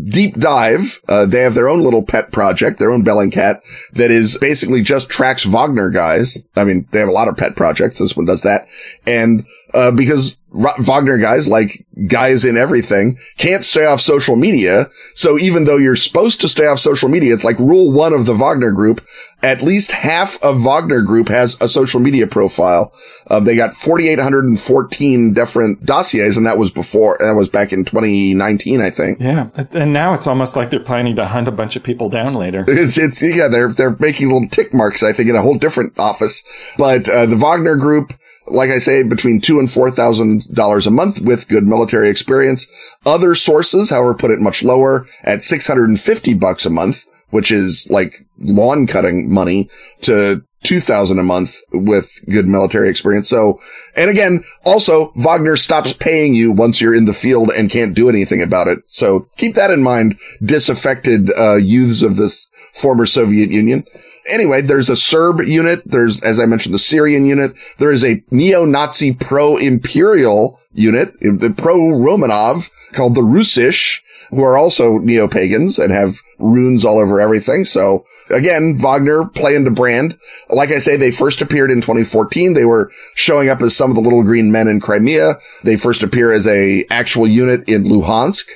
deep 0.09 0.39
dive. 0.39 1.01
Uh, 1.09 1.27
they 1.27 1.41
have 1.41 1.55
their 1.55 1.69
own 1.69 1.83
little 1.83 2.03
pet 2.03 2.33
project, 2.33 2.79
their 2.79 2.93
own 2.93 3.05
Bellingcat 3.05 3.61
that 3.93 4.11
is 4.11 4.37
basically 4.39 4.83
just 4.83 5.09
tracks 5.09 5.45
Wagner 5.45 5.91
guys. 5.91 6.39
I 6.55 6.65
mean, 6.65 6.87
they 6.91 6.99
have 6.99 7.09
a 7.09 7.13
lot 7.13 7.29
of 7.29 7.37
pet 7.37 7.57
projects. 7.57 7.99
This 7.99 8.17
one 8.17 8.27
does 8.27 8.43
that, 8.43 8.69
and 9.07 9.47
uh, 9.73 9.91
because 9.91 10.37
Wagner 10.53 11.19
guys, 11.19 11.49
like 11.49 11.86
guys 12.07 12.45
in 12.45 12.57
everything, 12.57 13.19
can't 13.39 13.65
stay 13.65 13.85
off 13.87 14.01
social 14.01 14.37
media. 14.37 14.91
So 15.15 15.39
even 15.39 15.65
though 15.65 15.77
you're 15.79 15.97
supposed 15.97 16.41
to 16.43 16.49
stay 16.49 16.67
off 16.67 16.79
social 16.79 17.09
media, 17.09 17.33
it's 17.33 17.45
like 17.45 17.59
rule 17.59 17.91
one 17.91 18.13
of 18.13 18.27
the 18.27 18.35
Wagner 18.35 18.73
group. 18.73 19.07
At 19.43 19.63
least 19.63 19.93
half 19.93 20.43
of 20.43 20.65
Wagner 20.65 21.03
group 21.03 21.29
has 21.29 21.61
a 21.61 21.69
social 21.69 22.01
media 22.01 22.27
profile. 22.27 22.93
Uh, 23.29 23.41
they 23.41 23.55
got 23.55 23.75
4,814 23.75 25.35
different 25.35 25.85
dossiers, 25.85 26.37
and 26.37 26.47
that 26.47 26.59
was 26.59 26.71
before, 26.71 27.17
that 27.21 27.33
was 27.33 27.49
back 27.49 27.73
in 27.73 27.85
2019, 27.85 28.81
I 28.81 28.91
think. 28.91 29.21
Yeah. 29.21 29.49
And 29.73 29.93
now 29.93 30.15
it's 30.15 30.27
almost 30.27 30.57
like 30.57 30.71
they're 30.71 30.81
planning 30.81 31.17
to 31.17 31.27
hunt 31.27 31.49
a 31.49 31.53
bunch 31.53 31.77
of 31.77 31.83
people 31.83 32.09
down 32.09 32.35
later. 32.35 32.65
It's, 32.77 32.99
it's, 32.99 33.23
yeah, 33.23 33.49
they're, 33.49 33.73
they're 33.73 33.97
making 33.99 34.29
little 34.29 34.49
tick 34.49 34.73
marks, 34.75 35.03
I 35.03 35.13
think, 35.13 35.31
in 35.31 35.35
a 35.35 35.43
whole 35.43 35.57
different 35.57 35.99
office. 35.99 36.43
But, 36.77 37.09
uh, 37.09 37.27
the 37.27 37.37
Wagner 37.37 37.77
group, 37.77 38.13
like 38.49 38.71
I 38.71 38.79
say, 38.79 39.03
between 39.03 39.41
two 39.41 39.59
and 39.59 39.71
four 39.71 39.91
thousand 39.91 40.53
dollars 40.55 40.87
a 40.87 40.91
month 40.91 41.21
with 41.21 41.49
good 41.49 41.67
military 41.67 41.86
experience. 41.95 42.67
Other 43.05 43.35
sources, 43.35 43.91
however, 43.91 44.15
put 44.15 44.31
it 44.31 44.41
much 44.41 44.63
lower 44.63 45.07
at 45.23 45.45
six 45.45 45.67
hundred 45.67 45.89
and 45.89 46.01
fifty 46.01 46.35
bucks 46.35 46.67
a 46.67 46.71
month, 46.71 47.05
which 47.31 47.51
is 47.51 47.87
like 47.91 48.27
lawn 48.39 48.87
cutting 48.87 49.33
money 49.33 49.69
to 50.03 50.43
2000 50.67 51.19
a 51.19 51.23
month 51.23 51.61
with 51.71 52.11
good 52.29 52.49
military 52.49 52.91
experience. 52.91 53.29
So, 53.29 53.61
and 53.95 54.11
again, 54.11 54.43
also 54.65 55.13
Wagner 55.15 55.57
stops 55.57 55.93
paying 55.93 56.35
you 56.35 56.51
once 56.51 56.81
you're 56.81 56.95
in 56.95 57.05
the 57.05 57.15
field 57.15 57.53
and 57.57 57.71
can't 57.71 57.95
do 57.95 58.09
anything 58.09 58.43
about 58.43 58.67
it. 58.67 58.81
So 58.89 59.29
keep 59.37 59.55
that 59.55 59.71
in 59.71 59.83
mind, 59.83 60.19
disaffected, 60.45 61.31
uh, 61.39 61.55
youths 61.55 62.03
of 62.03 62.17
this 62.17 62.51
former 62.75 63.07
Soviet 63.07 63.51
Union. 63.51 63.85
Anyway, 64.29 64.61
there's 64.61 64.91
a 64.91 64.97
Serb 64.97 65.41
unit. 65.41 65.83
There's, 65.85 66.21
as 66.23 66.41
I 66.41 66.47
mentioned, 66.47 66.75
the 66.75 66.81
Syrian 66.81 67.27
unit. 67.27 67.57
There 67.79 67.93
is 67.93 68.05
a 68.05 68.23
neo-Nazi 68.31 69.15
pro-imperial 69.15 70.59
unit, 70.73 71.15
the 71.21 71.55
pro-Romanov 71.57 72.71
called 72.93 73.15
the 73.15 73.23
Rusich 73.23 74.01
who 74.31 74.43
are 74.43 74.57
also 74.57 74.99
neo-pagans 74.99 75.79
and 75.79 75.93
have 75.93 76.17
runes 76.39 76.85
all 76.85 76.99
over 76.99 77.21
everything. 77.21 77.65
So 77.65 78.05
again, 78.31 78.77
Wagner 78.79 79.27
playing 79.27 79.65
the 79.65 79.71
brand. 79.71 80.19
Like 80.51 80.71
I 80.71 80.79
say, 80.79 80.97
they 80.97 81.11
first 81.11 81.41
appeared 81.41 81.71
in 81.71 81.81
2014. 81.81 82.55
They 82.55 82.65
were 82.65 82.91
showing 83.15 83.49
up 83.49 83.63
as 83.63 83.77
some 83.77 83.91
of 83.91 83.95
the 83.95 84.03
little 84.03 84.23
green 84.23 84.51
men 84.51 84.69
in 84.69 84.81
Crimea. 84.81 85.35
They 85.63 85.77
first 85.77 86.03
appear 86.03 86.33
as 86.33 86.47
a 86.47 86.85
actual 86.91 87.27
unit 87.27 87.69
in 87.69 87.85
Luhansk. 87.85 88.47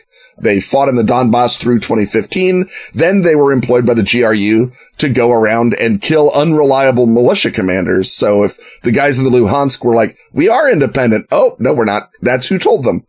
They 0.41 0.61
fought 0.61 0.89
in 0.89 0.97
the 0.97 1.03
Donbass 1.03 1.59
through 1.59 1.81
2015. 1.81 2.69
Then 2.95 3.23
they 3.23 3.35
were 3.35 3.53
employed 3.53 3.87
by 3.87 3.95
the 3.95 4.03
GRU 4.03 4.73
to 4.99 5.09
go 5.09 5.33
around 5.33 5.75
and 5.75 6.01
kill 6.01 6.31
unreliable 6.35 7.07
militia 7.07 7.51
commanders. 7.51 8.13
So 8.13 8.43
if 8.45 8.81
the 8.83 8.93
guys 8.93 9.19
in 9.19 9.25
the 9.25 9.31
Luhansk 9.31 9.85
were 9.85 9.95
like, 9.95 10.19
we 10.33 10.49
are 10.49 10.71
independent. 10.71 11.27
Oh, 11.31 11.57
no, 11.59 11.75
we're 11.75 11.85
not. 11.85 12.11
That's 12.23 12.47
who 12.47 12.59
told 12.59 12.85
them. 12.85 13.07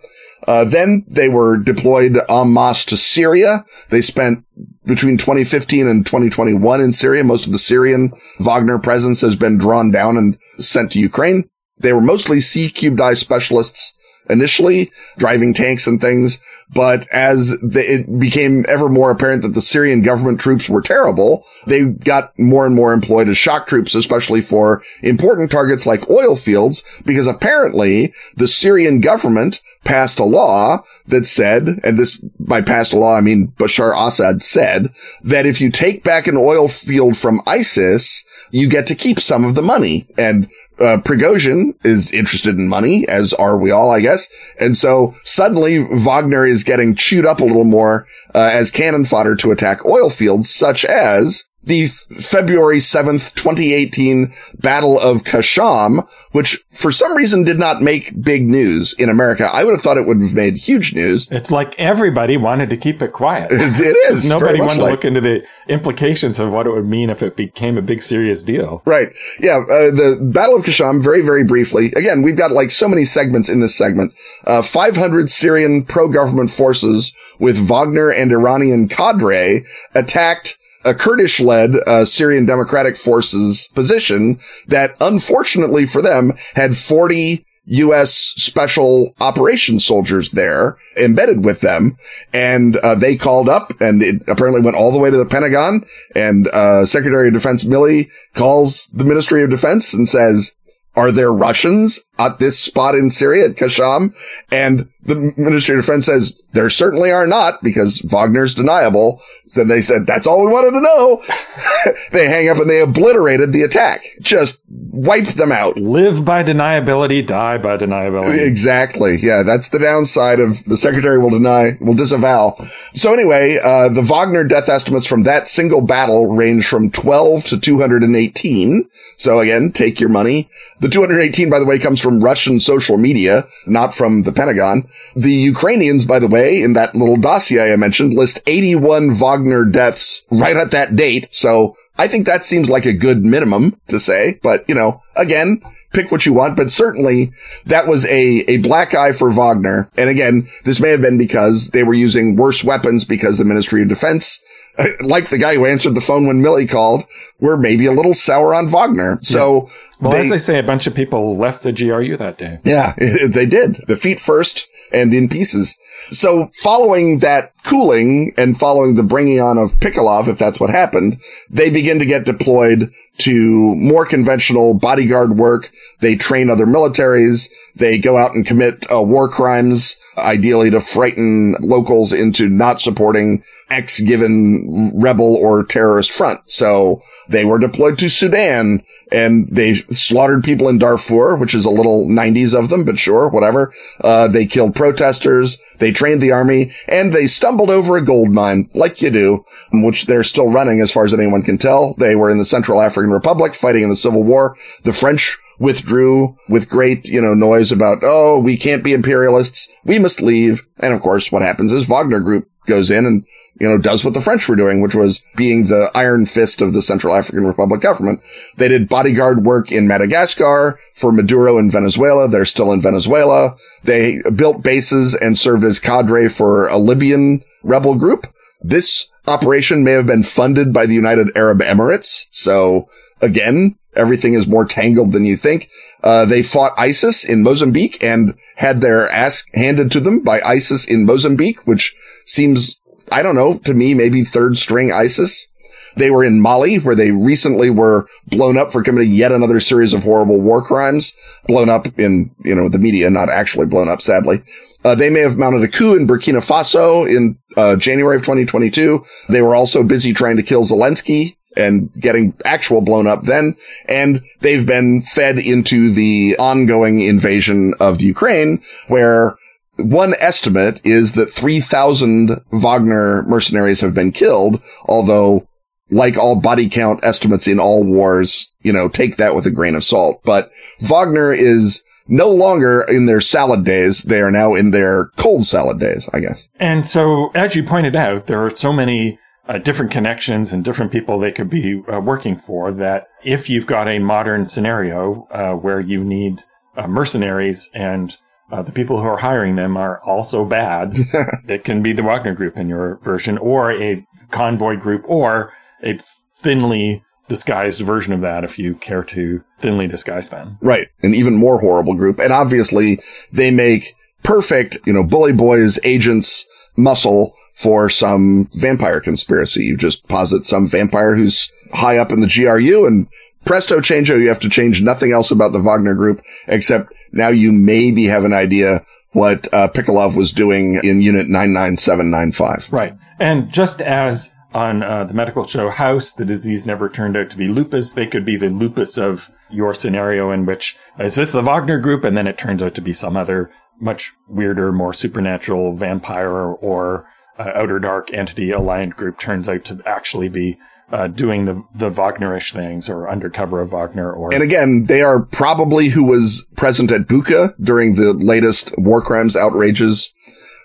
Uh, 0.48 0.66
then 0.66 1.06
they 1.08 1.30
were 1.30 1.58
deployed 1.58 2.18
en 2.30 2.54
masse 2.54 2.86
to 2.86 2.98
Syria. 2.98 3.64
They 3.90 4.02
spent 4.02 4.44
between 4.86 5.18
2015 5.18 5.88
and 5.88 6.06
2021 6.06 6.82
in 6.82 6.94
Syria. 6.94 7.24
Most 7.24 7.46
of 7.46 7.52
the 7.52 7.60
Syrian 7.60 8.12
Wagner 8.40 8.80
presence 8.80 9.22
has 9.22 9.36
been 9.36 9.58
drawn 9.58 9.92
down 9.92 10.18
and 10.18 10.38
sent 10.58 10.92
to 10.94 11.00
Ukraine. 11.00 11.50
They 11.78 11.94
were 11.94 12.02
mostly 12.02 12.42
C 12.42 12.70
cubed 12.70 13.02
I 13.02 13.14
specialists 13.14 13.96
initially, 14.30 14.92
driving 15.18 15.54
tanks 15.54 15.88
and 15.88 16.00
things. 16.00 16.40
But 16.74 17.08
as 17.10 17.50
the, 17.60 17.84
it 17.86 18.20
became 18.20 18.66
ever 18.70 18.88
more 18.88 19.12
apparent 19.12 19.42
that 19.44 19.54
the 19.54 19.62
Syrian 19.62 20.02
government 20.02 20.40
troops 20.40 20.70
were 20.70 20.82
terrible, 20.82 21.46
they 21.68 21.84
got 21.84 22.38
more 22.40 22.66
and 22.66 22.76
more 22.76 22.94
employed 22.94 23.28
as 23.28 23.38
shock 23.38 23.68
troops, 23.68 23.94
especially 23.94 24.42
for 24.42 24.82
important 25.04 25.52
targets 25.52 25.86
like 25.86 26.10
oil 26.10 26.36
fields, 26.36 26.84
because 27.06 27.28
apparently 27.28 28.14
the 28.38 28.48
Syrian 28.48 29.02
government 29.02 29.62
passed 29.84 30.20
a 30.20 30.24
law 30.24 30.84
that 31.08 31.28
said, 31.28 31.80
and 31.84 31.98
this 31.98 32.18
by 32.40 32.62
passed 32.62 32.94
a 32.94 32.98
law, 32.98 33.16
I 33.16 33.22
mean 33.22 33.50
Bashar 33.58 33.94
Assad 33.96 34.42
said 34.42 34.94
that 35.24 35.46
if 35.46 35.60
you 35.60 35.72
take 35.72 36.04
back 36.04 36.28
an 36.28 36.38
oil 36.38 36.68
field 36.68 37.18
from 37.18 37.42
ISIS, 37.48 38.24
you 38.52 38.68
get 38.68 38.88
to 38.88 38.96
keep 38.96 39.20
some 39.20 39.44
of 39.44 39.56
the 39.56 39.62
money. 39.62 40.08
And 40.18 40.50
uh, 40.82 40.98
Prigozhin 41.02 41.74
is 41.86 42.12
interested 42.12 42.58
in 42.58 42.68
money, 42.68 43.08
as 43.08 43.34
are 43.34 43.58
we 43.58 43.72
all, 43.72 43.92
I 43.92 44.00
guess. 44.00 44.28
And 44.60 44.76
so 44.76 45.14
suddenly 45.24 45.86
Wagner 45.92 46.46
is 46.46 46.64
getting 46.64 46.96
chewed 46.96 47.26
up 47.26 47.40
a 47.40 47.46
little 47.46 47.64
more 47.64 48.08
uh, 48.34 48.50
as 48.52 48.72
cannon 48.72 49.06
fodder 49.06 49.36
to 49.38 49.52
attack 49.52 49.86
oil 49.86 50.10
fields, 50.10 50.50
such 50.50 50.84
as 50.86 51.46
the 51.64 51.88
February 51.88 52.78
7th, 52.78 53.34
2018 53.36 54.34
Battle 54.60 55.00
of 55.00 55.24
Khasham, 55.24 56.08
which 56.32 56.64
for 56.72 56.92
some 56.92 57.16
reason 57.16 57.44
did 57.44 57.60
not 57.60 57.82
make 57.82 58.20
big 58.22 58.48
news 58.48 58.94
in 58.98 59.10
America. 59.10 59.50
I 59.52 59.64
would 59.64 59.72
have 59.72 59.82
thought 59.82 59.98
it 59.98 60.08
would 60.08 60.22
have 60.22 60.34
made 60.34 60.58
huge 60.58 60.96
news. 60.96 61.28
It's 61.30 61.52
like 61.52 61.80
everybody 61.80 62.38
wanted 62.38 62.70
to 62.72 62.78
keep 62.78 63.02
it 63.02 63.14
quiet. 63.14 63.52
it, 63.52 63.60
it 63.80 63.96
is. 64.12 64.28
Nobody 64.28 64.60
wanted 64.60 64.82
like. 64.82 64.88
to 64.88 64.92
look 64.92 65.06
into 65.06 65.22
the 65.22 65.46
implications 65.68 66.40
of 66.40 66.52
what 66.52 66.66
it 66.66 66.72
would 66.72 66.88
mean 66.88 67.10
if 67.10 67.22
it 67.22 67.36
became 67.36 67.78
a 67.78 67.82
big 67.82 68.02
serious 68.02 68.44
deal. 68.44 68.82
Right. 68.86 69.14
Yeah. 69.40 69.58
Uh, 69.58 69.92
the 69.92 70.18
Battle 70.22 70.56
of 70.56 70.64
Khasham, 70.64 71.04
very, 71.04 71.22
very 71.22 71.44
briefly. 71.44 71.88
Again, 71.96 72.24
we've 72.24 72.38
got 72.38 72.52
like 72.52 72.72
so 72.72 72.88
many 72.88 73.06
segments 73.06 73.50
in 73.50 73.60
this 73.60 73.76
segment. 73.76 74.14
Uh, 74.46 74.62
500 74.62 75.30
Syrian 75.30 75.86
pro-government 75.86 76.50
forces 76.50 77.14
with 77.40 77.58
Wagner 77.58 78.10
and 78.10 78.32
Iranian 78.32 78.88
cadre 78.88 79.64
attacked 79.94 80.58
a 80.86 80.94
Kurdish 80.94 81.40
led 81.40 81.76
uh, 81.88 82.06
Syrian 82.06 82.46
Democratic 82.46 82.98
Forces 82.98 83.68
position 83.74 84.40
that 84.68 84.96
unfortunately 85.02 85.86
for 85.86 86.02
them 86.02 86.34
had 86.56 86.76
40 86.76 87.46
U.S. 87.66 88.14
special 88.14 89.16
operations 89.22 89.86
soldiers 89.86 90.32
there 90.32 90.78
embedded 90.98 91.46
with 91.46 91.62
them. 91.62 91.96
And, 92.34 92.76
uh, 92.78 92.96
they 92.96 93.16
called 93.16 93.48
up 93.48 93.74
and 93.80 94.02
it 94.02 94.24
apparently 94.28 94.62
went 94.62 94.76
all 94.76 94.92
the 94.92 94.98
way 94.98 95.10
to 95.10 95.18
the 95.18 95.26
Pentagon 95.26 95.86
and, 96.16 96.48
uh, 96.48 96.86
Secretary 96.86 97.28
of 97.28 97.34
Defense 97.34 97.64
Milley 97.64 98.10
calls 98.34 98.88
the 98.94 99.04
Ministry 99.04 99.44
of 99.44 99.50
Defense 99.50 99.94
and 99.94 100.10
says, 100.10 100.56
are 100.96 101.12
there 101.12 101.32
Russians 101.32 102.00
at 102.28 102.40
this 102.40 102.60
spot 102.60 102.96
in 102.96 103.10
Syria 103.10 103.50
at 103.50 103.56
Khasham? 103.56 104.16
And 104.52 104.90
the 105.04 105.16
Ministry 105.36 105.76
of 105.76 105.82
Defense 105.82 106.06
says 106.06 106.40
there 106.54 106.70
certainly 106.70 107.12
are 107.12 107.26
not 107.26 107.64
because 107.64 108.02
Wagner's 108.12 108.54
deniable. 108.54 109.22
So 109.48 109.64
they 109.64 109.82
said, 109.82 110.06
that's 110.06 110.28
all 110.28 110.46
we 110.46 110.52
wanted 110.52 110.72
to 110.72 110.82
know. 110.82 111.94
they 112.12 112.28
hang 112.28 112.50
up 112.50 112.58
and 112.58 112.70
they 112.70 112.82
obliterated 112.82 113.52
the 113.52 113.64
attack. 113.64 114.02
Just 114.22 114.62
wiped 114.70 115.38
them 115.38 115.52
out. 115.52 115.78
Live 115.78 116.24
by 116.24 116.44
deniability, 116.44 117.26
die 117.26 117.58
by 117.58 117.78
deniability. 117.78 118.46
Exactly. 118.46 119.18
Yeah. 119.20 119.44
That's 119.44 119.70
the 119.70 119.80
downside 119.80 120.40
of 120.40 120.64
the 120.66 120.78
secretary 120.78 121.18
will 121.18 121.32
deny, 121.32 121.78
will 121.82 121.96
disavow. 121.96 122.56
So 122.94 123.14
anyway, 123.14 123.58
uh, 123.64 123.90
the 123.90 124.04
Wagner 124.04 124.44
death 124.44 124.70
estimates 124.70 125.08
from 125.08 125.24
that 125.24 125.48
single 125.48 125.82
battle 125.82 126.28
range 126.28 126.68
from 126.68 126.92
12 126.92 127.46
to 127.46 127.60
218. 127.60 128.90
So 129.18 129.40
again, 129.40 129.72
take 129.72 130.00
your 130.00 130.10
money. 130.10 130.50
The 130.80 130.90
218, 130.90 131.50
by 131.50 131.60
the 131.60 131.66
way, 131.66 131.80
comes 131.80 132.00
from 132.12 132.20
Russian 132.22 132.60
social 132.60 132.98
media, 132.98 133.48
not 133.66 133.94
from 133.94 134.24
the 134.24 134.34
Pentagon. 134.34 134.86
The 135.16 135.32
Ukrainians, 135.32 136.04
by 136.04 136.20
the 136.20 136.28
way, 136.28 136.62
in 136.62 136.74
that 136.74 136.94
little 136.94 137.16
dossier 137.16 137.72
I 137.72 137.78
mentioned, 137.78 138.14
list 138.14 138.42
81 138.48 139.12
Wagner 139.12 139.64
deaths 139.64 140.28
right 140.30 140.58
at 140.58 140.72
that 140.72 140.98
date. 140.98 141.30
So 141.32 141.78
I 141.98 142.10
think 142.10 142.26
that 142.26 142.46
seems 142.46 142.70
like 142.70 142.86
a 142.86 142.92
good 142.92 143.24
minimum 143.24 143.80
to 143.88 143.98
say, 143.98 144.42
but 144.44 144.68
you 144.68 144.76
know, 144.76 145.02
again, 145.16 145.62
pick 145.94 146.12
what 146.12 146.26
you 146.26 146.34
want, 146.34 146.58
but 146.58 146.70
certainly 146.72 147.32
that 147.66 147.88
was 147.88 148.04
a, 148.06 148.44
a 148.50 148.58
black 148.58 148.94
eye 148.94 149.14
for 149.14 149.30
Wagner. 149.30 149.90
And 149.96 150.10
again, 150.10 150.48
this 150.66 150.82
may 150.82 150.90
have 150.90 151.02
been 151.02 151.18
because 151.18 151.70
they 151.70 151.84
were 151.84 151.94
using 151.94 152.36
worse 152.36 152.62
weapons 152.62 153.06
because 153.06 153.38
the 153.38 153.46
Ministry 153.46 153.82
of 153.84 153.88
Defense 153.88 154.44
Uh, 154.78 154.86
like 155.02 155.30
the 155.30 155.38
guy 155.38 155.56
who 155.56 155.66
answered 155.66 155.96
the 155.96 156.02
phone 156.02 156.28
when 156.28 156.42
Milley 156.42 156.70
called, 156.70 157.04
were 157.40 157.58
maybe 157.58 157.86
a 157.86 157.92
little 157.92 158.14
sour 158.14 158.56
on 158.56 158.68
Wagner. 158.70 159.20
So, 159.22 159.68
yeah. 159.68 159.74
well, 160.02 160.12
they, 160.12 160.22
as 160.22 160.30
they 160.30 160.38
say, 160.38 160.60
a 160.60 160.64
bunch 160.64 160.88
of 160.88 160.96
people 160.96 161.38
left 161.38 161.64
the 161.64 161.74
GRU 161.74 162.18
that 162.18 162.38
day. 162.38 162.60
Yeah, 162.64 162.94
they 162.98 163.46
did. 163.46 163.84
The 163.88 163.98
feet 163.98 164.20
first. 164.20 164.68
and 164.94 165.14
in 165.14 165.30
pieces. 165.30 165.78
So 166.12 166.52
following 166.62 167.20
that 167.20 167.51
cooling 167.64 168.34
and 168.38 168.58
following 168.58 168.96
the 168.96 169.04
bringing 169.04 169.40
on 169.40 169.58
of 169.58 169.72
Pikalov, 169.80 170.28
if 170.28 170.38
that's 170.38 170.60
what 170.60 170.70
happened, 170.70 171.22
they 171.50 171.70
begin 171.70 172.00
to 172.00 172.06
get 172.06 172.26
deployed 172.26 172.92
to 173.20 173.76
more 173.76 174.06
conventional 174.06 174.74
bodyguard 174.74 175.38
work. 175.38 175.72
They 176.00 176.16
train 176.16 176.50
other 176.50 176.66
militaries. 176.66 177.52
They 177.76 177.98
go 177.98 178.18
out 178.18 178.34
and 178.34 178.46
commit 178.46 178.86
uh, 178.92 179.02
war 179.02 179.30
crimes, 179.30 179.96
ideally 180.18 180.72
to 180.72 180.80
frighten 180.80 181.56
locals 181.62 182.12
into 182.12 182.50
not 182.50 182.82
supporting 182.82 183.44
X 183.70 184.00
given 184.02 184.92
rebel 184.94 185.36
or 185.36 185.64
terrorist 185.64 186.12
front. 186.12 186.40
So 186.48 187.02
they 187.30 187.46
were 187.46 187.60
deployed 187.60 187.98
to 188.00 188.10
Sudan 188.10 188.84
and 189.12 189.48
they 189.50 189.76
slaughtered 189.76 190.44
people 190.44 190.68
in 190.68 190.78
Darfur, 190.78 191.36
which 191.36 191.54
is 191.54 191.66
a 191.66 191.70
little 191.70 192.08
90s 192.08 192.58
of 192.58 192.70
them, 192.70 192.86
but 192.86 192.98
sure, 192.98 193.30
whatever. 193.30 193.74
Uh, 194.02 194.28
they 194.28 194.46
killed 194.46 194.76
protesters. 194.76 195.60
They 195.80 195.92
trained 195.92 196.22
the 196.22 196.32
army 196.32 196.72
and 196.88 197.14
they 197.14 197.28
stumbled 197.52 197.70
over 197.70 197.98
a 197.98 198.06
gold 198.06 198.32
mine, 198.32 198.70
like 198.74 199.02
you 199.02 199.10
do, 199.10 199.44
which 199.74 200.06
they're 200.06 200.24
still 200.24 200.50
running 200.50 200.80
as 200.80 200.90
far 200.90 201.04
as 201.04 201.14
anyone 201.14 201.44
can 201.44 201.58
tell. 201.58 201.96
They 201.96 202.16
were 202.16 202.30
in 202.30 202.38
the 202.38 202.46
Central 202.46 202.80
African 202.80 203.12
Republic 203.12 203.56
fighting 203.56 203.84
in 203.84 203.90
the 203.90 203.96
Civil 203.98 204.24
War. 204.24 204.56
The 204.84 204.94
French 204.94 205.38
withdrew 205.60 206.38
with 206.48 206.70
great, 206.70 207.10
you 207.10 207.20
know, 207.20 207.34
noise 207.34 207.70
about, 207.70 208.04
oh, 208.04 208.40
we 208.40 208.56
can't 208.56 208.86
be 208.86 208.94
imperialists. 208.94 209.68
We 209.84 210.00
must 210.00 210.22
leave. 210.22 210.66
And 210.80 210.94
of 210.94 211.02
course, 211.02 211.30
what 211.30 211.42
happens 211.42 211.74
is 211.74 211.88
Wagner 211.88 212.22
Group 212.22 212.50
goes 212.68 212.92
in 212.92 213.06
and, 213.06 213.26
you 213.60 213.68
know, 213.68 213.78
does 213.78 214.04
what 214.04 214.14
the 214.14 214.22
French 214.22 214.48
were 214.48 214.56
doing, 214.56 214.82
which 214.82 214.96
was 214.96 215.24
being 215.36 215.66
the 215.66 215.90
iron 215.96 216.26
fist 216.26 216.62
of 216.62 216.74
the 216.74 216.82
Central 216.82 217.16
African 217.16 217.46
Republic 217.46 217.82
government. 217.82 218.22
They 218.58 218.68
did 218.68 218.90
bodyguard 218.90 219.46
work 219.46 219.72
in 219.72 219.88
Madagascar 219.88 220.80
for 220.96 221.12
Maduro 221.12 221.58
in 221.58 221.72
Venezuela. 221.72 222.28
They're 222.28 222.46
still 222.46 222.72
in 222.72 222.82
Venezuela. 222.82 223.56
They 223.84 224.22
built 224.36 224.64
bases 224.64 225.16
and 225.16 225.38
served 225.38 225.66
as 225.66 225.80
cadre 225.80 226.30
for 226.30 226.68
a 226.68 226.78
Libyan 226.78 227.44
rebel 227.64 227.96
group. 227.96 228.28
This 228.62 229.12
operation 229.28 229.84
may 229.84 229.94
have 229.94 230.08
been 230.08 230.24
funded 230.24 230.74
by 230.74 230.86
the 230.86 230.94
United 230.94 231.36
Arab 231.36 231.60
Emirates. 231.60 232.28
So 232.32 232.88
again, 233.22 233.78
everything 233.96 234.34
is 234.34 234.48
more 234.48 234.66
tangled 234.66 235.12
than 235.12 235.26
you 235.26 235.36
think. 235.36 235.70
Uh, 236.04 236.26
they 236.26 236.42
fought 236.42 236.74
ISIS 236.78 237.24
in 237.24 237.44
Mozambique 237.44 238.04
and 238.04 238.36
had 238.56 238.82
their 238.82 239.10
ass 239.10 239.44
handed 239.54 239.92
to 239.92 240.00
them 240.00 240.22
by 240.22 240.42
ISIS 240.42 240.86
in 240.86 241.06
Mozambique, 241.06 241.66
which 241.68 241.96
seems, 242.26 242.80
I 243.12 243.24
don't 243.24 243.36
know, 243.36 243.58
to 243.60 243.74
me, 243.74 243.94
maybe 243.94 244.24
third 244.24 244.58
string 244.58 244.92
ISIS. 244.92 245.48
They 245.96 246.10
were 246.10 246.24
in 246.24 246.40
Mali, 246.40 246.78
where 246.78 246.96
they 246.96 247.12
recently 247.12 247.70
were 247.70 248.08
blown 248.28 248.58
up 248.58 248.72
for 248.72 248.82
committing 248.82 249.12
yet 249.12 249.34
another 249.34 249.60
series 249.60 249.94
of 249.94 250.04
horrible 250.04 250.40
war 250.40 250.62
crimes, 250.62 251.14
blown 251.48 251.70
up 251.70 251.88
in, 252.00 252.32
you 252.46 252.56
know, 252.56 252.70
the 252.70 252.80
media, 252.80 253.10
not 253.10 253.30
actually 253.30 253.66
blown 253.66 253.90
up, 253.90 254.02
sadly. 254.02 254.42
Uh, 254.84 254.96
they 254.96 255.10
may 255.10 255.20
have 255.20 255.38
mounted 255.38 255.64
a 255.64 255.68
coup 255.68 255.96
in 255.96 256.08
Burkina 256.08 256.38
Faso 256.38 257.08
in 257.08 257.38
uh, 257.58 257.76
January 257.76 258.16
of 258.16 258.22
2022. 258.22 259.04
They 259.30 259.42
were 259.42 259.56
also 259.56 259.84
busy 259.84 260.14
trying 260.14 260.38
to 260.38 260.44
kill 260.44 260.64
Zelensky 260.64 261.36
and 261.58 261.92
getting 262.00 262.34
actual 262.46 262.82
blown 262.82 263.08
up 263.08 263.24
then. 263.24 263.56
And 263.88 264.22
they've 264.40 264.66
been 264.66 265.02
fed 265.02 265.38
into 265.38 265.92
the 265.92 266.36
ongoing 266.40 267.02
invasion 267.02 267.74
of 267.80 267.98
the 267.98 268.06
Ukraine 268.06 268.62
where 268.88 269.36
one 269.82 270.14
estimate 270.20 270.82
is 270.84 271.14
that 271.14 271.34
3,000 271.34 272.42
Wagner 272.52 273.24
mercenaries 273.24 273.82
have 273.82 273.94
been 273.94 274.12
killed, 274.12 274.62
although 274.86 275.48
like 275.90 276.18
all 276.18 276.40
body 276.40 276.70
count 276.70 277.04
estimates 277.04 277.48
in 277.48 277.60
all 277.60 277.84
wars, 277.84 278.52
you 278.62 278.72
know, 278.72 278.88
take 278.88 279.18
that 279.18 279.36
with 279.36 279.46
a 279.46 279.52
grain 279.52 279.76
of 279.76 279.84
salt. 279.84 280.22
But 280.24 280.52
Wagner 280.80 281.34
is 281.34 281.84
no 282.08 282.30
longer 282.30 282.86
in 282.88 283.06
their 283.06 283.22
salad 283.22 283.64
days. 283.66 284.04
They 284.04 284.22
are 284.22 284.32
now 284.32 284.56
in 284.56 284.72
their 284.72 285.08
cold 285.18 285.46
salad 285.46 285.80
days, 285.80 286.10
I 286.14 286.20
guess. 286.20 286.48
And 286.60 286.88
so, 286.88 287.30
as 287.36 287.56
you 287.56 287.64
pointed 287.64 287.96
out, 287.96 288.28
there 288.28 288.44
are 288.44 288.50
so 288.50 288.74
many 288.74 289.20
uh, 289.48 289.58
different 289.58 289.92
connections 289.92 290.54
and 290.54 290.64
different 290.64 290.92
people 290.92 291.20
they 291.20 291.32
could 291.32 291.50
be 291.50 291.82
uh, 291.92 292.00
working 292.00 292.38
for 292.38 292.72
that 292.72 293.08
if 293.24 293.50
you've 293.50 293.68
got 293.68 293.88
a 293.88 294.00
modern 294.00 294.48
scenario 294.48 295.28
uh, 295.32 295.54
where 295.54 295.80
you 295.80 296.04
need 296.04 296.44
uh, 296.78 296.88
mercenaries 296.88 297.70
and 297.74 298.18
uh, 298.52 298.62
the 298.62 298.72
people 298.72 299.00
who 299.00 299.08
are 299.08 299.18
hiring 299.18 299.56
them 299.56 299.78
are 299.78 300.00
also 300.02 300.46
bad, 300.46 300.98
it 301.48 301.64
can 301.64 301.82
be 301.82 301.94
the 301.94 302.04
Wagner 302.04 302.34
group 302.34 302.58
in 302.58 302.68
your 302.68 303.00
version 303.04 303.38
or 303.38 303.72
a 303.72 304.06
convoy 304.30 304.76
group 304.76 305.04
or 305.08 305.54
a 305.84 306.00
thinly 306.38 307.04
disguised 307.30 307.82
version 307.82 308.12
of 308.12 308.22
that 308.22 308.44
if 308.44 308.60
you 308.60 308.76
care 308.76 309.04
to 309.04 309.42
thinly 309.60 309.88
disguise 309.88 310.30
them. 310.30 310.58
Right. 310.62 310.90
An 311.02 311.16
even 311.16 311.36
more 311.36 311.60
horrible 311.60 311.94
group. 311.94 312.20
And 312.20 312.34
obviously 312.34 313.00
they 313.32 313.52
make 313.52 313.96
perfect, 314.24 314.78
you 314.86 314.92
know, 314.92 315.04
bully 315.04 315.32
boys, 315.32 315.80
agents, 315.84 316.46
muscle 316.76 317.34
for 317.54 317.90
some 317.90 318.50
vampire 318.56 319.00
conspiracy. 319.00 319.64
You 319.64 319.78
just 319.78 320.08
posit 320.08 320.46
some 320.46 320.68
vampire 320.68 321.16
who's 321.16 321.52
high 321.74 321.98
up 321.98 322.12
in 322.12 322.20
the 322.20 322.28
GRU 322.28 322.86
and 322.86 323.08
presto 323.46 323.80
changeo, 323.80 324.20
you 324.20 324.30
have 324.30 324.40
to 324.42 324.50
change 324.50 324.82
nothing 324.82 325.12
else 325.12 325.32
about 325.32 325.54
the 325.54 325.60
Wagner 325.60 325.96
group, 325.96 326.22
except 326.48 326.94
now 327.12 327.30
you 327.30 327.52
maybe 327.52 328.06
have 328.06 328.24
an 328.24 328.34
idea 328.34 328.84
what 329.14 329.54
uh, 329.54 329.68
Pikalov 329.68 330.16
was 330.16 330.32
doing 330.32 330.80
in 330.84 331.02
Unit 331.02 331.28
99795. 331.28 332.72
Right. 332.72 332.98
And 333.20 333.52
just 333.52 333.82
as 333.82 334.34
on 334.54 334.84
uh, 334.84 335.06
the 335.06 335.14
medical 335.14 335.46
show 335.46 335.70
House, 335.70 336.14
the 336.14 336.26
disease 336.26 336.66
never 336.66 336.90
turned 336.90 337.16
out 337.18 337.30
to 337.30 337.38
be 337.38 337.48
lupus. 337.48 337.94
They 337.94 338.08
could 338.08 338.26
be 338.26 338.38
the 338.38 338.50
lupus 338.50 338.98
of 338.98 339.30
your 339.50 339.74
scenario 339.74 340.32
in 340.32 340.46
which 340.46 340.78
uh, 341.00 341.06
is 341.06 341.16
this 341.16 341.34
the 341.34 341.42
Wagner 341.42 341.80
group, 341.80 342.04
and 342.04 342.18
then 342.18 342.28
it 342.28 342.38
turns 342.38 342.62
out 342.62 342.76
to 342.76 342.82
be 342.82 342.94
some 342.94 343.18
other 343.18 343.52
much 343.80 344.14
weirder, 344.28 344.72
more 344.72 344.94
supernatural 344.94 345.74
vampire 345.74 346.54
or 346.54 347.10
uh, 347.40 347.52
outer 347.56 347.80
dark 347.80 348.14
entity 348.14 348.52
aligned 348.52 348.96
group 348.96 349.20
turns 349.20 349.50
out 349.50 349.66
to 349.66 349.82
actually 349.86 350.30
be 350.30 350.58
uh, 350.92 351.08
doing 351.08 351.46
the 351.46 351.64
the 351.74 351.90
Wagnerish 351.90 352.54
things 352.54 352.90
or 352.90 353.10
undercover 353.10 353.62
of 353.62 353.72
Wagner 353.72 354.12
or 354.12 354.34
and 354.34 354.44
again 354.44 354.86
they 354.86 355.02
are 355.02 355.22
probably 355.22 355.90
who 355.90 356.04
was 356.04 356.48
present 356.56 356.92
at 356.92 357.08
Bucha 357.08 357.54
during 357.64 357.96
the 357.96 358.14
latest 358.14 358.78
war 358.78 359.02
crimes 359.02 359.36
outrages. 359.36 360.14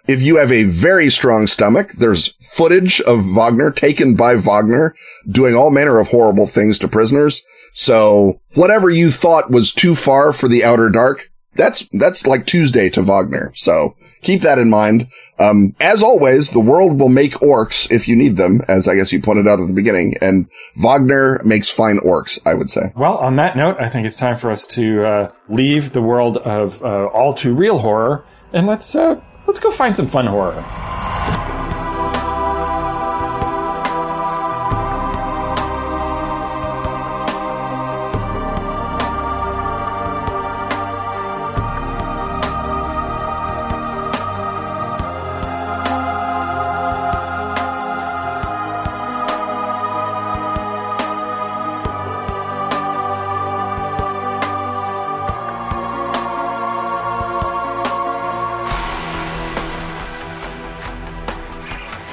If 0.09 0.23
you 0.23 0.37
have 0.37 0.53
a 0.53 0.63
very 0.65 1.11
strong 1.11 1.49
stomach, 1.49 1.93
there's 1.93 2.35
footage 2.41 3.01
of 3.01 3.25
Wagner 3.35 3.73
taken 3.73 4.15
by 4.15 4.37
Wagner 4.37 4.95
doing 5.29 5.57
all 5.57 5.71
manner 5.71 5.99
of 5.99 6.09
horrible 6.09 6.47
things 6.47 6.79
to 6.79 6.89
prisoners. 6.89 7.43
So 7.75 8.41
whatever 8.55 8.89
you 8.89 9.11
thought 9.11 9.51
was 9.51 9.73
too 9.73 9.97
far 9.97 10.33
for 10.33 10.47
the 10.47 10.65
outer 10.65 10.91
dark, 10.91 11.31
that's 11.57 11.89
that's 11.93 12.27
like 12.27 12.47
Tuesday 12.47 12.89
to 12.91 13.03
Wagner. 13.03 13.53
So 13.55 13.97
keep 14.23 14.43
that 14.43 14.59
in 14.59 14.71
mind. 14.71 15.09
Um, 15.39 15.75
as 15.81 16.03
always, 16.03 16.51
the 16.51 16.61
world 16.61 16.99
will 17.01 17.09
make 17.09 17.33
orcs 17.35 17.91
if 17.91 18.09
you 18.09 18.17
need 18.17 18.37
them, 18.37 18.63
as 18.69 18.89
I 18.89 18.95
guess 18.95 19.13
you 19.13 19.21
pointed 19.21 19.47
out 19.47 19.61
at 19.61 19.69
the 19.69 19.75
beginning, 19.75 20.15
and 20.21 20.49
Wagner 20.77 21.43
makes 21.45 21.71
fine 21.71 21.99
orcs. 21.99 22.39
I 22.47 22.55
would 22.55 22.71
say. 22.71 22.93
Well, 22.97 23.17
on 23.19 23.37
that 23.37 23.57
note, 23.57 23.77
I 23.81 23.89
think 23.89 24.07
it's 24.07 24.17
time 24.17 24.37
for 24.37 24.51
us 24.51 24.67
to 24.69 25.05
uh, 25.05 25.33
leave 25.49 25.93
the 25.93 26.03
world 26.03 26.37
of 26.39 26.83
uh, 26.83 27.07
all 27.07 27.35
too 27.35 27.55
real 27.55 27.79
horror 27.79 28.25
and 28.53 28.67
let's 28.67 28.95
uh, 28.95 29.21
let's 29.47 29.61
go 29.61 29.71
find 29.71 29.97
some 29.97 30.09
fun 30.09 30.27
horror. 30.27 30.65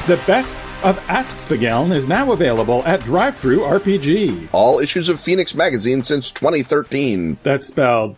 The 0.05 0.17
best 0.27 0.53
of 0.83 0.99
Ask 1.07 1.33
Fageln 1.47 1.95
is 1.95 2.05
now 2.05 2.33
available 2.33 2.83
at 2.85 3.05
Drive-Thru 3.05 3.63
All 4.51 4.79
issues 4.79 5.07
of 5.07 5.21
Fenix 5.21 5.55
magazine 5.55 6.03
since 6.03 6.29
2013. 6.29 7.37
That's 7.41 7.67
spelled 7.67 8.17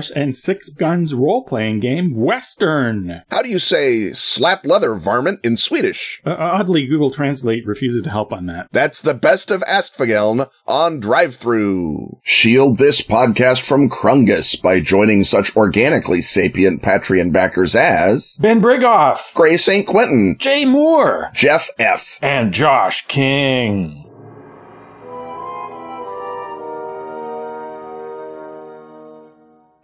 And 0.09 0.35
Six 0.35 0.69
Guns 0.69 1.13
role 1.13 1.43
playing 1.43 1.81
game 1.81 2.15
Western. 2.15 3.21
How 3.29 3.41
do 3.41 3.49
you 3.49 3.59
say 3.59 4.13
slap 4.13 4.65
leather 4.65 4.95
varmint 4.95 5.39
in 5.43 5.57
Swedish? 5.57 6.21
Uh, 6.25 6.35
oddly, 6.37 6.87
Google 6.87 7.11
Translate 7.11 7.65
refuses 7.65 8.03
to 8.03 8.09
help 8.09 8.33
on 8.33 8.47
that. 8.47 8.67
That's 8.71 9.01
the 9.01 9.13
best 9.13 9.51
of 9.51 9.61
Askfageln 9.61 10.49
on 10.65 10.99
drive 10.99 11.35
through. 11.35 12.19
Shield 12.23 12.77
this 12.77 13.01
podcast 13.01 13.61
from 13.61 13.89
Krungus 13.89 14.59
by 14.61 14.79
joining 14.79 15.23
such 15.23 15.55
organically 15.55 16.21
sapient 16.21 16.81
Patreon 16.81 17.31
backers 17.31 17.75
as 17.75 18.37
Ben 18.39 18.61
Brigoff, 18.61 19.33
Gray 19.33 19.57
St. 19.57 19.85
Quentin, 19.85 20.37
Jay 20.39 20.65
Moore, 20.65 21.31
Jeff 21.33 21.69
F. 21.79 22.17
and 22.21 22.53
Josh 22.53 23.05
King. 23.07 24.00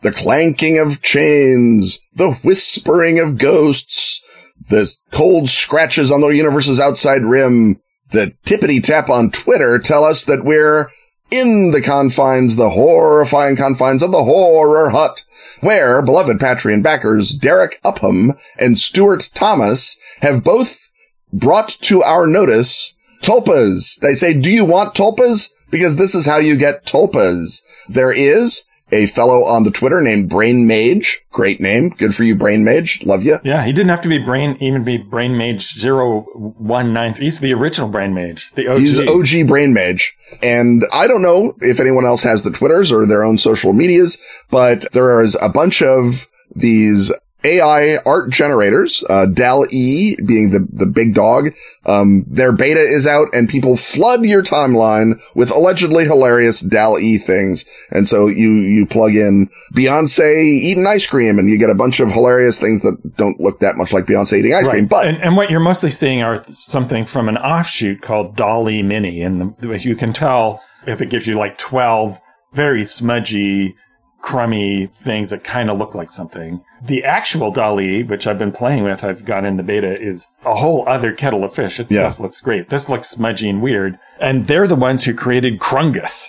The 0.01 0.11
clanking 0.11 0.77
of 0.77 1.01
chains, 1.01 1.99
the 2.13 2.33
whispering 2.43 3.19
of 3.19 3.37
ghosts, 3.37 4.21
the 4.69 4.91
cold 5.11 5.49
scratches 5.49 6.11
on 6.11 6.21
the 6.21 6.27
universe's 6.27 6.79
outside 6.79 7.25
rim, 7.25 7.81
the 8.11 8.33
tippity 8.45 8.81
tap 8.83 9.09
on 9.09 9.31
Twitter 9.31 9.79
tell 9.79 10.03
us 10.03 10.23
that 10.25 10.45
we're 10.45 10.91
in 11.31 11.71
the 11.71 11.81
confines, 11.81 12.55
the 12.55 12.69
horrifying 12.69 13.55
confines 13.55 14.01
of 14.01 14.11
the 14.11 14.23
horror 14.23 14.89
hut, 14.91 15.23
where 15.61 16.01
beloved 16.01 16.37
Patreon 16.37 16.83
backers 16.83 17.31
Derek 17.31 17.79
Upham 17.83 18.33
and 18.57 18.79
Stuart 18.79 19.29
Thomas 19.33 19.97
have 20.21 20.43
both 20.43 20.89
brought 21.33 21.69
to 21.81 22.03
our 22.03 22.27
notice 22.27 22.93
tulpas. 23.21 23.99
They 23.99 24.13
say, 24.13 24.33
do 24.33 24.49
you 24.49 24.63
want 24.63 24.95
tulpas? 24.95 25.49
Because 25.69 25.97
this 25.97 26.15
is 26.15 26.25
how 26.25 26.37
you 26.37 26.55
get 26.55 26.85
tulpas. 26.85 27.61
There 27.89 28.11
is 28.11 28.63
a 28.91 29.07
fellow 29.07 29.43
on 29.43 29.63
the 29.63 29.71
Twitter 29.71 30.01
named 30.01 30.29
Brain 30.29 30.67
Mage. 30.67 31.19
Great 31.31 31.59
name. 31.59 31.89
Good 31.89 32.15
for 32.15 32.23
you, 32.23 32.35
Brain 32.35 32.63
Mage. 32.63 33.03
Love 33.03 33.23
you. 33.23 33.39
Yeah, 33.43 33.65
he 33.65 33.73
didn't 33.73 33.89
have 33.89 34.01
to 34.01 34.09
be 34.09 34.17
brain, 34.17 34.57
even 34.59 34.83
be 34.83 34.97
Brain 34.97 35.38
Mage 35.38 35.83
0193. 35.83 37.25
He's 37.25 37.39
the 37.39 37.53
original 37.53 37.89
Brain 37.89 38.13
Mage, 38.13 38.51
the 38.55 38.67
OG. 38.67 38.79
He's 38.79 38.99
OG 38.99 39.47
Brain 39.47 39.73
Mage. 39.73 40.15
And 40.41 40.83
I 40.93 41.07
don't 41.07 41.21
know 41.21 41.55
if 41.59 41.79
anyone 41.79 42.05
else 42.05 42.23
has 42.23 42.43
the 42.43 42.51
Twitters 42.51 42.91
or 42.91 43.05
their 43.05 43.23
own 43.23 43.38
social 43.38 43.73
medias, 43.73 44.17
but 44.49 44.85
there 44.93 45.21
is 45.21 45.38
a 45.41 45.49
bunch 45.49 45.81
of 45.81 46.27
these 46.55 47.11
AI 47.47 47.97
art 48.05 48.29
generators, 48.29 49.03
uh, 49.09 49.25
DALL-E 49.25 50.17
being 50.25 50.51
the, 50.51 50.67
the 50.71 50.85
big 50.85 51.13
dog. 51.15 51.49
Um, 51.85 52.25
their 52.27 52.51
beta 52.51 52.79
is 52.81 53.07
out 53.07 53.27
and 53.33 53.47
people 53.47 53.77
flood 53.77 54.25
your 54.25 54.43
timeline 54.43 55.21
with 55.35 55.49
allegedly 55.51 56.03
hilarious 56.05 56.59
DALL-E 56.59 57.17
things. 57.19 57.63
And 57.91 58.07
so 58.07 58.27
you, 58.27 58.49
you 58.49 58.85
plug 58.85 59.15
in 59.15 59.49
Beyonce 59.73 60.43
eating 60.43 60.85
ice 60.85 61.05
cream 61.07 61.39
and 61.39 61.49
you 61.49 61.57
get 61.57 61.69
a 61.69 61.75
bunch 61.75 61.99
of 61.99 62.11
hilarious 62.11 62.57
things 62.57 62.81
that 62.81 63.15
don't 63.15 63.39
look 63.39 63.59
that 63.61 63.75
much 63.77 63.93
like 63.93 64.05
Beyonce 64.05 64.39
eating 64.39 64.53
ice 64.53 64.65
Right. 64.65 64.71
cream. 64.71 64.87
But 64.87 65.07
and, 65.07 65.17
and 65.21 65.37
what 65.37 65.49
you're 65.49 65.59
mostly 65.59 65.89
seeing 65.89 66.21
are 66.21 66.43
something 66.51 67.05
from 67.05 67.29
an 67.29 67.37
offshoot 67.37 68.01
called 68.01 68.35
DALL-E 68.35 68.83
Mini. 68.83 69.21
And 69.21 69.55
the, 69.59 69.77
you 69.79 69.95
can 69.95 70.11
tell 70.11 70.61
if 70.85 71.01
it 71.01 71.09
gives 71.09 71.25
you 71.27 71.35
like 71.37 71.57
12 71.57 72.19
very 72.53 72.83
smudgy, 72.83 73.75
crummy 74.22 74.88
things 74.88 75.30
that 75.30 75.43
kind 75.43 75.70
of 75.70 75.78
look 75.78 75.95
like 75.95 76.11
something. 76.11 76.61
The 76.82 77.03
actual 77.03 77.51
DALL-E, 77.51 78.03
which 78.03 78.28
I've 78.28 78.38
been 78.39 78.51
playing 78.51 78.84
with, 78.84 79.03
I've 79.03 79.26
got 79.26 79.45
in 79.45 79.57
the 79.57 79.63
beta, 79.63 79.99
is 79.99 80.36
a 80.45 80.55
whole 80.55 80.88
other 80.88 81.11
kettle 81.11 81.43
of 81.43 81.53
fish. 81.53 81.80
It 81.80 81.91
Yeah. 81.91 82.13
looks 82.20 82.41
great. 82.41 82.70
This 82.70 82.89
looks 82.89 83.09
smudgy 83.09 83.49
and 83.49 83.61
weird. 83.61 83.97
And 84.20 84.45
they're 84.45 84.68
the 84.68 84.76
ones 84.76 85.03
who 85.03 85.13
created 85.13 85.59
Krungus. 85.59 86.28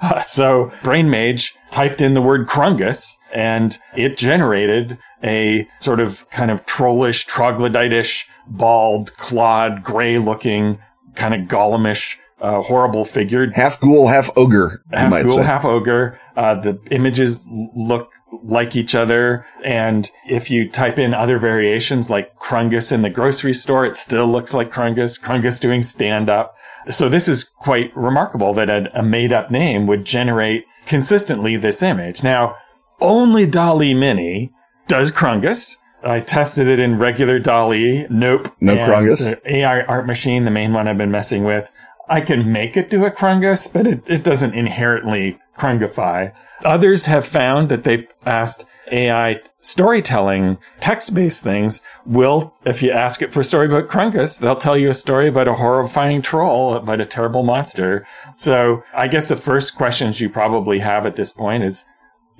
so 0.26 0.70
Brain 0.82 1.10
Mage 1.10 1.54
typed 1.70 2.00
in 2.00 2.14
the 2.14 2.22
word 2.22 2.48
Krungus 2.48 3.16
and 3.34 3.76
it 3.94 4.16
generated 4.16 4.98
a 5.22 5.68
sort 5.78 6.00
of 6.00 6.28
kind 6.30 6.50
of 6.50 6.64
trollish, 6.66 7.26
troglodytish, 7.26 8.24
bald, 8.46 9.16
clawed, 9.18 9.82
gray 9.82 10.18
looking, 10.18 10.78
kind 11.14 11.34
of 11.34 11.42
golemish, 11.42 12.16
uh, 12.40 12.62
horrible 12.62 13.04
figure. 13.04 13.50
half 13.52 13.80
ghoul, 13.80 14.08
half 14.08 14.30
ogre, 14.36 14.82
Half 14.92 15.10
might 15.10 15.22
ghoul, 15.26 15.36
say. 15.38 15.42
half 15.44 15.64
ogre. 15.64 16.18
Uh, 16.36 16.54
the 16.60 16.78
images 16.90 17.44
look 17.74 18.10
like 18.42 18.76
each 18.76 18.94
other. 18.94 19.44
And 19.64 20.10
if 20.28 20.50
you 20.50 20.70
type 20.70 20.98
in 20.98 21.12
other 21.14 21.38
variations 21.38 22.08
like 22.08 22.36
Krungus 22.38 22.92
in 22.92 23.02
the 23.02 23.10
grocery 23.10 23.52
store, 23.54 23.84
it 23.84 23.96
still 23.96 24.26
looks 24.26 24.54
like 24.54 24.70
Krungus. 24.72 25.20
Krungus 25.20 25.60
doing 25.60 25.82
stand 25.82 26.30
up. 26.30 26.54
So 26.90 27.08
this 27.08 27.28
is 27.28 27.44
quite 27.44 27.94
remarkable 27.96 28.54
that 28.54 28.70
a, 28.70 28.88
a 28.98 29.02
made 29.02 29.32
up 29.32 29.50
name 29.50 29.86
would 29.86 30.04
generate 30.04 30.64
consistently 30.86 31.56
this 31.56 31.82
image. 31.82 32.22
Now, 32.22 32.56
only 33.00 33.46
DALL-E 33.46 33.94
Mini 33.94 34.50
does 34.88 35.10
Krungus. 35.10 35.76
I 36.02 36.20
tested 36.20 36.66
it 36.66 36.78
in 36.78 36.98
regular 36.98 37.38
DALL-E. 37.38 38.06
Nope. 38.08 38.48
No 38.60 38.76
Krungus? 38.76 39.38
AI 39.44 39.82
art 39.82 40.06
machine, 40.06 40.44
the 40.46 40.50
main 40.50 40.72
one 40.72 40.88
I've 40.88 40.96
been 40.98 41.10
messing 41.10 41.44
with, 41.44 41.70
I 42.10 42.20
can 42.20 42.52
make 42.52 42.76
it 42.76 42.90
do 42.90 43.04
a 43.04 43.10
Krungus, 43.12 43.72
but 43.72 43.86
it, 43.86 44.10
it 44.10 44.24
doesn't 44.24 44.54
inherently 44.54 45.38
Krungify. 45.56 46.32
Others 46.64 47.06
have 47.06 47.24
found 47.24 47.68
that 47.68 47.84
they've 47.84 48.08
asked 48.26 48.64
AI 48.90 49.40
storytelling 49.60 50.58
text-based 50.80 51.42
things 51.42 51.82
will, 52.04 52.52
if 52.64 52.82
you 52.82 52.90
ask 52.90 53.22
it 53.22 53.32
for 53.32 53.40
a 53.40 53.44
story 53.44 53.66
about 53.66 53.88
Krungus, 53.88 54.40
they'll 54.40 54.56
tell 54.56 54.76
you 54.76 54.90
a 54.90 54.94
story 54.94 55.28
about 55.28 55.46
a 55.46 55.54
horrifying 55.54 56.20
troll, 56.20 56.74
about 56.74 57.00
a 57.00 57.06
terrible 57.06 57.44
monster. 57.44 58.04
So 58.34 58.82
I 58.92 59.06
guess 59.06 59.28
the 59.28 59.36
first 59.36 59.76
questions 59.76 60.20
you 60.20 60.28
probably 60.28 60.80
have 60.80 61.06
at 61.06 61.14
this 61.14 61.30
point 61.30 61.62
is, 61.62 61.84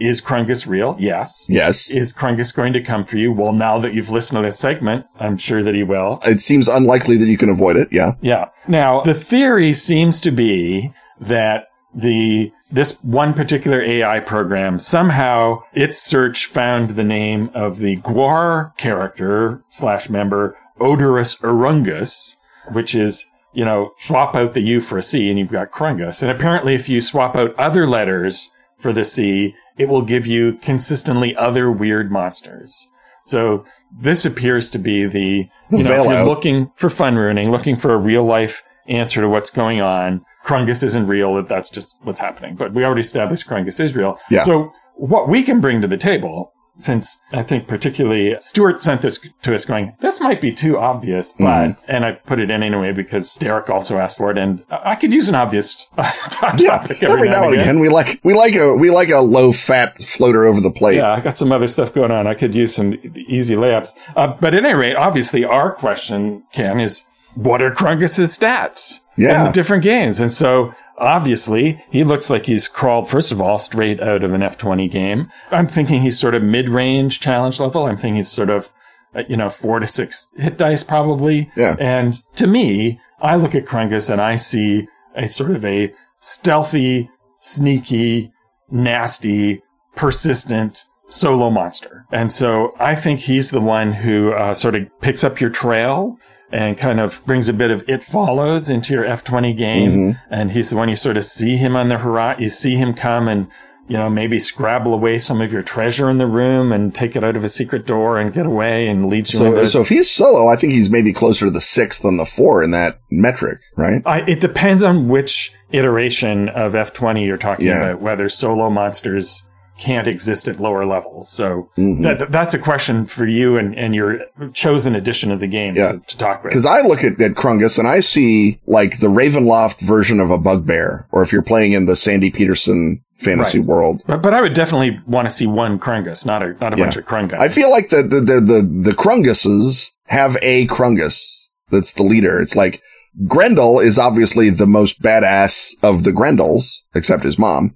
is 0.01 0.21
Krungus 0.21 0.67
real? 0.67 0.97
Yes. 0.99 1.47
Yes. 1.49 1.91
Is 1.91 2.13
Krungus 2.13 2.55
going 2.55 2.73
to 2.73 2.81
come 2.81 3.05
for 3.05 3.19
you? 3.19 3.33
Well, 3.33 3.53
now 3.53 3.79
that 3.79 3.95
you've 3.95 4.11
listened 4.11 4.39
to 4.39 4.43
this 4.43 4.59
segment, 4.59 5.07
I'm 5.19 5.37
sure 5.37 5.63
that 5.63 5.75
he 5.75 5.83
will. 5.83 6.19
It 6.25 6.41
seems 6.41 6.67
unlikely 6.69 7.19
that 7.19 7.27
you 7.27 7.37
can 7.37 7.51
avoid 7.51 7.77
it. 7.77 7.89
Yeah. 7.93 8.15
Yeah. 8.23 8.47
Now, 8.67 9.03
the 9.03 9.15
theory 9.15 9.73
seems 9.73 10.21
to 10.23 10.31
be 10.31 10.93
that 11.21 11.67
the 11.95 12.53
this 12.71 13.03
one 13.03 13.35
particular 13.35 13.83
AI 13.83 14.21
program 14.21 14.79
somehow 14.79 15.61
its 15.75 16.01
search 16.01 16.47
found 16.47 16.91
the 16.91 17.05
name 17.05 17.51
of 17.53 17.79
the 17.79 17.97
Gwar 17.99 18.77
character 18.77 19.63
slash 19.71 20.09
member 20.09 20.57
Oderus 20.79 21.41
Urungus, 21.41 22.37
which 22.73 22.95
is 22.95 23.27
you 23.53 23.65
know 23.65 23.91
swap 23.99 24.35
out 24.35 24.55
the 24.55 24.61
U 24.61 24.81
for 24.81 24.99
a 24.99 25.03
C 25.03 25.29
and 25.29 25.39
you've 25.39 25.49
got 25.49 25.73
Krungus. 25.73 26.23
And 26.23 26.31
apparently, 26.31 26.75
if 26.75 26.89
you 26.89 27.01
swap 27.01 27.35
out 27.35 27.59
other 27.59 27.89
letters 27.89 28.51
for 28.79 28.93
the 28.93 29.05
C, 29.05 29.55
it 29.81 29.89
will 29.89 30.03
give 30.03 30.27
you 30.27 30.59
consistently 30.61 31.35
other 31.37 31.73
weird 31.73 32.13
monsters. 32.13 32.87
So 33.25 33.65
this 33.91 34.27
appears 34.27 34.69
to 34.71 34.79
be 34.79 35.07
the 35.07 35.49
you 35.71 35.85
know 35.85 36.05
if 36.05 36.11
you're 36.11 36.25
looking 36.25 36.71
for 36.77 36.91
fun 36.91 37.17
ruining, 37.17 37.51
looking 37.51 37.77
for 37.77 37.95
a 37.95 37.97
real 37.97 38.25
life 38.25 38.63
answer 38.89 39.23
to 39.23 39.29
what's 39.29 39.49
going 39.49 39.81
on. 39.81 40.23
Krungus 40.45 40.83
isn't 40.83 41.07
real. 41.07 41.43
That's 41.45 41.71
just 41.71 41.97
what's 42.03 42.21
happening. 42.21 42.57
But 42.57 42.75
we 42.75 42.85
already 42.85 43.01
established 43.01 43.47
Krungus 43.47 43.81
is 43.81 43.95
real. 43.97 44.19
Yeah. 44.31 44.45
So 44.45 44.71
what 44.97 45.29
we 45.29 45.43
can 45.43 45.61
bring 45.63 45.81
to 45.81 45.87
the 45.87 45.97
table, 45.97 46.53
since 46.83 47.21
I 47.33 47.43
think 47.43 47.67
particularly 47.69 48.37
Stuart 48.41 48.83
sent 48.83 49.03
this 49.03 49.21
to 49.43 49.55
us 49.55 49.65
going, 49.65 49.95
this 50.01 50.21
might 50.21 50.41
be 50.41 50.53
too 50.53 50.79
obvious, 50.79 51.33
but, 51.33 51.45
Mm-hmm. 51.45 51.81
and 51.89 52.05
I 52.05 52.13
put 52.13 52.41
it 52.41 52.51
in 52.51 52.63
anyway 52.63 52.93
because 52.93 53.35
Derek 53.35 53.69
also 53.71 53.99
asked 53.99 54.17
for 54.17 54.31
it 54.31 54.39
and 54.39 54.63
I 54.71 54.95
could 54.97 55.13
use 55.13 55.29
an 55.29 55.35
obvious 55.35 55.87
topic 56.31 56.61
Yeah. 56.61 56.87
Every 57.11 57.29
now 57.29 57.49
and 57.49 57.55
again, 57.61 57.79
we 57.81 57.89
like, 57.89 58.21
we 58.25 58.35
like 58.35 58.55
a, 58.55 58.75
we 58.75 58.91
like 58.91 59.11
a 59.11 59.21
low 59.21 59.53
fat 59.53 60.01
floater 60.03 60.45
over 60.47 60.61
the 60.61 60.71
plate. 60.71 60.97
Yeah, 60.97 61.13
I 61.13 61.21
got 61.21 61.39
some 61.39 61.53
other 61.53 61.67
stuff 61.67 61.93
going 61.95 62.11
on. 62.11 62.27
I 62.27 62.35
could 62.35 62.55
use 62.55 62.75
some 62.75 62.95
easy 63.29 63.55
layups. 63.57 63.91
Uh, 64.17 64.29
but 64.41 64.55
at 64.55 64.65
any 64.65 64.75
rate, 64.75 64.97
obviously, 64.97 65.45
our 65.45 65.73
question, 65.73 66.43
Ken, 66.53 66.81
is 66.81 67.05
what 67.35 67.63
are 67.63 67.71
Krungus's 67.71 68.37
stats 68.37 68.95
in 69.17 69.25
Yeah. 69.25 69.47
the 69.47 69.53
different 69.53 69.83
games? 69.83 70.21
And 70.21 70.33
so 70.33 70.73
obviously, 71.01 71.83
he 71.91 72.05
looks 72.05 72.31
like 72.31 72.47
he's 72.47 72.69
crawled, 72.69 73.09
first 73.09 73.33
of 73.33 73.41
all, 73.41 73.59
straight 73.59 74.01
out 74.01 74.23
of 74.23 74.33
an 74.33 74.43
F20 74.43 74.91
game. 74.91 75.31
I'm 75.51 75.67
thinking 75.67 76.03
he's 76.03 76.19
sort 76.19 76.35
of 76.35 76.43
mid 76.43 76.69
range 76.69 77.21
challenge 77.21 77.59
level. 77.59 77.87
I'm 77.87 77.97
thinking 77.97 78.17
he's 78.17 78.31
sort 78.31 78.51
of, 78.51 78.71
uh, 79.15 79.23
you 79.29 79.37
know, 79.37 79.51
four 79.51 79.81
to 79.81 79.87
six 79.87 80.29
hit 80.37 80.57
dice 80.57 80.85
probably. 80.85 81.51
Yeah. 81.57 81.77
And 81.81 82.21
to 82.37 82.47
me, 82.47 83.01
I 83.21 83.37
look 83.37 83.55
at 83.55 83.67
Krungus 83.67 84.11
and 84.11 84.21
I 84.21 84.37
see 84.37 84.87
a 85.17 85.29
sort 85.29 85.51
of 85.51 85.65
a 85.65 85.93
stealthy, 86.21 87.11
sneaky, 87.39 88.33
nasty, 88.71 89.63
persistent 89.97 90.85
solo 91.09 91.51
monster. 91.51 92.07
And 92.13 92.31
so 92.31 92.75
I 92.79 92.95
think 92.95 93.21
he's 93.21 93.51
the 93.51 93.61
one 93.61 93.93
who 93.93 94.33
uh, 94.33 94.55
sort 94.55 94.77
of 94.77 94.89
picks 95.01 95.25
up 95.25 95.41
your 95.41 95.51
trail 95.51 96.19
and 96.53 96.77
kind 96.77 96.99
of 97.01 97.25
brings 97.27 97.49
a 97.49 97.53
bit 97.53 97.71
of 97.71 97.89
it 97.89 98.03
follows 98.03 98.69
into 98.69 98.93
your 98.93 99.05
F20 99.05 99.57
game. 99.57 99.91
Mm-hmm. 99.93 100.35
And 100.35 100.51
he's 100.53 100.71
the 100.71 100.77
one 100.77 100.89
you 100.89 100.97
sort 100.97 101.17
of 101.17 101.25
see 101.25 101.57
him 101.57 101.77
on 101.77 101.89
the 101.89 101.99
horizon. 101.99 102.43
You 102.43 102.49
see 102.49 102.75
him 102.77 102.95
come 102.95 103.29
and, 103.29 103.47
you 103.89 103.97
know, 103.97 104.09
maybe 104.11 104.39
scrabble 104.39 104.93
away 104.95 105.19
some 105.19 105.41
of 105.41 105.53
your 105.53 105.63
treasure 105.63 106.09
in 106.11 106.19
the 106.19 106.27
room 106.27 106.73
and 106.73 106.95
take 106.95 107.17
it 107.17 107.25
out 107.25 107.37
of 107.37 107.45
a 107.45 107.49
secret 107.49 107.87
door 107.87 108.19
and 108.19 108.33
get 108.33 108.47
away 108.47 108.89
and 108.89 109.09
lead 109.09 109.31
you 109.33 109.39
So, 109.39 109.47
into 109.47 109.69
so 109.69 109.81
if 109.81 109.89
he's 109.89 110.11
solo, 110.11 110.49
I 110.49 110.57
think 110.57 110.73
he's 110.73 110.91
maybe 110.91 111.13
closer 111.13 111.47
to 111.47 111.51
the 111.51 111.61
six 111.61 112.01
than 112.01 112.17
the 112.17 112.27
four 112.27 112.63
in 112.63 112.71
that 112.73 113.01
metric, 113.11 113.59
right? 113.77 114.03
I, 114.07 114.21
it 114.23 114.41
depends 114.41 114.83
on 114.83 115.09
which 115.09 115.53
iteration 115.73 116.49
of 116.51 116.73
F20 116.73 117.25
you're 117.27 117.37
talking 117.37 117.67
Yeah. 117.67 117.85
about, 117.87 118.01
whether 118.01 118.29
solo 118.29 118.71
monsters 118.71 119.47
can't 119.81 120.07
exist 120.07 120.47
at 120.47 120.61
lower 120.61 120.85
levels. 120.85 121.29
So 121.31 121.71
Mhm. 121.79 122.03
that, 122.03 122.31
that's 122.31 122.55
a 122.55 122.59
question 122.59 123.07
for 123.07 123.27
you 123.27 123.57
and, 123.57 123.75
and 123.77 123.95
your 123.95 124.21
chosen 124.53 124.95
edition 124.95 125.33
of 125.33 125.41
the 125.41 125.47
game 125.47 125.75
Yeah. 125.75 125.93
to, 125.93 125.99
to 126.07 126.19
talk 126.19 126.45
with. 126.45 126.51
Because 126.51 126.67
I 126.67 126.83
look 126.83 127.03
at, 127.03 127.21
at 127.21 127.33
Krungus 127.33 127.79
and 127.79 127.89
I 127.89 128.01
see 128.01 128.61
like 128.67 129.01
the 129.01 129.09
Ravenloft 129.09 129.81
version 129.81 130.21
of 130.21 130.31
a 130.31 130.39
bugbear, 130.39 131.07
or 131.11 131.23
if 131.23 131.33
you're 131.33 131.43
playing 131.43 131.73
in 131.73 131.87
the 131.87 131.97
Sandy 131.97 132.31
Petersen 132.31 133.03
fantasy 133.17 133.59
Right. 133.59 133.67
world. 133.69 134.03
But, 134.07 134.23
but 134.23 134.35
I 134.35 134.41
would 134.41 134.55
definitely 134.55 134.99
want 135.07 135.29
to 135.29 135.35
see 135.35 135.47
one 135.47 135.79
Krungus, 135.79 136.25
not 136.27 136.43
a 136.43 136.55
not 136.61 136.75
a 136.75 136.77
Yeah. 136.77 136.85
bunch 136.85 136.97
of 136.97 137.07
Krungus. 137.07 137.39
I 137.41 137.49
feel 137.49 137.71
like 137.71 137.89
the, 137.91 138.03
the, 138.03 138.21
the, 138.21 138.41
the, 138.41 138.63
the 138.91 138.93
Krunguses 138.97 139.91
have 140.07 140.37
a 140.43 140.67
Krungus 140.67 141.47
that's 141.71 141.93
the 141.93 142.03
leader. 142.03 142.41
It's 142.41 142.57
like 142.57 142.81
Grendel 143.27 143.81
is 143.81 143.99
obviously 143.99 144.51
the 144.51 144.67
most 144.67 145.03
badass 145.03 145.75
of 145.83 146.05
the 146.05 146.13
Grendels, 146.13 146.83
except 146.95 147.25
his 147.25 147.39
mom. 147.39 147.75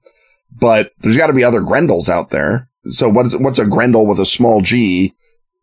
But 0.54 0.92
there's 0.98 1.16
got 1.16 1.26
to 1.28 1.32
be 1.32 1.44
other 1.44 1.60
Grendels 1.60 2.08
out 2.08 2.30
there. 2.30 2.68
So 2.88 3.08
what 3.08 3.26
is 3.26 3.36
what's 3.36 3.58
a 3.58 3.66
Grendel 3.66 4.06
with 4.06 4.20
a 4.20 4.26
small 4.26 4.60
G? 4.60 5.14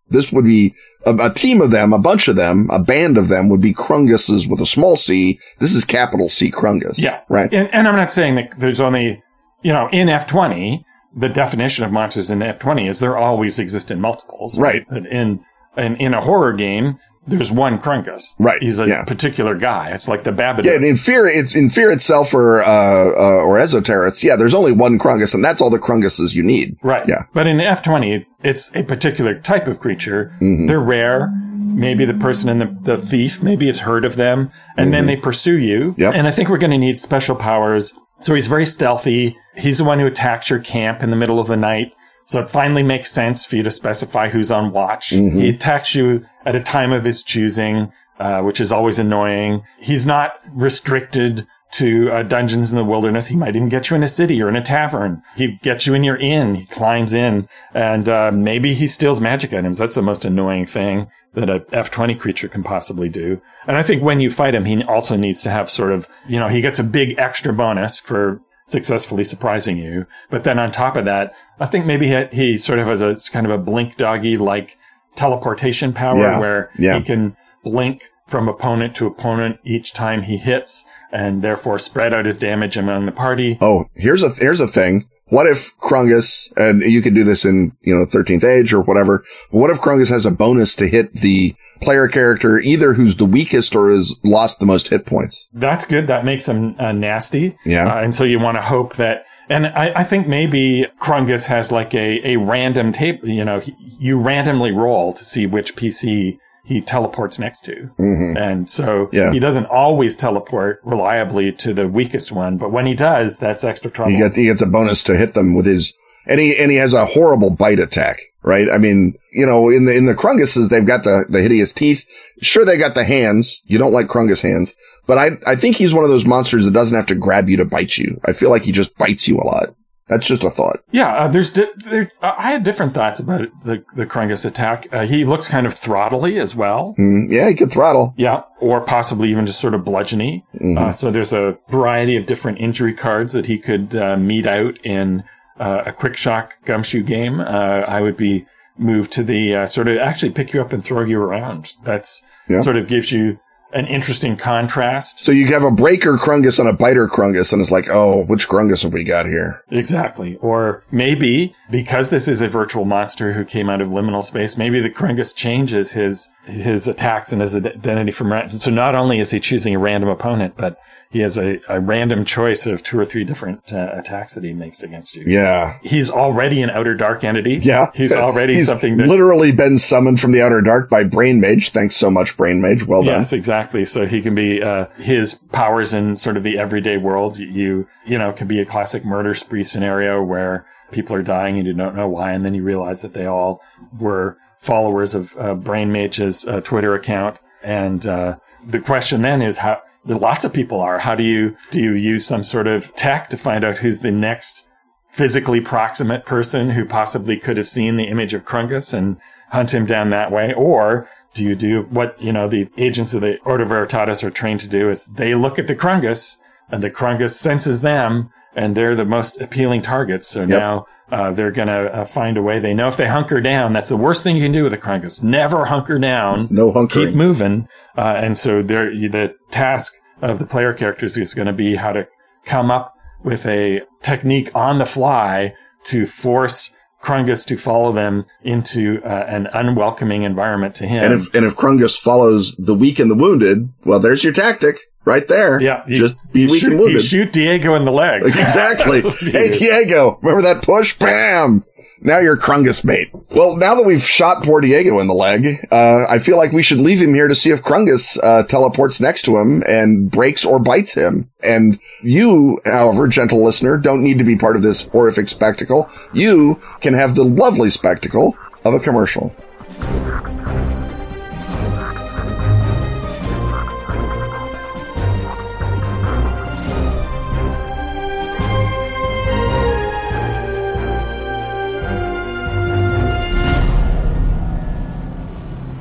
This 0.10 0.32
would 0.32 0.44
be 0.44 0.76
a, 1.06 1.16
a 1.16 1.34
team 1.34 1.62
of 1.62 1.72
them, 1.72 1.94
a 1.94 2.00
bunch 2.00 2.28
of 2.28 2.36
them, 2.36 2.70
a 2.70 2.80
band 2.84 3.18
of 3.18 3.30
them 3.30 3.48
would 3.50 3.62
be 3.62 3.74
Krunguses 3.74 4.48
with 4.48 4.60
a 4.60 4.66
small 4.66 4.98
c. 4.98 5.40
This 5.60 5.74
is 5.74 5.86
capital 5.86 6.28
C 6.28 6.52
Krungus. 6.52 7.00
Yeah. 7.00 7.22
Right. 7.30 7.52
And, 7.54 7.74
and 7.74 7.88
I'm 7.88 7.96
not 7.96 8.12
saying 8.12 8.36
that 8.36 8.60
there's 8.60 8.82
only, 8.82 9.24
you 9.64 9.72
know, 9.72 9.88
in 9.92 10.10
F20, 10.10 10.84
the 11.16 11.30
definition 11.30 11.86
of 11.86 11.92
monsters 11.92 12.30
in 12.30 12.40
F20 12.40 12.90
is 12.90 13.00
there 13.00 13.18
always 13.18 13.58
exist 13.58 13.90
in 13.90 14.02
multiples. 14.02 14.58
Right. 14.60 14.86
In, 14.92 15.46
in, 15.78 15.96
in 15.96 16.14
a 16.14 16.22
horror 16.22 16.54
game, 16.54 17.00
there's 17.32 17.52
one 17.52 17.80
Krungus. 17.80 18.36
Right, 18.40 18.62
He's 18.62 18.80
a 18.80 18.88
yeah. 18.88 19.04
particular 19.06 19.56
guy. 19.56 19.90
It's 19.92 20.08
like 20.08 20.24
the 20.24 20.32
Babadook. 20.32 20.64
Yeah, 20.66 20.74
and 20.74 20.86
in 20.86 20.98
fear, 20.98 21.28
it's 21.28 21.56
in 21.56 21.70
fear 21.70 21.92
itself 21.92 22.34
or, 22.34 22.62
uh, 22.62 22.66
uh, 22.68 23.46
or 23.46 23.58
Esoterrorists. 23.58 24.24
Yeah, 24.24 24.36
there's 24.36 24.54
only 24.54 24.72
one 24.72 25.00
Krungus 25.00 25.34
and 25.34 25.44
that's 25.44 25.62
all 25.62 25.70
the 25.70 25.80
Krunguses 25.80 26.36
you 26.36 26.44
need. 26.44 26.78
Right. 26.84 27.08
Yeah. 27.08 27.24
But 27.34 27.48
in 27.48 27.58
F20, 27.58 28.26
it's 28.44 28.76
a 28.76 28.84
particular 28.84 29.40
type 29.40 29.68
of 29.68 29.80
creature. 29.80 30.32
Mhm. 30.40 30.68
They're 30.68 30.80
rare. 30.80 31.32
Maybe 31.58 32.06
the 32.06 32.14
person 32.14 32.50
in 32.50 32.60
the, 32.60 32.78
the 32.82 32.98
thief 32.98 33.42
maybe 33.42 33.68
has 33.68 33.80
heard 33.80 34.04
of 34.06 34.18
them 34.18 34.52
and 34.78 34.94
then 34.94 35.06
they 35.06 35.16
pursue 35.16 35.58
you. 35.58 35.92
Mm-hmm. 35.92 36.02
Yep. 36.02 36.14
And 36.16 36.28
I 36.28 36.32
think 36.32 36.50
we're 36.50 36.58
going 36.58 36.72
to 36.72 36.78
need 36.78 37.00
special 37.00 37.36
powers. 37.36 37.94
So 38.20 38.36
he's 38.36 38.48
very 38.48 38.66
stealthy. 38.66 39.38
He's 39.56 39.78
the 39.80 39.84
one 39.84 40.00
who 40.00 40.06
attacks 40.06 40.50
your 40.50 40.60
camp 40.60 41.02
in 41.02 41.10
the 41.10 41.16
middle 41.16 41.40
of 41.40 41.48
the 41.48 41.58
night. 41.58 41.94
So 42.26 42.40
it 42.40 42.50
finally 42.50 42.84
makes 42.84 43.12
sense 43.12 43.44
for 43.46 43.56
you 43.56 43.64
to 43.64 43.72
specify 43.72 44.30
who's 44.30 44.52
on 44.52 44.72
watch. 44.72 45.10
Mhm. 45.12 45.34
He 45.34 45.50
attacks 45.50 45.96
you 45.96 46.26
at 46.46 46.56
a 46.56 46.60
time 46.62 46.92
of 46.92 47.04
his 47.04 47.24
choosing, 47.24 47.92
uh, 48.20 48.42
which 48.42 48.62
is 48.62 48.72
always 48.72 49.00
annoying. 49.00 49.64
He's 49.80 50.06
not 50.06 50.34
restricted 50.54 51.46
to 51.74 52.12
uh, 52.12 52.24
dungeons 52.24 52.70
in 52.72 52.78
the 52.78 52.84
wilderness. 52.84 53.28
He 53.28 53.38
might 53.38 53.56
even 53.56 53.70
get 53.70 53.90
you 53.90 53.96
in 53.96 54.04
a 54.04 54.08
city 54.08 54.42
or 54.42 54.50
in 54.50 54.56
a 54.58 54.64
tavern. 54.64 55.22
He 55.36 55.58
gets 55.64 55.88
you 55.88 55.94
in 55.94 56.04
your 56.04 56.18
inn. 56.18 56.56
He 56.56 56.66
climbs 56.66 57.14
in 57.14 57.48
and 57.74 58.10
uh, 58.10 58.32
maybe 58.34 58.74
he 58.74 58.88
steals 58.88 59.22
magic 59.22 59.54
items. 59.54 59.78
That's 59.78 59.96
the 59.96 60.02
most 60.02 60.26
annoying 60.26 60.66
thing 60.66 61.08
that 61.34 61.50
a 61.50 61.62
F20 61.72 62.20
creature 62.20 62.50
can 62.50 62.62
possibly 62.62 63.08
do. 63.08 63.40
And 63.68 63.78
I 63.78 63.84
think 63.84 64.04
when 64.04 64.20
you 64.20 64.30
fight 64.30 64.54
him, 64.54 64.66
he 64.66 64.84
also 64.84 65.16
needs 65.16 65.42
to 65.44 65.50
have 65.50 65.70
sort 65.70 65.94
of, 65.94 66.08
you 66.28 66.38
know, 66.38 66.50
he 66.50 66.60
gets 66.60 66.78
a 66.78 66.84
big 66.84 67.16
extra 67.18 67.54
bonus 67.54 68.00
for 68.00 68.42
successfully 68.72 69.24
surprising 69.24 69.78
you. 69.78 70.06
But 70.30 70.44
then 70.44 70.58
on 70.58 70.72
top 70.72 70.96
of 70.96 71.06
that, 71.06 71.34
I 71.60 71.66
think 71.66 71.86
maybe 71.86 72.08
he, 72.08 72.26
he 72.32 72.58
sort 72.58 72.80
of 72.80 72.88
has 72.88 73.02
a 73.02 73.32
kind 73.32 73.46
of 73.46 73.52
a 73.52 73.58
blink 73.58 73.98
doggy 73.98 74.38
like 74.38 74.78
teleportation 75.16 75.94
power 75.94 76.18
Yeah, 76.18 76.40
where 76.40 76.72
yeah. 76.78 76.98
he 76.98 77.04
can 77.04 77.36
blink 77.64 78.10
from 78.28 78.48
opponent 78.48 78.96
to 78.96 79.06
opponent 79.08 79.60
each 79.64 79.94
time 79.94 80.24
he 80.24 80.38
hits 80.38 80.86
and 81.12 81.42
therefore 81.42 81.78
spread 81.78 82.14
out 82.14 82.26
his 82.26 82.38
damage 82.38 82.78
among 82.78 83.06
the 83.06 83.12
party. 83.12 83.58
Oh, 83.60 83.86
here's 83.96 84.24
a, 84.24 84.30
here's 84.30 84.62
a 84.62 84.68
thing. 84.68 85.08
What 85.32 85.48
if 85.48 85.78
Krungus, 85.78 86.52
and 86.58 86.82
you 86.82 87.02
could 87.02 87.16
do 87.16 87.24
this 87.24 87.46
in, 87.46 87.72
you 87.84 87.96
know, 87.96 88.06
13th 88.06 88.44
age 88.44 88.74
or 88.74 88.82
whatever, 88.82 89.24
what 89.50 89.70
if 89.70 89.80
Krungus 89.80 90.10
has 90.10 90.26
a 90.26 90.32
bonus 90.32 90.76
to 90.76 90.90
hit 90.90 91.14
the 91.14 91.56
player 91.80 92.10
character 92.10 92.60
either 92.60 92.94
who's 92.94 93.16
the 93.16 93.26
weakest 93.26 93.74
or 93.74 93.90
has 93.90 94.14
lost 94.26 94.60
the 94.60 94.66
most 94.66 94.90
hit 94.90 95.06
points? 95.06 95.48
That's 95.54 95.86
good. 95.86 96.08
That 96.08 96.26
makes 96.26 96.50
him 96.50 96.76
uh, 96.78 96.92
nasty. 96.92 97.58
Yeah. 97.66 97.86
Uh, 97.86 98.02
and 98.02 98.14
so 98.14 98.26
you 98.26 98.42
want 98.42 98.58
to 98.58 98.62
hope 98.62 98.98
that, 98.98 99.24
and 99.48 99.68
I, 99.68 99.94
I 99.96 100.04
think 100.04 100.28
maybe 100.28 100.86
Krungus 101.00 101.46
has 101.46 101.72
like 101.72 101.96
a, 101.96 102.34
a 102.34 102.36
random 102.36 102.92
tape, 102.92 103.24
you 103.24 103.46
know, 103.46 103.62
he, 103.62 103.74
you 103.80 104.20
randomly 104.20 104.72
roll 104.72 105.14
to 105.14 105.24
see 105.24 105.46
which 105.46 105.78
PC 105.78 106.40
he 106.64 106.80
teleports 106.82 107.40
next 107.40 107.66
to. 107.66 107.90
hmm 107.98 108.38
And 108.38 108.70
so 108.70 109.10
Yeah. 109.12 109.32
he 109.32 109.40
doesn't 109.40 109.66
always 109.66 110.16
teleport 110.16 110.80
reliably 110.84 111.52
to 111.54 111.74
the 111.74 111.88
weakest 111.88 112.32
one, 112.32 112.58
but 112.58 112.72
when 112.72 112.86
he 112.86 112.94
does, 112.94 113.40
that's 113.40 113.64
extra 113.64 113.90
trouble. 113.92 114.12
He 114.12 114.18
gets, 114.18 114.36
he 114.36 114.46
gets 114.46 114.62
a 114.62 114.68
bonus 114.68 115.04
to 115.04 115.18
hit 115.18 115.34
them 115.34 115.54
with 115.56 115.66
his, 115.66 115.94
and 116.28 116.40
he, 116.40 116.56
and 116.56 116.70
he 116.72 116.78
has 116.78 116.94
a 116.94 117.06
horrible 117.06 117.50
bite 117.50 117.80
attack, 117.80 118.20
right? 118.44 118.70
I 118.70 118.78
mean, 118.78 119.16
you 119.34 119.46
know, 119.46 119.70
in 119.70 119.86
the, 119.86 119.96
in 119.98 120.06
the 120.06 120.14
Krunguses, 120.14 120.70
they've 120.70 120.86
got 120.86 121.04
the, 121.04 121.26
the 121.30 121.42
hideous 121.42 121.74
teeth. 121.74 122.06
Sure, 122.42 122.64
they 122.64 122.78
got 122.78 122.94
the 122.94 123.04
hands. 123.06 123.62
You 123.66 123.80
don't 123.80 123.94
like 123.94 124.08
Krungus 124.08 124.42
hands, 124.42 124.76
but 125.08 125.18
I, 125.18 125.32
I 125.48 125.56
think 125.56 125.78
he's 125.78 125.94
one 125.96 126.04
of 126.04 126.12
those 126.12 126.26
monsters 126.26 126.66
that 126.66 126.74
doesn't 126.74 126.96
have 126.96 127.08
to 127.08 127.16
grab 127.16 127.50
you 127.50 127.58
to 127.58 127.66
bite 127.66 127.98
you. 127.98 128.20
I 128.26 128.34
feel 128.34 128.52
like 128.52 128.62
he 128.64 128.72
just 128.72 128.96
bites 128.98 129.28
you 129.28 129.38
a 129.38 129.44
lot. 129.46 129.74
That's 130.12 130.28
just 130.28 130.44
a 130.44 130.50
thought. 130.52 130.82
Yeah, 130.92 131.12
uh, 131.16 131.28
there's 131.30 131.54
di- 131.54 131.72
there, 131.90 132.12
uh, 132.22 132.34
I 132.38 132.52
had 132.52 132.64
different 132.64 132.94
thoughts 132.94 133.20
about 133.20 133.48
the 133.66 133.84
the 133.96 134.06
Krungus 134.06 134.46
attack. 134.46 134.88
Uh, 134.92 135.06
he 135.08 135.26
looks 135.26 135.48
kind 135.48 135.66
of 135.66 135.74
throttly 135.74 136.40
as 136.40 136.56
well. 136.56 136.94
Mm, 137.00 137.32
yeah, 137.32 137.48
he 137.50 137.56
could 137.56 137.72
throttle. 137.72 138.14
Yeah, 138.18 138.42
or 138.60 138.82
possibly 138.82 139.30
even 139.32 139.46
just 139.46 139.60
sort 139.60 139.74
of 139.74 139.82
bludgeony. 139.82 140.44
Mhm. 140.62 140.78
Uh, 140.78 140.92
so 140.92 141.10
there's 141.10 141.34
a 141.34 141.58
variety 141.70 142.16
of 142.18 142.26
different 142.28 142.60
injury 142.60 142.94
cards 142.94 143.34
that 143.34 143.46
he 143.48 143.58
could 143.58 143.96
uh, 143.96 144.18
meet 144.18 144.46
out 144.46 144.78
in 144.86 145.24
uh, 145.60 145.84
a 145.86 145.92
quick 145.92 146.16
shock 146.18 146.54
gumshoe 146.66 147.04
game. 147.04 147.40
Uh, 147.40 147.44
I 147.88 148.02
would 148.02 148.18
be 148.18 148.46
moved 148.78 149.12
to 149.14 149.24
the 149.24 149.56
uh, 149.56 149.66
sort 149.68 149.88
of 149.88 149.98
actually 149.98 150.32
pick 150.32 150.54
you 150.54 150.62
up 150.62 150.74
and 150.74 150.84
throw 150.84 151.04
you 151.06 151.20
around. 151.22 151.74
That's 151.84 152.22
Yeah. 152.50 152.62
sort 152.62 152.78
of 152.78 152.88
gives 152.88 153.12
you 153.12 153.40
an 153.74 153.88
interesting 153.88 154.38
contrast. 154.38 155.24
So 155.24 155.32
you 155.32 155.48
have 155.48 155.64
a 155.64 155.72
breaker 155.72 156.18
Krungus 156.18 156.60
and 156.60 156.68
a 156.68 156.74
biter 156.74 157.08
Krungus, 157.08 157.52
and 157.52 157.62
it's 157.62 157.72
like, 157.72 157.90
oh, 157.90 158.24
which 158.24 158.48
Krungus 158.48 158.84
have 158.84 158.94
we 158.94 159.04
got 159.04 159.26
here? 159.26 159.64
Exactly. 159.70 160.36
Or 160.38 160.84
maybe 160.92 161.56
because 161.70 162.10
this 162.10 162.28
is 162.28 162.42
a 162.42 162.48
virtual 162.48 162.86
monster 162.86 163.34
who 163.34 163.46
came 163.46 163.70
out 163.70 163.82
of 163.82 163.90
liminal 163.90 164.24
space, 164.24 164.58
maybe 164.58 164.80
the 164.80 164.90
Krungus 164.90 165.36
changes 165.36 165.92
his 165.92 166.30
his 166.46 166.88
attacks 166.88 167.32
and 167.32 167.42
his 167.42 167.56
identity 167.56 168.12
from 168.12 168.32
random. 168.32 168.58
So 168.58 168.72
not 168.72 168.96
only 168.96 169.20
is 169.20 169.32
he 169.32 169.40
choosing 169.40 169.76
a 169.76 169.80
random 169.80 170.10
opponent, 170.10 170.56
but 170.58 170.80
he 171.12 171.20
has 171.20 171.38
a, 171.38 171.60
a 171.68 171.80
random 171.80 172.24
choice 172.24 172.66
of 172.66 172.84
two 172.84 172.98
or 172.98 173.06
three 173.06 173.26
different 173.26 173.72
uh, 173.72 173.90
attacks 173.94 174.34
that 174.34 174.44
he 174.44 174.54
makes 174.54 174.82
against 174.82 175.16
you. 175.16 175.24
Yeah. 175.28 175.78
He's 175.84 176.10
already 176.10 176.62
an 176.62 176.70
outer 176.70 176.96
dark 176.96 177.24
entity. 177.24 177.56
Yeah. 177.56 177.92
He's 177.94 178.14
already 178.14 178.54
He's 178.56 178.68
something 178.68 178.98
that 178.98 179.08
literally 179.08 179.52
been 179.52 179.78
summoned 179.78 180.22
from 180.22 180.32
the 180.32 180.42
outer 180.42 180.62
dark 180.62 180.90
by 180.90 181.04
Brain 181.04 181.42
Mage. 181.42 181.72
Thanks 181.72 181.98
so 181.98 182.10
much, 182.10 182.38
Brain 182.38 182.62
Mage. 182.62 182.86
Well 182.86 183.04
done. 183.04 183.20
Yes, 183.20 183.34
exactly. 183.34 183.84
So 183.84 184.08
he 184.08 184.22
can 184.22 184.34
be 184.34 184.64
uh, 184.64 184.86
his 184.98 185.34
powers 185.34 185.94
in 185.94 186.16
sort 186.16 186.38
of 186.38 186.44
the 186.44 186.58
everyday 186.58 186.98
world. 186.98 187.38
You 187.38 187.88
you 188.06 188.18
know 188.18 188.32
can 188.32 188.48
be 188.48 188.60
a 188.62 188.66
classic 188.66 189.04
murder 189.04 189.34
spree 189.34 189.64
scenario 189.64 190.24
where 190.24 190.66
people 190.92 191.16
are 191.16 191.24
dying 191.24 191.58
and 191.58 191.68
you 191.68 191.74
don't 191.74 191.96
know 191.96 192.08
why, 192.08 192.32
and 192.32 192.46
then 192.46 192.54
you 192.54 192.64
realize 192.64 193.02
that 193.02 193.14
they 193.14 193.26
all 193.26 193.62
were 194.00 194.38
followers 194.62 195.14
of 195.16 195.36
uh, 195.38 195.56
Brain 195.56 195.92
Mage's 195.92 196.48
uh, 196.48 196.62
Twitter 196.62 196.94
account. 196.96 197.38
And 197.64 198.06
uh, 198.06 198.38
the 198.64 198.80
question 198.80 199.22
then 199.22 199.42
is 199.42 199.58
how 199.58 199.82
lots 200.06 200.46
of 200.46 200.54
people 200.54 200.80
are. 200.80 201.00
How 201.00 201.16
do 201.16 201.24
you 201.24 201.56
do 201.72 201.80
you 201.80 201.94
use 201.94 202.26
some 202.26 202.44
sort 202.44 202.68
of 202.68 202.96
tech 202.96 203.30
to 203.30 203.38
find 203.38 203.64
out 203.64 203.80
who's 203.80 204.00
the 204.00 204.12
next 204.12 204.68
physically 205.10 205.60
proximate 205.60 206.26
person 206.26 206.72
who 206.72 206.86
possibly 206.86 207.38
could 207.38 207.58
have 207.58 207.68
seen 207.68 207.98
the 207.98 208.06
image 208.06 208.34
of 208.34 208.46
Krungus 208.46 208.94
and 208.94 209.18
hunt 209.50 209.74
him 209.74 209.86
down 209.86 210.10
that 210.10 210.32
way? 210.32 210.54
Or 210.54 211.08
do 211.34 211.44
you 211.44 211.56
do 211.56 211.84
what, 211.90 212.22
you 212.22 212.32
know, 212.32 212.48
the 212.48 212.70
agents 212.78 213.14
of 213.14 213.22
the 213.22 213.38
Ordo 213.40 213.66
Veritatis 213.66 214.24
are 214.24 214.32
trained 214.32 214.62
to 214.62 214.68
do 214.68 214.90
is 214.90 215.06
they 215.06 215.36
look 215.36 215.60
at 215.60 215.68
the 215.68 215.76
Krungus 215.76 216.38
and 216.70 216.82
the 216.82 216.90
Krungus 216.90 217.36
senses 217.36 217.82
them 217.82 218.32
and 218.56 218.76
they're 218.76 218.96
the 218.96 219.06
most 219.06 219.40
appealing 219.42 219.82
targets. 219.82 220.28
So 220.28 220.46
now 220.46 220.86
uh, 221.12 221.32
they're 221.32 221.52
going 221.52 221.68
to 221.68 221.94
uh, 221.94 222.06
find 222.06 222.38
a 222.38 222.42
way. 222.42 222.60
They 222.60 222.74
know 222.74 222.88
if 222.88 222.98
they 222.98 223.08
hunker 223.08 223.42
down, 223.42 223.74
that's 223.74 223.90
the 223.90 223.98
worst 223.98 224.24
thing 224.24 224.36
you 224.38 224.44
can 224.44 224.52
do 224.52 224.64
with 224.64 224.74
a 224.74 224.78
Krungus. 224.78 225.22
Never 225.24 225.66
hunker 225.66 226.00
down 226.00 226.48
No 226.52 226.72
hunker. 226.72 227.06
keep 227.06 227.16
moving. 227.16 227.68
Uh, 227.98 228.02
and 228.18 228.38
so 228.38 228.62
there, 228.62 228.90
the 228.92 229.34
task 229.52 229.94
of 230.22 230.40
the 230.40 230.46
player 230.46 230.74
characters 230.74 231.18
is 231.18 231.34
going 231.34 231.48
to 231.48 231.54
be 231.54 231.76
how 231.76 231.92
to 231.94 232.08
come 232.46 232.72
up 232.72 232.94
with 233.24 233.46
a 233.46 233.82
technique 234.02 234.50
on 234.56 234.80
the 234.80 234.86
fly 234.86 235.54
to 235.86 236.06
force 236.06 236.74
Krungus 237.04 237.46
to 237.48 237.58
follow 237.58 237.92
them 237.92 238.26
into 238.44 239.02
uh, 239.04 239.08
an 239.28 239.48
unwelcoming 239.54 240.22
environment 240.24 240.76
to 240.76 240.86
him. 240.88 241.04
And 241.04 241.14
if 241.16 241.34
and 241.34 241.46
if 241.46 241.56
Krungus 241.56 241.98
follows 242.00 242.56
the 242.58 242.76
weak 242.76 243.00
and 243.00 243.10
the 243.10 243.16
wounded, 243.16 243.70
well, 243.84 244.00
there's 244.00 244.24
your 244.24 244.34
tactic. 244.34 244.78
Right 245.06 245.28
there. 245.28 245.60
Yeah, 245.62 245.84
you- 245.88 245.98
just 246.00 246.16
be 246.32 246.46
weak 246.48 246.62
shoot, 246.62 246.72
and 246.72 246.80
wounded. 246.80 247.04
shoot 247.04 247.32
Diego 247.34 247.76
in 247.76 247.86
the 247.86 247.92
leg. 247.92 248.24
Exactly. 248.26 249.02
That's 249.02 249.22
what 249.22 249.22
you 249.22 249.32
hey. 249.32 249.58
Diego, 249.58 250.20
remember 250.22 250.42
that 250.44 250.64
push? 250.64 250.98
Bam! 250.98 251.64
Now 252.04 252.18
you're 252.18 252.36
Krungus 252.36 252.84
mate. 252.84 253.12
Well, 253.30 253.56
now 253.58 253.76
that 253.76 253.86
we've 253.86 254.04
shot 254.04 254.44
poor 254.44 254.60
Diego 254.60 255.00
in 255.00 255.06
the 255.08 255.14
leg, 255.14 255.68
uh, 255.72 256.06
I 256.10 256.18
feel 256.18 256.36
like 256.36 256.52
we 256.52 256.64
should 256.64 256.80
leave 256.82 257.00
him 257.00 257.14
here 257.14 257.28
to 257.28 257.36
see 257.36 257.52
if 257.52 257.62
Krungus 257.62 258.18
uh, 258.24 258.42
teleports 258.44 259.00
next 259.00 259.22
to 259.26 259.38
him 259.38 259.62
and 259.68 260.10
breaks 260.10 260.44
or 260.44 260.58
bites 260.58 260.96
him. 260.96 261.30
And 261.44 261.80
you, 262.02 262.60
however, 262.66 263.08
gentle 263.08 263.46
listener, 263.46 263.78
don't 263.78 264.02
need 264.02 264.18
to 264.18 264.24
be 264.24 264.36
part 264.36 264.56
of 264.56 264.64
this 264.64 264.82
horrific 264.82 265.30
spectacle. 265.30 265.92
You 266.12 266.60
can 266.80 266.96
have 266.96 267.14
the 267.14 267.24
lovely 267.24 267.70
spectacle 267.70 268.36
of 268.66 268.74
a 268.74 268.80
commercial. 268.80 269.36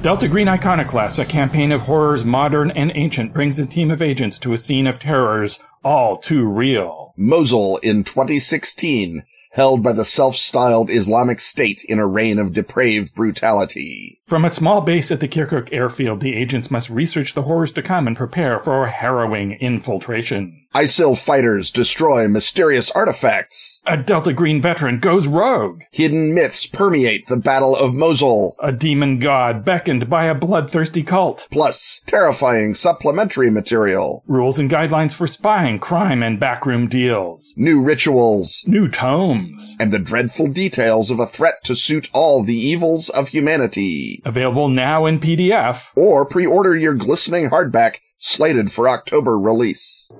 Delta 0.02 0.28
Green 0.28 0.48
Iconoclast, 0.48 1.18
a 1.18 1.26
campaign 1.26 1.72
of 1.72 1.82
horrors 1.82 2.24
modern 2.24 2.70
and 2.70 2.90
ancient, 2.94 3.34
brings 3.34 3.58
a 3.58 3.66
team 3.66 3.90
of 3.90 4.00
agents 4.00 4.38
to 4.38 4.54
a 4.54 4.58
scene 4.58 4.86
of 4.86 4.98
terrors 4.98 5.58
all 5.84 6.16
too 6.18 6.46
real. 6.46 7.12
Mosul 7.16 7.76
in 7.78 8.02
2016, 8.04 9.24
held 9.52 9.82
by 9.82 9.92
the 9.92 10.04
self-styled 10.04 10.90
Islamic 10.90 11.40
State 11.40 11.82
in 11.88 11.98
a 11.98 12.06
reign 12.06 12.38
of 12.38 12.52
depraved 12.52 13.14
brutality. 13.14 14.20
From 14.26 14.44
a 14.44 14.50
small 14.52 14.80
base 14.80 15.10
at 15.10 15.20
the 15.20 15.28
Kirkuk 15.28 15.68
airfield, 15.72 16.20
the 16.20 16.34
agents 16.36 16.70
must 16.70 16.88
research 16.88 17.34
the 17.34 17.42
horrors 17.42 17.72
to 17.72 17.82
come 17.82 18.06
and 18.06 18.16
prepare 18.16 18.58
for 18.58 18.84
a 18.84 18.90
harrowing 18.90 19.52
infiltration. 19.60 20.56
ISIL 20.72 21.18
fighters 21.18 21.68
destroy 21.72 22.28
mysterious 22.28 22.92
artifacts. 22.92 23.82
A 23.86 23.96
Delta 23.96 24.32
Green 24.32 24.62
veteran 24.62 25.00
goes 25.00 25.26
rogue. 25.26 25.80
Hidden 25.90 26.32
myths 26.32 26.64
permeate 26.64 27.26
the 27.26 27.36
Battle 27.36 27.74
of 27.74 27.92
Mosul, 27.92 28.54
A 28.62 28.70
demon 28.70 29.18
god 29.18 29.64
beckoned 29.64 30.08
by 30.08 30.26
a 30.26 30.34
bloodthirsty 30.34 31.02
cult. 31.02 31.48
plus 31.50 32.00
terrifying 32.06 32.74
supplementary 32.74 33.50
material, 33.50 34.22
Rules 34.28 34.60
and 34.60 34.70
guidelines 34.70 35.12
for 35.12 35.26
spying, 35.26 35.69
crime, 35.78 36.22
and 36.22 36.40
backroom 36.40 36.88
deals. 36.88 37.54
new 37.56 37.80
rituals, 37.80 38.64
New 38.66 38.88
tomes. 38.88 39.76
and 39.78 39.92
the 39.92 39.98
dreadful 39.98 40.48
details 40.48 41.10
of 41.10 41.20
a 41.20 41.26
threat 41.26 41.54
to 41.64 41.76
suit 41.76 42.08
all 42.12 42.42
the 42.42 42.56
evils 42.56 43.08
of 43.10 43.28
humanity. 43.28 44.20
Available 44.24 44.68
now 44.68 45.06
in 45.06 45.20
PDF. 45.20 45.82
Or 45.94 46.24
pre-order 46.26 46.76
your 46.76 46.94
glistening 46.94 47.50
hardback 47.50 47.98
slated 48.18 48.70
for 48.72 48.88
October 48.88 49.38
release. 49.38 50.10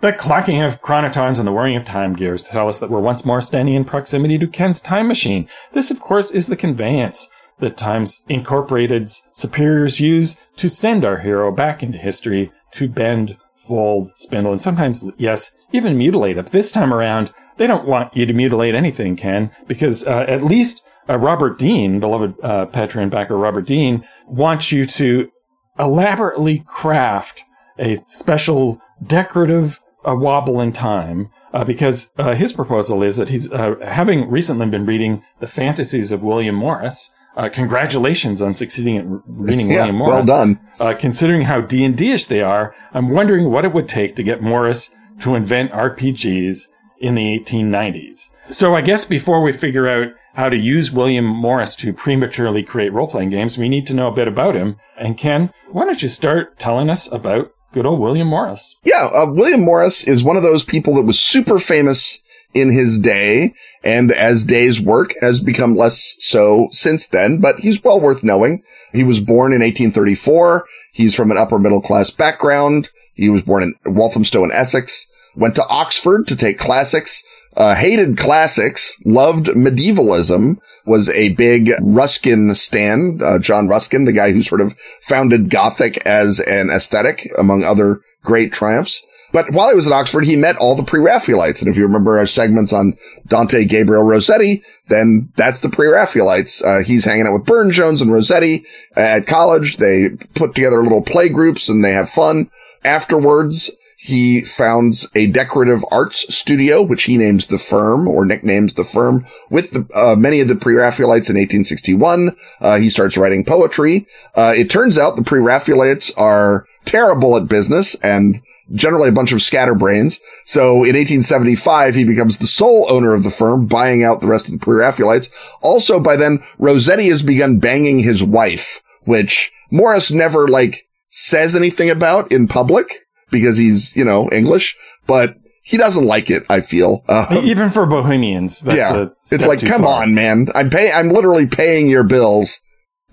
The 0.00 0.12
clacking 0.12 0.60
of 0.62 0.82
chronotons 0.82 1.38
and 1.38 1.48
the 1.48 1.52
whirring 1.52 1.74
of 1.76 1.84
time 1.84 2.14
gears 2.14 2.46
tell 2.46 2.68
us 2.68 2.78
that 2.78 2.90
we're 2.90 3.00
once 3.00 3.24
more 3.24 3.40
standing 3.40 3.74
in 3.74 3.84
proximity 3.84 4.38
to 4.38 4.46
Ken's 4.46 4.80
time 4.80 5.08
machine. 5.08 5.48
This, 5.72 5.90
of 5.90 6.00
course, 6.00 6.30
is 6.30 6.46
the 6.46 6.56
conveyance 6.56 7.28
that 7.58 7.76
Times 7.76 8.22
Incorporated's 8.28 9.22
superiors 9.32 10.00
use 10.00 10.36
to 10.56 10.68
send 10.68 11.04
our 11.04 11.18
hero 11.18 11.50
back 11.50 11.82
into 11.82 11.98
history 11.98 12.52
to 12.72 12.88
bend, 12.88 13.36
fold, 13.56 14.10
spindle, 14.16 14.52
and 14.52 14.62
sometimes, 14.62 15.04
yes, 15.16 15.52
even 15.72 15.98
mutilate. 15.98 16.36
But 16.36 16.52
this 16.52 16.72
time 16.72 16.92
around, 16.92 17.32
they 17.56 17.66
don't 17.66 17.86
want 17.86 18.16
you 18.16 18.26
to 18.26 18.32
mutilate 18.32 18.74
anything, 18.74 19.16
Ken, 19.16 19.50
because 19.66 20.06
uh, 20.06 20.24
at 20.28 20.44
least 20.44 20.82
uh, 21.08 21.18
Robert 21.18 21.58
Dean, 21.58 22.00
beloved 22.00 22.34
uh, 22.42 22.66
patron 22.66 23.08
backer 23.08 23.36
Robert 23.36 23.66
Dean, 23.66 24.04
wants 24.26 24.72
you 24.72 24.84
to 24.86 25.30
elaborately 25.78 26.60
craft 26.66 27.44
a 27.78 27.96
special 28.06 28.80
decorative 29.04 29.80
uh, 30.06 30.14
wobble 30.14 30.60
in 30.60 30.72
time 30.72 31.30
uh, 31.52 31.64
because 31.64 32.10
uh, 32.18 32.34
his 32.34 32.52
proposal 32.52 33.02
is 33.02 33.16
that 33.16 33.28
he's 33.28 33.50
uh, 33.50 33.74
having 33.82 34.30
recently 34.30 34.66
been 34.66 34.86
reading 34.86 35.22
the 35.40 35.46
fantasies 35.46 36.12
of 36.12 36.22
William 36.22 36.54
Morris. 36.54 37.10
Uh, 37.36 37.48
congratulations 37.50 38.40
on 38.40 38.54
succeeding 38.54 38.96
at 38.96 39.04
reading 39.26 39.70
Yeah, 39.70 39.76
William 39.78 39.96
Morris. 39.96 40.14
well 40.14 40.24
done. 40.24 40.60
Uh, 40.80 40.94
considering 40.98 41.42
how 41.42 41.60
D 41.60 41.84
and 41.84 41.96
D-ish 41.96 42.26
they 42.26 42.40
are, 42.42 42.74
I'm 42.94 43.10
wondering 43.10 43.50
what 43.50 43.64
it 43.64 43.72
would 43.74 43.88
take 43.88 44.16
to 44.16 44.22
get 44.22 44.42
Morris 44.42 44.90
to 45.20 45.34
invent 45.34 45.70
RPGs 45.72 46.68
in 46.98 47.14
the 47.14 47.38
1890s. 47.40 48.30
So 48.50 48.74
I 48.74 48.80
guess 48.80 49.04
before 49.04 49.42
we 49.42 49.52
figure 49.52 49.86
out 49.86 50.12
how 50.34 50.48
to 50.48 50.56
use 50.56 50.92
William 50.92 51.24
Morris 51.26 51.76
to 51.76 51.92
prematurely 51.92 52.62
create 52.62 52.92
role-playing 52.92 53.30
games, 53.30 53.58
we 53.58 53.68
need 53.68 53.86
to 53.88 53.94
know 53.94 54.08
a 54.08 54.14
bit 54.14 54.28
about 54.28 54.54
him. 54.54 54.76
And 54.98 55.16
Ken, 55.18 55.52
why 55.70 55.84
don't 55.84 56.02
you 56.02 56.08
start 56.08 56.58
telling 56.58 56.88
us 56.90 57.10
about 57.12 57.52
good 57.72 57.84
old 57.86 58.00
William 58.00 58.28
Morris? 58.28 58.76
Yeah, 58.84 59.06
uh, 59.06 59.26
William 59.30 59.60
Morris 59.62 60.04
is 60.08 60.22
one 60.24 60.36
of 60.36 60.42
those 60.42 60.64
people 60.64 60.94
that 60.94 61.02
was 61.02 61.18
super 61.20 61.58
famous 61.58 62.20
in 62.56 62.72
his 62.72 62.98
day, 62.98 63.54
and 63.84 64.10
as 64.10 64.44
days 64.44 64.80
work 64.80 65.14
has 65.20 65.40
become 65.40 65.76
less 65.76 66.16
so 66.20 66.68
since 66.72 67.06
then, 67.06 67.38
but 67.38 67.60
he's 67.60 67.84
well 67.84 68.00
worth 68.00 68.24
knowing. 68.24 68.62
He 68.92 69.04
was 69.04 69.20
born 69.20 69.52
in 69.52 69.60
1834. 69.60 70.66
He's 70.92 71.14
from 71.14 71.30
an 71.30 71.36
upper 71.36 71.58
middle 71.58 71.82
class 71.82 72.10
background. 72.10 72.88
He 73.14 73.28
was 73.28 73.42
born 73.42 73.62
in 73.62 73.74
Walthamstow 73.84 74.44
in 74.44 74.50
Essex, 74.52 75.06
went 75.36 75.54
to 75.56 75.66
Oxford 75.68 76.26
to 76.28 76.36
take 76.36 76.58
classics, 76.58 77.22
uh, 77.56 77.74
hated 77.74 78.16
classics, 78.16 78.96
loved 79.04 79.48
medievalism, 79.54 80.58
was 80.84 81.08
a 81.10 81.34
big 81.34 81.72
Ruskin 81.82 82.54
stan, 82.54 83.20
uh, 83.22 83.38
John 83.38 83.68
Ruskin, 83.68 84.04
the 84.04 84.12
guy 84.12 84.32
who 84.32 84.42
sort 84.42 84.60
of 84.60 84.74
founded 85.02 85.50
Gothic 85.50 86.06
as 86.06 86.38
an 86.40 86.70
aesthetic, 86.70 87.30
among 87.38 87.64
other 87.64 88.00
great 88.22 88.52
triumphs. 88.52 89.04
But 89.32 89.52
while 89.52 89.68
he 89.68 89.76
was 89.76 89.86
at 89.86 89.92
Oxford, 89.92 90.24
he 90.24 90.36
met 90.36 90.56
all 90.56 90.74
the 90.74 90.82
pre-Raphaelites. 90.82 91.60
And 91.60 91.68
if 91.68 91.76
you 91.76 91.86
remember 91.86 92.18
our 92.18 92.26
segments 92.26 92.72
on 92.72 92.96
Dante 93.26 93.64
Gabriel 93.64 94.04
Rossetti, 94.04 94.62
then 94.88 95.32
that's 95.36 95.60
the 95.60 95.68
pre-Raphaelites. 95.68 96.62
Uh, 96.62 96.82
he's 96.84 97.04
hanging 97.04 97.26
out 97.26 97.32
with 97.32 97.46
Burne 97.46 97.70
Jones 97.70 98.00
and 98.00 98.12
Rossetti 98.12 98.64
at 98.94 99.26
college. 99.26 99.78
They 99.78 100.10
put 100.34 100.54
together 100.54 100.82
little 100.82 101.02
play 101.02 101.28
groups 101.28 101.68
and 101.68 101.84
they 101.84 101.92
have 101.92 102.10
fun. 102.10 102.50
Afterwards, 102.84 103.70
he 103.96 104.42
founds 104.42 105.08
a 105.14 105.26
decorative 105.26 105.84
arts 105.90 106.32
studio, 106.32 106.82
which 106.82 107.04
he 107.04 107.16
names 107.16 107.46
the 107.46 107.58
firm 107.58 108.06
or 108.06 108.24
nicknames 108.24 108.74
the 108.74 108.84
firm 108.84 109.26
with 109.50 109.72
the, 109.72 109.86
uh, 109.94 110.14
many 110.14 110.40
of 110.40 110.48
the 110.48 110.54
pre-Raphaelites 110.54 111.28
in 111.28 111.36
1861. 111.36 112.36
Uh, 112.60 112.78
he 112.78 112.90
starts 112.90 113.16
writing 113.16 113.44
poetry. 113.44 114.06
Uh, 114.34 114.52
it 114.56 114.70
turns 114.70 114.96
out 114.96 115.16
the 115.16 115.24
pre-Raphaelites 115.24 116.12
are 116.16 116.66
terrible 116.84 117.36
at 117.36 117.48
business 117.48 117.96
and 117.96 118.40
generally 118.72 119.08
a 119.08 119.12
bunch 119.12 119.32
of 119.32 119.42
scatterbrains. 119.42 120.18
So 120.44 120.76
in 120.76 120.94
1875, 120.96 121.94
he 121.94 122.04
becomes 122.04 122.38
the 122.38 122.46
sole 122.46 122.86
owner 122.90 123.14
of 123.14 123.22
the 123.22 123.30
firm, 123.30 123.66
buying 123.66 124.02
out 124.04 124.20
the 124.20 124.26
rest 124.26 124.46
of 124.46 124.52
the 124.52 124.58
pre-Raphaelites. 124.58 125.30
Also 125.62 126.00
by 126.00 126.16
then, 126.16 126.42
Rossetti 126.58 127.08
has 127.08 127.22
begun 127.22 127.58
banging 127.58 128.00
his 128.00 128.22
wife, 128.22 128.80
which 129.04 129.52
Morris 129.70 130.10
never 130.10 130.48
like 130.48 130.86
says 131.10 131.54
anything 131.54 131.90
about 131.90 132.32
in 132.32 132.48
public 132.48 133.06
because 133.30 133.56
he's, 133.56 133.94
you 133.96 134.04
know, 134.04 134.28
English, 134.30 134.76
but 135.06 135.36
he 135.62 135.76
doesn't 135.76 136.04
like 136.04 136.30
it, 136.30 136.44
I 136.48 136.60
feel. 136.60 137.04
Um, 137.08 137.38
Even 137.38 137.70
for 137.70 137.86
Bohemians, 137.86 138.60
that's 138.60 138.76
yeah. 138.76 138.96
a 138.96 139.10
It's 139.32 139.46
like, 139.46 139.64
come 139.64 139.82
far. 139.82 140.02
on, 140.02 140.14
man. 140.14 140.48
I'm 140.54 140.70
pay, 140.70 140.92
I'm 140.92 141.08
literally 141.08 141.46
paying 141.46 141.88
your 141.88 142.04
bills. 142.04 142.60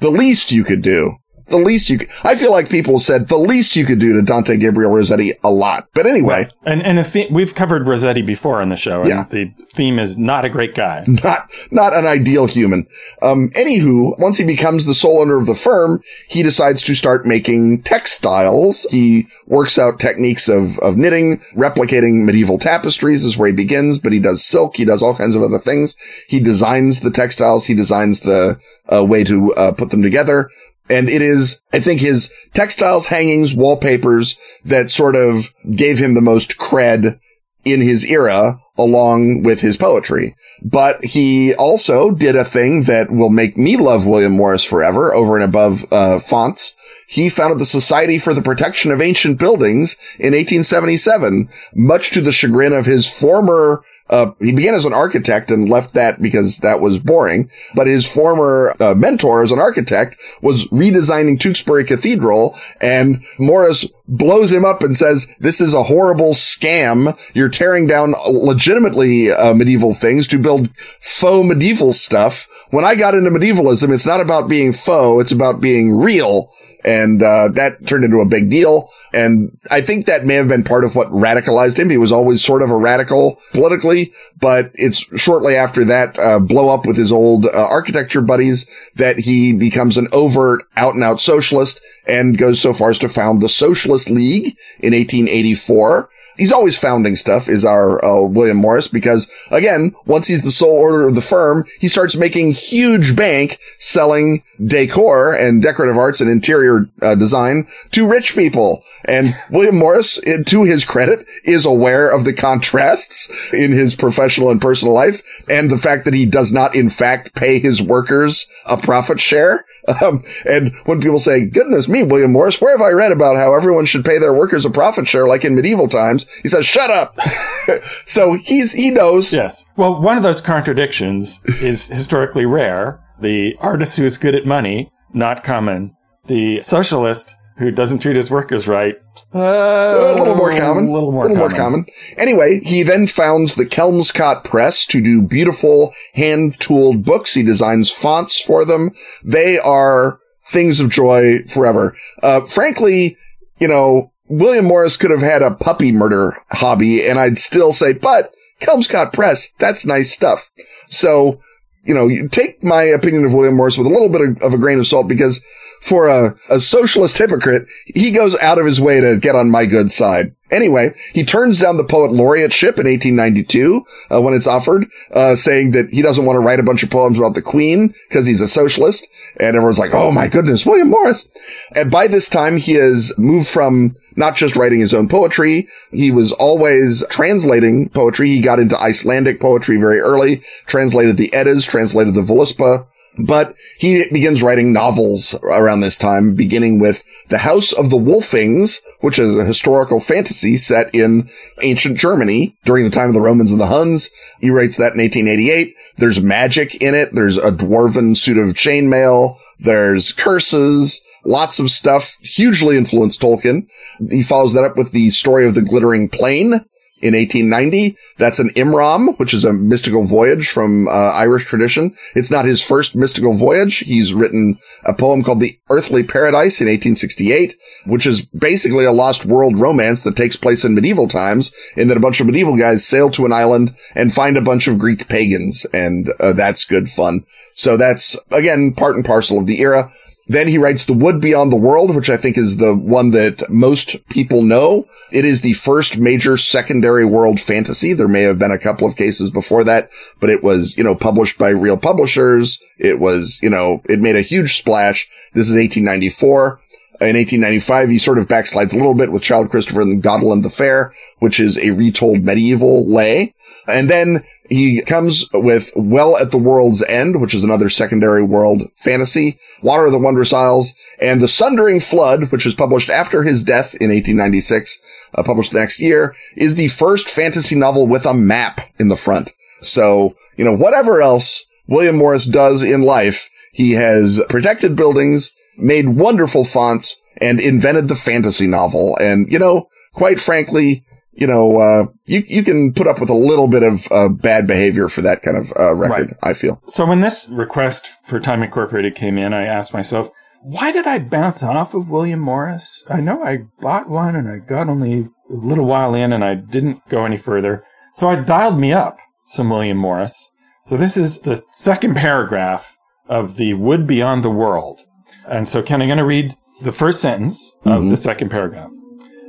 The 0.01 0.11
least 0.11 0.51
you 0.51 0.63
could 0.63 0.81
do. 0.81 1.15
The 1.47 1.57
least 1.57 1.89
you 1.89 1.99
could, 1.99 2.09
I 2.23 2.35
feel 2.35 2.51
like 2.51 2.69
people 2.69 2.99
said 2.99 3.27
the 3.27 3.37
least 3.37 3.75
you 3.75 3.85
could 3.85 3.99
do 3.99 4.13
to 4.13 4.21
Dante 4.21 4.57
Gabriel 4.57 4.91
Rossetti 4.91 5.33
a 5.43 5.51
lot. 5.51 5.87
But 5.93 6.07
anyway, 6.07 6.47
And 6.65 6.81
and 6.83 6.97
the 6.97 7.27
we've 7.31 7.53
covered 7.53 7.85
Rossetti 7.87 8.21
before 8.21 8.61
on 8.61 8.69
the 8.69 8.77
show, 8.77 9.01
and 9.01 9.09
Yeah. 9.09 9.25
the 9.29 9.51
theme 9.73 9.99
is 9.99 10.17
not 10.17 10.45
a 10.45 10.49
great 10.49 10.73
guy. 10.75 11.03
not, 11.23 11.49
not 11.71 11.95
an 11.95 12.05
ideal 12.05 12.47
human. 12.47 12.87
Um, 13.21 13.49
anywho, 13.51 14.17
once 14.19 14.37
he 14.37 14.43
becomes 14.45 14.85
the 14.85 14.93
sole 14.93 15.21
owner 15.21 15.35
of 15.37 15.45
the 15.45 15.55
firm, 15.55 16.01
he 16.27 16.43
decides 16.43 16.81
to 16.83 16.95
start 16.95 17.25
making 17.25 17.83
textiles. 17.83 18.85
He 18.89 19.27
works 19.47 19.77
out 19.77 19.99
techniques 19.99 20.47
of, 20.47 20.79
of 20.79 20.97
knitting, 20.97 21.37
replicating 21.55 22.23
medieval 22.25 22.57
tapestries 22.57 23.25
is 23.25 23.37
where 23.37 23.47
he 23.47 23.53
begins, 23.53 23.99
but 23.99 24.13
he 24.13 24.19
does 24.19 24.43
silk. 24.43 24.77
He 24.77 24.85
does 24.85 25.01
all 25.03 25.15
kinds 25.15 25.35
of 25.35 25.43
other 25.43 25.59
things. 25.59 25.95
He 26.27 26.39
designs 26.39 27.01
the 27.01 27.11
textiles. 27.11 27.65
He 27.65 27.73
designs 27.73 28.21
the 28.21 28.59
uh, 28.91 29.03
way 29.03 29.23
to 29.25 29.53
uh, 29.55 29.71
put 29.73 29.89
them 29.91 30.01
together. 30.01 30.49
And 30.93 31.09
it 31.09 31.21
is, 31.21 31.59
I 31.73 31.79
think 31.79 32.01
his 32.01 32.31
textiles, 32.53 33.07
hangings, 33.07 33.53
wallpapers 33.53 34.37
that 34.63 34.91
sort 34.91 35.15
of 35.15 35.49
gave 35.75 35.97
him 35.97 36.13
the 36.13 36.21
most 36.21 36.57
cred 36.57 37.19
in 37.65 37.81
his 37.81 38.03
era 38.05 38.59
along 38.77 39.43
with 39.43 39.61
his 39.61 39.77
poetry. 39.77 40.35
But 40.61 41.03
he 41.03 41.53
also 41.55 42.11
did 42.11 42.35
a 42.35 42.45
thing 42.45 42.81
that 42.81 43.11
will 43.11 43.29
make 43.29 43.57
me 43.57 43.77
love 43.77 44.05
William 44.05 44.33
Morris 44.33 44.63
forever 44.63 45.13
over 45.13 45.35
and 45.35 45.43
above, 45.43 45.85
uh, 45.91 46.19
fonts. 46.19 46.75
He 47.07 47.29
founded 47.29 47.59
the 47.59 47.65
Society 47.65 48.17
for 48.17 48.33
the 48.33 48.41
Protection 48.41 48.91
of 48.91 49.01
Ancient 49.01 49.37
Buildings 49.37 49.95
in 50.19 50.33
1877, 50.33 51.49
much 51.75 52.11
to 52.11 52.21
the 52.21 52.31
chagrin 52.31 52.73
of 52.73 52.85
his 52.85 53.07
former 53.07 53.83
uh, 54.09 54.31
he 54.39 54.51
began 54.51 54.75
as 54.75 54.85
an 54.85 54.93
architect 54.93 55.49
and 55.49 55.69
left 55.69 55.93
that 55.93 56.21
because 56.21 56.57
that 56.59 56.81
was 56.81 56.99
boring. 56.99 57.49
But 57.75 57.87
his 57.87 58.07
former 58.07 58.75
uh, 58.79 58.93
mentor 58.95 59.43
as 59.43 59.51
an 59.51 59.59
architect 59.59 60.17
was 60.41 60.65
redesigning 60.65 61.39
Tewkesbury 61.39 61.85
Cathedral 61.85 62.57
and 62.81 63.23
Morris 63.39 63.85
blows 64.07 64.51
him 64.51 64.65
up 64.65 64.83
and 64.83 64.97
says, 64.97 65.27
this 65.39 65.61
is 65.61 65.73
a 65.73 65.83
horrible 65.83 66.33
scam. 66.33 67.17
You're 67.33 67.49
tearing 67.49 67.87
down 67.87 68.13
legitimately 68.27 69.31
uh, 69.31 69.53
medieval 69.53 69.93
things 69.93 70.27
to 70.27 70.39
build 70.39 70.69
faux 71.01 71.47
medieval 71.47 71.93
stuff. 71.93 72.47
When 72.71 72.85
I 72.85 72.95
got 72.95 73.15
into 73.15 73.31
medievalism, 73.31 73.93
it's 73.93 74.05
not 74.05 74.19
about 74.19 74.49
being 74.49 74.73
faux. 74.73 75.21
It's 75.21 75.31
about 75.31 75.61
being 75.61 75.91
real. 75.91 76.51
And, 76.85 77.23
uh, 77.23 77.49
that 77.49 77.85
turned 77.87 78.03
into 78.03 78.19
a 78.19 78.25
big 78.25 78.49
deal. 78.49 78.89
And 79.13 79.57
I 79.71 79.81
think 79.81 80.05
that 80.05 80.25
may 80.25 80.35
have 80.35 80.47
been 80.47 80.63
part 80.63 80.83
of 80.83 80.95
what 80.95 81.07
radicalized 81.09 81.77
him. 81.77 81.89
He 81.89 81.97
was 81.97 82.11
always 82.11 82.43
sort 82.43 82.61
of 82.61 82.69
a 82.69 82.77
radical 82.77 83.39
politically, 83.53 84.13
but 84.39 84.71
it's 84.73 84.99
shortly 85.19 85.55
after 85.55 85.83
that, 85.85 86.17
uh, 86.19 86.39
blow 86.39 86.69
up 86.69 86.85
with 86.85 86.97
his 86.97 87.11
old 87.11 87.45
uh, 87.45 87.49
architecture 87.53 88.21
buddies 88.21 88.65
that 88.95 89.17
he 89.19 89.53
becomes 89.53 89.97
an 89.97 90.07
overt 90.11 90.63
out 90.75 90.95
and 90.95 91.03
out 91.03 91.21
socialist 91.21 91.81
and 92.07 92.37
goes 92.37 92.59
so 92.59 92.73
far 92.73 92.89
as 92.89 92.99
to 92.99 93.09
found 93.09 93.41
the 93.41 93.49
Socialist 93.49 94.09
League 94.09 94.57
in 94.79 94.93
1884 94.93 96.09
he's 96.37 96.51
always 96.51 96.77
founding 96.77 97.15
stuff 97.15 97.47
is 97.47 97.65
our 97.65 98.03
uh, 98.03 98.21
William 98.21 98.57
Morris 98.57 98.87
because 98.87 99.29
again, 99.51 99.95
once 100.05 100.27
he's 100.27 100.41
the 100.41 100.51
sole 100.51 100.85
owner 100.85 101.07
of 101.07 101.15
the 101.15 101.21
firm, 101.21 101.65
he 101.79 101.87
starts 101.87 102.15
making 102.15 102.51
huge 102.51 103.15
bank 103.15 103.59
selling 103.79 104.43
decor 104.65 105.33
and 105.33 105.61
decorative 105.61 105.97
arts 105.97 106.21
and 106.21 106.29
interior 106.29 106.89
uh, 107.01 107.15
design 107.15 107.67
to 107.91 108.07
rich 108.07 108.35
people. 108.35 108.83
And 109.05 109.35
William 109.49 109.77
Morris, 109.77 110.19
to 110.45 110.63
his 110.63 110.85
credit, 110.85 111.27
is 111.43 111.65
aware 111.65 112.09
of 112.09 112.25
the 112.25 112.33
contrasts 112.33 113.31
in 113.53 113.71
his 113.71 113.95
professional 113.95 114.49
and 114.49 114.61
personal 114.61 114.93
life 114.93 115.21
and 115.49 115.69
the 115.69 115.77
fact 115.77 116.05
that 116.05 116.13
he 116.13 116.25
does 116.25 116.51
not 116.51 116.75
in 116.75 116.89
fact 116.89 117.35
pay 117.35 117.59
his 117.59 117.81
workers 117.81 118.47
a 118.65 118.77
profit 118.77 119.19
share. 119.19 119.65
Um, 120.01 120.23
and 120.45 120.73
when 120.85 121.01
people 121.01 121.19
say, 121.19 121.45
goodness 121.45 121.89
me, 121.89 122.03
William 122.03 122.31
Morris, 122.31 122.61
where 122.61 122.77
have 122.77 122.85
I 122.85 122.91
read 122.91 123.11
about 123.11 123.35
how 123.35 123.53
everyone 123.53 123.85
should 123.85 124.05
pay 124.05 124.17
their 124.17 124.33
workers 124.33 124.65
a 124.65 124.69
profit 124.69 125.07
share 125.07 125.27
like 125.27 125.43
in 125.43 125.55
medieval 125.55 125.87
times? 125.87 126.29
He 126.41 126.47
says, 126.47 126.65
shut 126.65 126.89
up. 126.89 127.17
so 128.05 128.33
he's, 128.33 128.71
he 128.71 128.91
knows. 128.91 129.33
Yes. 129.33 129.65
Well, 129.75 130.01
one 130.01 130.17
of 130.17 130.23
those 130.23 130.41
contradictions 130.41 131.39
is 131.61 131.87
historically 131.87 132.45
rare. 132.45 133.03
The 133.19 133.55
artist 133.59 133.97
who 133.97 134.05
is 134.05 134.17
good 134.17 134.35
at 134.35 134.45
money, 134.45 134.91
not 135.13 135.43
common. 135.43 135.95
The 136.27 136.61
socialist 136.61 137.35
who 137.57 137.71
doesn't 137.71 137.99
treat 137.99 138.15
his 138.15 138.31
workers 138.31 138.67
right. 138.67 138.95
Uh, 139.33 139.39
a 139.39 140.15
little 140.17 140.35
more 140.35 140.51
common. 140.57 140.87
A 140.87 140.91
little 140.91 141.11
more, 141.11 141.27
little 141.29 141.37
common. 141.37 141.49
more 141.49 141.57
common. 141.57 141.85
Anyway, 142.17 142.59
he 142.61 142.83
then 142.83 143.07
founds 143.07 143.55
the 143.55 143.65
Kelmscott 143.65 144.43
Press 144.43 144.85
to 144.87 145.01
do 145.01 145.21
beautiful 145.21 145.93
hand-tooled 146.15 147.05
books. 147.05 147.33
He 147.33 147.43
designs 147.43 147.89
fonts 147.89 148.41
for 148.41 148.65
them. 148.65 148.91
They 149.23 149.59
are 149.59 150.19
things 150.45 150.79
of 150.79 150.89
joy 150.89 151.39
forever. 151.47 151.95
Uh, 152.21 152.41
frankly, 152.41 153.17
you 153.59 153.67
know, 153.67 154.11
William 154.27 154.65
Morris 154.65 154.97
could 154.97 155.11
have 155.11 155.21
had 155.21 155.41
a 155.41 155.55
puppy 155.55 155.91
murder 155.91 156.35
hobby 156.51 157.07
and 157.07 157.19
I'd 157.19 157.37
still 157.37 157.71
say, 157.71 157.93
but 157.93 158.33
Kelmscott 158.61 159.13
Press, 159.13 159.49
that's 159.59 159.85
nice 159.85 160.11
stuff. 160.11 160.49
So, 160.87 161.39
you 161.85 161.93
know, 161.93 162.07
you 162.07 162.27
take 162.29 162.63
my 162.63 162.83
opinion 162.83 163.25
of 163.25 163.33
William 163.33 163.55
Morris 163.55 163.77
with 163.77 163.87
a 163.87 163.89
little 163.89 164.09
bit 164.09 164.21
of, 164.21 164.41
of 164.41 164.53
a 164.53 164.57
grain 164.57 164.79
of 164.79 164.87
salt 164.87 165.07
because 165.07 165.43
for 165.83 166.07
a, 166.07 166.33
a 166.49 166.61
socialist 166.61 167.17
hypocrite, 167.17 167.67
he 167.85 168.11
goes 168.11 168.39
out 168.39 168.57
of 168.57 168.65
his 168.65 168.79
way 168.79 169.01
to 169.01 169.19
get 169.19 169.35
on 169.35 169.51
my 169.51 169.65
good 169.65 169.91
side. 169.91 170.33
Anyway, 170.49 170.93
he 171.13 171.25
turns 171.25 171.59
down 171.59 171.75
the 171.75 171.83
poet 171.83 172.09
laureateship 172.09 172.79
in 172.79 172.85
1892 172.85 173.83
uh, 174.09 174.21
when 174.21 174.33
it's 174.33 174.47
offered, 174.47 174.85
uh, 175.11 175.35
saying 175.35 175.71
that 175.71 175.89
he 175.89 176.01
doesn't 176.01 176.23
want 176.23 176.37
to 176.37 176.39
write 176.39 176.59
a 176.59 176.63
bunch 176.63 176.83
of 176.83 176.89
poems 176.89 177.17
about 177.17 177.33
the 177.33 177.41
Queen 177.41 177.93
because 178.07 178.25
he's 178.25 178.39
a 178.39 178.47
socialist. 178.47 179.05
And 179.39 179.57
everyone's 179.57 179.79
like, 179.79 179.93
"Oh 179.93 180.11
my 180.11 180.27
goodness, 180.29 180.65
William 180.65 180.89
Morris!" 180.89 181.27
And 181.75 181.91
by 181.91 182.07
this 182.07 182.29
time, 182.29 182.57
he 182.57 182.73
has 182.75 183.11
moved 183.17 183.47
from 183.47 183.95
not 184.15 184.35
just 184.35 184.55
writing 184.55 184.79
his 184.79 184.93
own 184.93 185.09
poetry; 185.09 185.67
he 185.91 186.11
was 186.11 186.31
always 186.31 187.03
translating 187.09 187.89
poetry. 187.89 188.27
He 188.29 188.39
got 188.39 188.59
into 188.59 188.79
Icelandic 188.79 189.41
poetry 189.41 189.77
very 189.77 189.99
early, 189.99 190.43
translated 190.65 191.17
the 191.17 191.33
Eddas, 191.33 191.65
translated 191.65 192.13
the 192.13 192.21
Voluspa, 192.21 192.85
but 193.17 193.55
he 193.77 194.05
begins 194.11 194.41
writing 194.41 194.73
novels 194.73 195.35
around 195.43 195.81
this 195.81 195.97
time, 195.97 196.35
beginning 196.35 196.79
with 196.79 197.03
The 197.29 197.39
House 197.39 197.71
of 197.71 197.89
the 197.89 197.97
Wolfings, 197.97 198.81
which 199.01 199.19
is 199.19 199.37
a 199.37 199.45
historical 199.45 199.99
fantasy 199.99 200.57
set 200.57 200.93
in 200.93 201.29
ancient 201.61 201.97
Germany 201.97 202.57
during 202.65 202.83
the 202.83 202.89
time 202.89 203.09
of 203.09 203.13
the 203.13 203.21
Romans 203.21 203.51
and 203.51 203.61
the 203.61 203.67
Huns. 203.67 204.09
He 204.39 204.49
writes 204.49 204.77
that 204.77 204.93
in 204.93 205.01
1888. 205.01 205.75
There's 205.97 206.21
magic 206.21 206.81
in 206.81 206.95
it. 206.95 207.13
There's 207.13 207.37
a 207.37 207.51
dwarven 207.51 208.17
suit 208.17 208.37
of 208.37 208.55
chainmail. 208.55 209.37
There's 209.59 210.11
curses 210.11 211.03
lots 211.25 211.59
of 211.59 211.69
stuff, 211.69 212.17
hugely 212.21 212.77
influenced 212.77 213.21
Tolkien. 213.21 213.69
He 214.09 214.21
follows 214.21 214.53
that 214.53 214.63
up 214.63 214.77
with 214.77 214.91
the 214.91 215.09
story 215.09 215.45
of 215.47 215.55
the 215.55 215.61
glittering 215.61 216.09
plain, 216.09 216.65
in 217.03 217.13
1890. 217.13 217.97
That's 218.17 218.39
an 218.39 218.49
Immram, 218.55 219.19
which 219.19 219.33
is 219.33 219.43
a 219.43 219.51
mystical 219.51 220.07
voyage 220.07 220.49
from 220.49 220.87
uh, 220.87 221.11
Irish 221.11 221.45
tradition. 221.45 221.93
It's 222.15 222.31
not 222.31 222.45
his 222.45 222.61
first 222.61 222.95
mystical 222.95 223.33
voyage. 223.33 223.79
He's 223.79 224.13
written 224.13 224.57
a 224.85 224.93
poem 224.93 225.21
called 225.21 225.41
The 225.41 225.59
Earthly 225.69 226.03
Paradise 226.03 226.61
in 226.61 226.67
1868, 226.67 227.55
which 227.85 228.05
is 228.05 228.21
basically 228.21 228.85
a 228.85 228.93
lost 228.93 229.25
world 229.25 229.59
romance 229.59 230.01
that 230.03 230.15
takes 230.15 230.37
place 230.37 230.63
in 230.63 230.75
medieval 230.75 231.09
times 231.09 231.53
in 231.75 231.89
that 231.89 231.97
a 231.97 232.01
bunch 232.01 232.21
of 232.21 232.27
medieval 232.27 232.57
guys 232.57 232.87
sail 232.87 233.09
to 233.11 233.25
an 233.25 233.33
island 233.33 233.75
and 233.95 234.13
find 234.13 234.37
a 234.37 234.41
bunch 234.41 234.67
of 234.67 234.79
Greek 234.79 235.09
pagans. 235.09 235.65
And 235.73 236.09
uh, 236.21 236.31
that's 236.31 236.63
good 236.63 236.87
fun. 236.87 237.25
So 237.55 237.75
that's 237.75 238.15
again, 238.31 238.73
part 238.73 238.95
and 238.95 239.03
parcel 239.03 239.39
of 239.39 239.47
the 239.47 239.59
era. 239.59 239.91
Then 240.27 240.47
he 240.47 240.57
writes 240.57 240.85
The 240.85 240.93
Wood 240.93 241.19
Beyond 241.19 241.51
the 241.51 241.57
World, 241.57 241.93
which 241.93 242.09
I 242.09 242.17
think 242.17 242.37
is 242.37 242.57
the 242.57 242.73
one 242.75 243.11
that 243.11 243.43
most 243.49 243.97
people 244.09 244.41
know. 244.41 244.87
It 245.11 245.25
is 245.25 245.41
the 245.41 245.53
first 245.53 245.97
major 245.97 246.37
secondary 246.37 247.05
world 247.05 247.39
fantasy. 247.39 247.93
There 247.93 248.07
may 248.07 248.21
have 248.21 248.39
been 248.39 248.51
a 248.51 248.59
couple 248.59 248.87
of 248.87 248.95
cases 248.95 249.31
before 249.31 249.65
that, 249.65 249.89
but 250.21 250.29
it 250.29 250.41
was, 250.41 250.77
you 250.77 250.83
know, 250.83 250.95
published 250.95 251.37
by 251.37 251.49
real 251.49 251.77
publishers. 251.77 252.61
It 252.77 252.99
was, 252.99 253.39
you 253.43 253.49
know, 253.49 253.81
it 253.89 253.99
made 253.99 254.15
a 254.15 254.21
huge 254.21 254.57
splash. 254.57 255.09
This 255.33 255.49
is 255.49 255.57
1894 255.57 256.61
in 257.09 257.15
1895, 257.15 257.89
he 257.89 257.99
sort 257.99 258.17
of 258.17 258.27
backslides 258.27 258.73
a 258.73 258.77
little 258.77 258.93
bit 258.93 259.11
with 259.11 259.23
Child 259.23 259.49
Christopher 259.49 259.81
and 259.81 260.01
Goldilind 260.01 260.43
the 260.43 260.49
Fair, 260.49 260.93
which 261.19 261.39
is 261.39 261.57
a 261.57 261.71
retold 261.71 262.23
medieval 262.23 262.87
lay. 262.87 263.33
And 263.67 263.89
then 263.89 264.23
he 264.49 264.81
comes 264.81 265.25
with 265.33 265.71
Well 265.75 266.17
at 266.17 266.31
the 266.31 266.37
World's 266.37 266.83
End, 266.83 267.21
which 267.21 267.33
is 267.33 267.43
another 267.43 267.69
secondary 267.69 268.23
world 268.23 268.69
fantasy, 268.75 269.39
Water 269.61 269.85
of 269.85 269.91
the 269.91 269.99
Wondrous 269.99 270.33
Isles, 270.33 270.73
and 271.01 271.21
The 271.21 271.27
Sundering 271.27 271.79
Flood, 271.79 272.31
which 272.31 272.45
is 272.45 272.55
published 272.55 272.89
after 272.89 273.23
his 273.23 273.43
death 273.43 273.73
in 273.75 273.89
1896, 273.89 274.77
uh, 275.15 275.23
published 275.23 275.51
the 275.51 275.59
next 275.59 275.79
year, 275.79 276.15
is 276.35 276.55
the 276.55 276.67
first 276.69 277.09
fantasy 277.09 277.55
novel 277.55 277.87
with 277.87 278.05
a 278.05 278.13
map 278.13 278.61
in 278.79 278.89
the 278.89 278.97
front. 278.97 279.31
So, 279.61 280.15
you 280.37 280.45
know, 280.45 280.55
whatever 280.55 281.01
else 281.01 281.45
William 281.67 281.97
Morris 281.97 282.25
does 282.25 282.61
in 282.61 282.81
life, 282.81 283.29
he 283.53 283.71
has 283.71 284.21
protected 284.29 284.75
buildings, 284.75 285.31
made 285.57 285.89
wonderful 285.89 286.43
fonts, 286.43 287.01
and 287.21 287.39
invented 287.39 287.87
the 287.87 287.95
fantasy 287.95 288.47
novel. 288.47 288.97
And, 288.99 289.31
you 289.31 289.39
know, 289.39 289.69
quite 289.93 290.19
frankly, 290.19 290.83
you 291.13 291.27
know, 291.27 291.57
uh, 291.57 291.85
you, 292.05 292.23
you 292.27 292.43
can 292.43 292.73
put 292.73 292.87
up 292.87 292.99
with 292.99 293.09
a 293.09 293.15
little 293.15 293.47
bit 293.47 293.63
of 293.63 293.87
uh, 293.91 294.09
bad 294.09 294.47
behavior 294.47 294.89
for 294.89 295.01
that 295.01 295.21
kind 295.21 295.37
of 295.37 295.53
uh, 295.59 295.75
record, 295.75 296.09
right. 296.09 296.31
I 296.31 296.33
feel. 296.33 296.61
So 296.67 296.85
when 296.85 297.01
this 297.01 297.29
request 297.29 297.87
for 298.03 298.19
Time 298.19 298.41
Incorporated 298.41 298.95
came 298.95 299.17
in, 299.17 299.33
I 299.33 299.45
asked 299.45 299.73
myself, 299.73 300.09
why 300.41 300.71
did 300.71 300.87
I 300.87 300.99
bounce 300.99 301.43
off 301.43 301.73
of 301.73 301.89
William 301.89 302.19
Morris? 302.19 302.83
I 302.89 302.99
know 302.99 303.23
I 303.23 303.45
bought 303.61 303.89
one 303.89 304.15
and 304.15 304.27
I 304.27 304.37
got 304.39 304.67
only 304.67 305.01
a 305.01 305.33
little 305.33 305.65
while 305.65 305.93
in 305.93 306.11
and 306.11 306.23
I 306.23 306.33
didn't 306.35 306.81
go 306.89 307.05
any 307.05 307.17
further. 307.17 307.63
So 307.95 308.09
I 308.09 308.15
dialed 308.15 308.59
me 308.59 308.73
up 308.73 308.97
some 309.27 309.49
William 309.49 309.77
Morris. 309.77 310.31
So 310.65 310.77
this 310.77 310.97
is 310.97 311.19
the 311.19 311.43
second 311.53 311.95
paragraph 311.95 312.75
of 313.07 313.37
the 313.37 313.53
Wood 313.53 313.85
Beyond 313.85 314.23
the 314.23 314.29
World. 314.31 314.81
And 315.27 315.47
so, 315.47 315.61
Ken, 315.61 315.81
I'm 315.81 315.87
going 315.87 315.97
to 315.97 316.05
read 316.05 316.37
the 316.61 316.71
first 316.71 317.01
sentence 317.01 317.57
of 317.65 317.81
mm-hmm. 317.81 317.89
the 317.91 317.97
second 317.97 318.29
paragraph. 318.29 318.71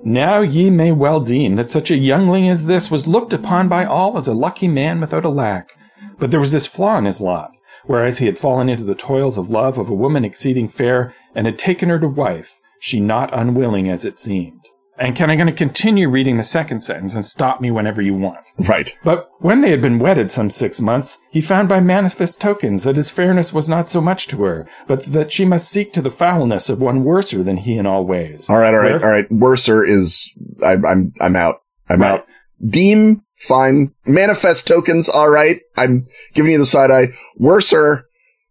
Now 0.05 0.41
ye 0.41 0.71
may 0.71 0.93
well 0.93 1.21
deem 1.21 1.57
that 1.57 1.71
such 1.71 1.91
a 1.91 1.97
youngling 1.97 2.49
as 2.49 2.67
this 2.67 2.91
was 2.91 3.07
looked 3.07 3.33
upon 3.33 3.69
by 3.69 3.85
all 3.85 4.19
as 4.19 4.29
a 4.29 4.35
lucky 4.35 4.69
man 4.69 5.01
without 5.01 5.25
a 5.25 5.31
lack. 5.31 5.71
But 6.19 6.31
there 6.31 6.41
was 6.41 6.53
this 6.53 6.67
flaw 6.67 6.99
in 6.99 7.07
his 7.07 7.21
lot, 7.21 7.53
whereas 7.85 8.19
he 8.19 8.27
had 8.27 8.39
fallen 8.39 8.69
into 8.69 8.85
the 8.85 8.95
toils 8.95 9.39
of 9.39 9.51
love 9.51 9.79
of 9.79 9.89
a 9.89 9.95
woman 9.95 10.25
exceeding 10.25 10.69
fair, 10.69 11.15
and 11.35 11.47
had 11.47 11.59
taken 11.59 11.89
her 11.89 11.99
to 11.99 12.07
wife, 12.07 12.61
she 12.79 13.01
not 13.01 13.37
unwilling 13.37 13.89
as 13.89 14.05
it 14.05 14.19
seemed. 14.19 14.64
And 14.97 15.17
can 15.17 15.29
I'm 15.29 15.37
going 15.37 15.49
to 15.49 15.53
continue 15.53 16.09
reading 16.09 16.37
the 16.37 16.45
second 16.45 16.83
sentence 16.83 17.15
and 17.15 17.25
stop 17.25 17.61
me 17.61 17.71
whenever 17.71 18.01
you 18.01 18.15
want. 18.15 18.47
Right. 18.59 18.97
But 19.03 19.29
when 19.41 19.61
they 19.61 19.71
had 19.71 19.83
been 19.83 19.99
wedded 19.99 20.31
some 20.31 20.51
six 20.51 20.81
months, 20.81 21.19
he 21.31 21.41
found 21.41 21.69
by 21.69 21.81
manifest 21.81 22.41
tokens 22.41 22.85
that 22.85 22.97
his 22.97 23.11
fairness 23.11 23.53
was 23.53 23.69
not 23.69 23.89
so 23.89 24.01
much 24.01 24.29
to 24.29 24.45
her, 24.45 24.69
but 24.87 25.05
that 25.05 25.33
she 25.33 25.45
must 25.45 25.69
seek 25.69 25.93
to 25.95 26.03
the 26.03 26.13
foulness 26.13 26.69
of 26.69 26.81
one 26.81 27.03
worser 27.03 27.43
than 27.43 27.57
he 27.57 27.77
in 27.77 27.87
all 27.87 28.07
ways. 28.07 28.49
All 28.49 28.59
right, 28.59 28.73
all 28.73 28.81
right, 28.81 29.03
all 29.03 29.11
right. 29.11 29.31
Worser 29.33 29.85
is 29.85 30.33
I, 30.65 30.75
I'm 30.75 31.13
I'm 31.21 31.35
out. 31.35 31.63
I'm 31.89 32.01
right. 32.01 32.21
out. 32.21 32.27
Deem 32.65 33.23
fine. 33.37 33.93
Manifest 34.07 34.67
tokens, 34.67 35.09
all 35.09 35.29
right. 35.29 35.61
I'm 35.77 36.07
giving 36.35 36.53
you 36.53 36.59
the 36.59 36.67
side 36.67 36.91
eye. 36.91 37.09
Worser, 37.37 38.07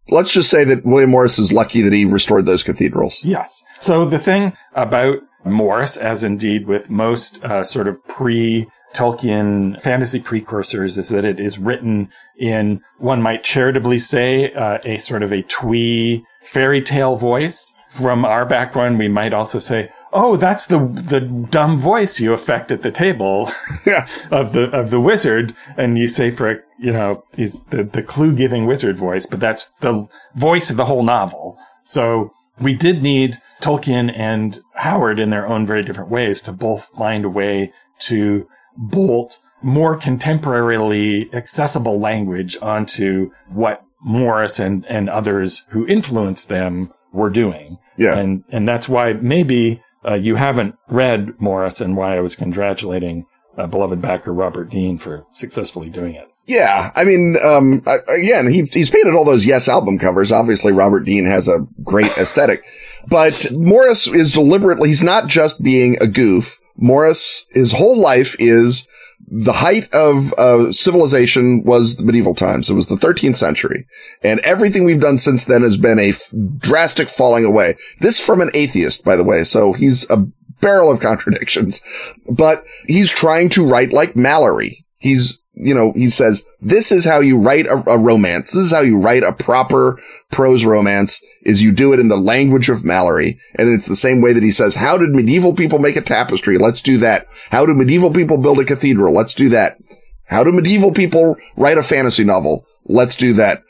let's 0.08 0.30
just 0.30 0.50
say 0.50 0.64
that 0.64 0.84
William 0.84 1.10
Morris 1.10 1.38
is 1.38 1.52
lucky 1.52 1.80
that 1.82 1.92
he 1.92 2.04
restored 2.04 2.46
those 2.46 2.62
cathedrals. 2.62 3.24
Yes. 3.24 3.62
So 3.80 4.04
the 4.04 4.18
thing 4.18 4.56
about 4.74 5.18
Morris, 5.44 5.96
as 5.96 6.24
indeed 6.24 6.66
with 6.66 6.90
most 6.90 7.42
uh, 7.44 7.64
sort 7.64 7.88
of 7.88 8.02
pre 8.06 8.66
Tolkien 8.94 9.80
fantasy 9.82 10.20
precursors, 10.20 10.96
is 10.96 11.08
that 11.08 11.24
it 11.24 11.40
is 11.40 11.58
written 11.58 12.08
in, 12.38 12.80
one 12.98 13.20
might 13.20 13.42
charitably 13.42 13.98
say, 13.98 14.52
uh, 14.52 14.78
a 14.84 14.98
sort 14.98 15.22
of 15.22 15.32
a 15.32 15.42
twee 15.42 16.24
fairy 16.42 16.80
tale 16.82 17.16
voice. 17.16 17.74
From 17.88 18.24
our 18.24 18.44
background, 18.44 18.98
we 18.98 19.08
might 19.08 19.32
also 19.32 19.58
say, 19.60 19.90
oh, 20.14 20.36
that's 20.36 20.66
the 20.66 20.78
the 20.78 21.20
dumb 21.20 21.78
voice 21.78 22.20
you 22.20 22.32
affect 22.32 22.70
at 22.72 22.82
the 22.82 22.90
table 22.90 23.52
Yeah. 23.86 24.06
of 24.30 24.52
the 24.52 24.70
of 24.70 24.90
the 24.90 25.00
wizard, 25.00 25.54
and 25.76 25.98
you 25.98 26.08
say 26.08 26.30
for 26.30 26.64
you 26.78 26.92
know 26.92 27.24
he's 27.36 27.64
the 27.64 27.82
the 27.82 28.02
clue 28.02 28.32
giving 28.34 28.64
wizard 28.64 28.96
voice, 28.96 29.26
but 29.26 29.40
that's 29.40 29.70
the 29.80 30.06
voice 30.34 30.70
of 30.70 30.76
the 30.76 30.86
whole 30.86 31.02
novel. 31.02 31.58
So 31.82 32.32
we 32.58 32.74
did 32.74 33.02
need 33.02 33.38
Tolkien 33.64 34.12
and 34.14 34.60
Howard 34.74 35.18
in 35.18 35.30
their 35.30 35.46
own 35.46 35.66
very 35.66 35.82
different 35.82 36.10
ways 36.10 36.42
to 36.42 36.52
both 36.52 36.90
find 36.96 37.24
a 37.24 37.30
way 37.30 37.72
to 38.00 38.46
bolt 38.76 39.38
more 39.62 39.98
contemporarily 39.98 41.32
accessible 41.32 41.98
language 41.98 42.56
onto 42.60 43.30
what 43.48 43.82
Morris 44.02 44.58
and, 44.58 44.84
and 44.86 45.08
others 45.08 45.64
who 45.70 45.86
influenced 45.86 46.48
them 46.48 46.92
were 47.12 47.30
doing. 47.30 47.78
Yeah. 47.96 48.18
And, 48.18 48.44
and 48.50 48.68
that's 48.68 48.88
why 48.88 49.14
maybe 49.14 49.82
uh, 50.06 50.14
you 50.14 50.36
haven't 50.36 50.74
read 50.88 51.40
Morris 51.40 51.80
and 51.80 51.96
why 51.96 52.16
I 52.16 52.20
was 52.20 52.36
congratulating 52.36 53.24
uh, 53.56 53.66
beloved 53.66 54.02
backer 54.02 54.32
Robert 54.32 54.68
Dean 54.68 54.98
for 54.98 55.24
successfully 55.32 55.88
doing 55.88 56.14
it. 56.14 56.28
Yeah, 56.46 56.92
I 56.94 57.04
mean, 57.04 57.36
um, 57.42 57.82
again, 58.08 58.50
he, 58.50 58.64
he's 58.64 58.90
painted 58.90 59.14
all 59.14 59.24
those 59.24 59.46
Yes 59.46 59.66
album 59.66 59.98
covers. 59.98 60.30
Obviously, 60.30 60.72
Robert 60.72 61.04
Dean 61.04 61.24
has 61.24 61.48
a 61.48 61.66
great 61.82 62.12
aesthetic, 62.18 62.62
but 63.08 63.50
Morris 63.52 64.06
is 64.06 64.32
deliberately, 64.32 64.88
he's 64.88 65.02
not 65.02 65.28
just 65.28 65.62
being 65.62 65.96
a 66.00 66.06
goof. 66.06 66.58
Morris, 66.76 67.46
his 67.52 67.72
whole 67.72 67.98
life 67.98 68.34
is 68.38 68.86
the 69.26 69.52
height 69.52 69.92
of 69.92 70.32
uh, 70.34 70.70
civilization 70.72 71.62
was 71.64 71.96
the 71.96 72.04
medieval 72.04 72.34
times. 72.34 72.68
It 72.68 72.74
was 72.74 72.86
the 72.86 72.96
13th 72.96 73.36
century. 73.36 73.86
And 74.22 74.40
everything 74.40 74.84
we've 74.84 75.00
done 75.00 75.18
since 75.18 75.44
then 75.44 75.62
has 75.62 75.76
been 75.76 75.98
a 75.98 76.10
f- 76.10 76.32
drastic 76.58 77.08
falling 77.08 77.44
away. 77.44 77.76
This 78.00 78.20
from 78.20 78.40
an 78.40 78.50
atheist, 78.54 79.04
by 79.04 79.16
the 79.16 79.24
way. 79.24 79.44
So 79.44 79.72
he's 79.72 80.08
a 80.10 80.26
barrel 80.60 80.90
of 80.90 81.00
contradictions, 81.00 81.82
but 82.30 82.64
he's 82.86 83.10
trying 83.10 83.48
to 83.50 83.66
write 83.66 83.92
like 83.92 84.14
Malory. 84.14 84.84
He's, 84.98 85.38
you 85.54 85.74
know, 85.74 85.92
he 85.92 86.08
says, 86.08 86.44
this 86.60 86.90
is 86.90 87.04
how 87.04 87.20
you 87.20 87.38
write 87.38 87.66
a, 87.66 87.82
a 87.88 87.98
romance. 87.98 88.50
This 88.50 88.64
is 88.64 88.72
how 88.72 88.80
you 88.80 89.00
write 89.00 89.22
a 89.22 89.32
proper 89.32 90.00
prose 90.32 90.64
romance 90.64 91.22
is 91.42 91.62
you 91.62 91.70
do 91.70 91.92
it 91.92 92.00
in 92.00 92.08
the 92.08 92.16
language 92.16 92.68
of 92.68 92.82
Malory. 92.82 93.38
And 93.54 93.68
it's 93.68 93.86
the 93.86 93.96
same 93.96 94.20
way 94.20 94.32
that 94.32 94.42
he 94.42 94.50
says, 94.50 94.74
how 94.74 94.98
did 94.98 95.10
medieval 95.10 95.54
people 95.54 95.78
make 95.78 95.96
a 95.96 96.00
tapestry? 96.00 96.58
Let's 96.58 96.80
do 96.80 96.98
that. 96.98 97.26
How 97.50 97.64
do 97.66 97.74
medieval 97.74 98.12
people 98.12 98.38
build 98.38 98.58
a 98.58 98.64
cathedral? 98.64 99.14
Let's 99.14 99.34
do 99.34 99.48
that. 99.50 99.76
How 100.26 100.42
do 100.42 100.50
medieval 100.50 100.92
people 100.92 101.36
write 101.56 101.78
a 101.78 101.82
fantasy 101.82 102.24
novel? 102.24 102.64
Let's 102.86 103.14
do 103.14 103.32
that. 103.34 103.62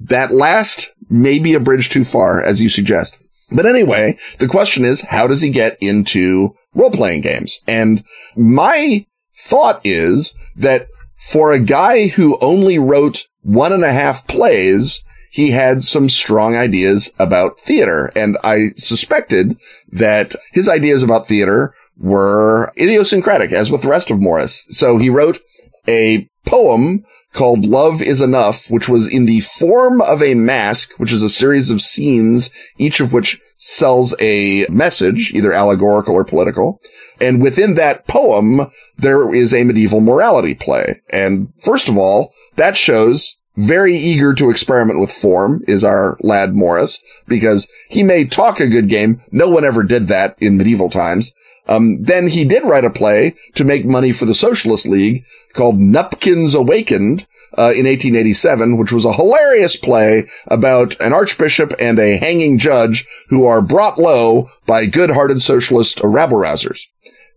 That 0.00 0.30
last 0.30 0.92
may 1.08 1.38
be 1.38 1.54
a 1.54 1.60
bridge 1.60 1.88
too 1.88 2.04
far, 2.04 2.42
as 2.42 2.60
you 2.60 2.68
suggest. 2.68 3.16
But 3.52 3.66
anyway, 3.66 4.18
the 4.38 4.46
question 4.46 4.84
is, 4.84 5.00
how 5.00 5.26
does 5.26 5.40
he 5.40 5.50
get 5.50 5.76
into 5.80 6.54
role-playing 6.74 7.22
games? 7.22 7.60
And 7.66 8.04
my 8.36 9.06
thought 9.36 9.80
is 9.84 10.34
that 10.56 10.86
for 11.20 11.52
a 11.52 11.60
guy 11.60 12.08
who 12.08 12.38
only 12.40 12.78
wrote 12.78 13.26
one 13.42 13.72
and 13.72 13.84
a 13.84 13.92
half 13.92 14.26
plays, 14.26 15.04
he 15.30 15.50
had 15.50 15.82
some 15.82 16.08
strong 16.08 16.56
ideas 16.56 17.10
about 17.18 17.60
theater. 17.60 18.10
And 18.16 18.36
I 18.42 18.70
suspected 18.76 19.56
that 19.92 20.34
his 20.52 20.68
ideas 20.68 21.02
about 21.02 21.26
theater 21.26 21.74
were 21.96 22.72
idiosyncratic, 22.78 23.52
as 23.52 23.70
with 23.70 23.82
the 23.82 23.88
rest 23.88 24.10
of 24.10 24.20
Morris. 24.20 24.66
So 24.70 24.98
he 24.98 25.10
wrote 25.10 25.40
a 25.88 26.28
poem 26.46 27.04
called 27.32 27.64
Love 27.64 28.02
is 28.02 28.20
Enough, 28.20 28.70
which 28.70 28.88
was 28.88 29.12
in 29.12 29.26
the 29.26 29.40
form 29.40 30.00
of 30.00 30.22
a 30.22 30.34
masque, 30.34 30.98
which 30.98 31.12
is 31.12 31.22
a 31.22 31.28
series 31.28 31.70
of 31.70 31.80
scenes, 31.80 32.50
each 32.78 32.98
of 32.98 33.12
which 33.12 33.40
sells 33.56 34.14
a 34.20 34.66
message, 34.70 35.32
either 35.32 35.52
allegorical 35.52 36.14
or 36.14 36.24
political. 36.24 36.80
And 37.20 37.42
within 37.42 37.74
that 37.74 38.06
poem, 38.06 38.70
there 38.96 39.32
is 39.34 39.52
a 39.52 39.64
medieval 39.64 40.00
morality 40.00 40.54
play. 40.54 41.00
And 41.12 41.52
first 41.62 41.88
of 41.88 41.96
all, 41.96 42.32
that 42.56 42.76
shows 42.76 43.36
very 43.56 43.94
eager 43.94 44.32
to 44.34 44.48
experiment 44.48 45.00
with 45.00 45.12
form 45.12 45.62
is 45.66 45.84
our 45.84 46.16
lad 46.20 46.54
Morris, 46.54 47.04
because 47.26 47.68
he 47.88 48.02
may 48.02 48.24
talk 48.24 48.60
a 48.60 48.68
good 48.68 48.88
game. 48.88 49.20
No 49.30 49.48
one 49.48 49.64
ever 49.64 49.82
did 49.82 50.08
that 50.08 50.36
in 50.40 50.56
medieval 50.56 50.88
times. 50.88 51.32
Um, 51.68 52.02
then 52.02 52.28
he 52.28 52.44
did 52.44 52.64
write 52.64 52.84
a 52.84 52.90
play 52.90 53.34
to 53.54 53.64
make 53.64 53.84
money 53.84 54.12
for 54.12 54.24
the 54.24 54.34
Socialist 54.34 54.86
League 54.86 55.24
called 55.52 55.78
Nupkins 55.78 56.54
Awakened 56.54 57.26
uh, 57.58 57.72
in 57.76 57.86
1887, 57.86 58.76
which 58.76 58.92
was 58.92 59.04
a 59.04 59.12
hilarious 59.12 59.76
play 59.76 60.26
about 60.46 61.00
an 61.00 61.12
archbishop 61.12 61.74
and 61.78 61.98
a 61.98 62.16
hanging 62.16 62.58
judge 62.58 63.06
who 63.28 63.44
are 63.44 63.60
brought 63.60 63.98
low 63.98 64.48
by 64.66 64.86
good-hearted 64.86 65.42
socialist 65.42 66.00
rabble-rousers. 66.02 66.86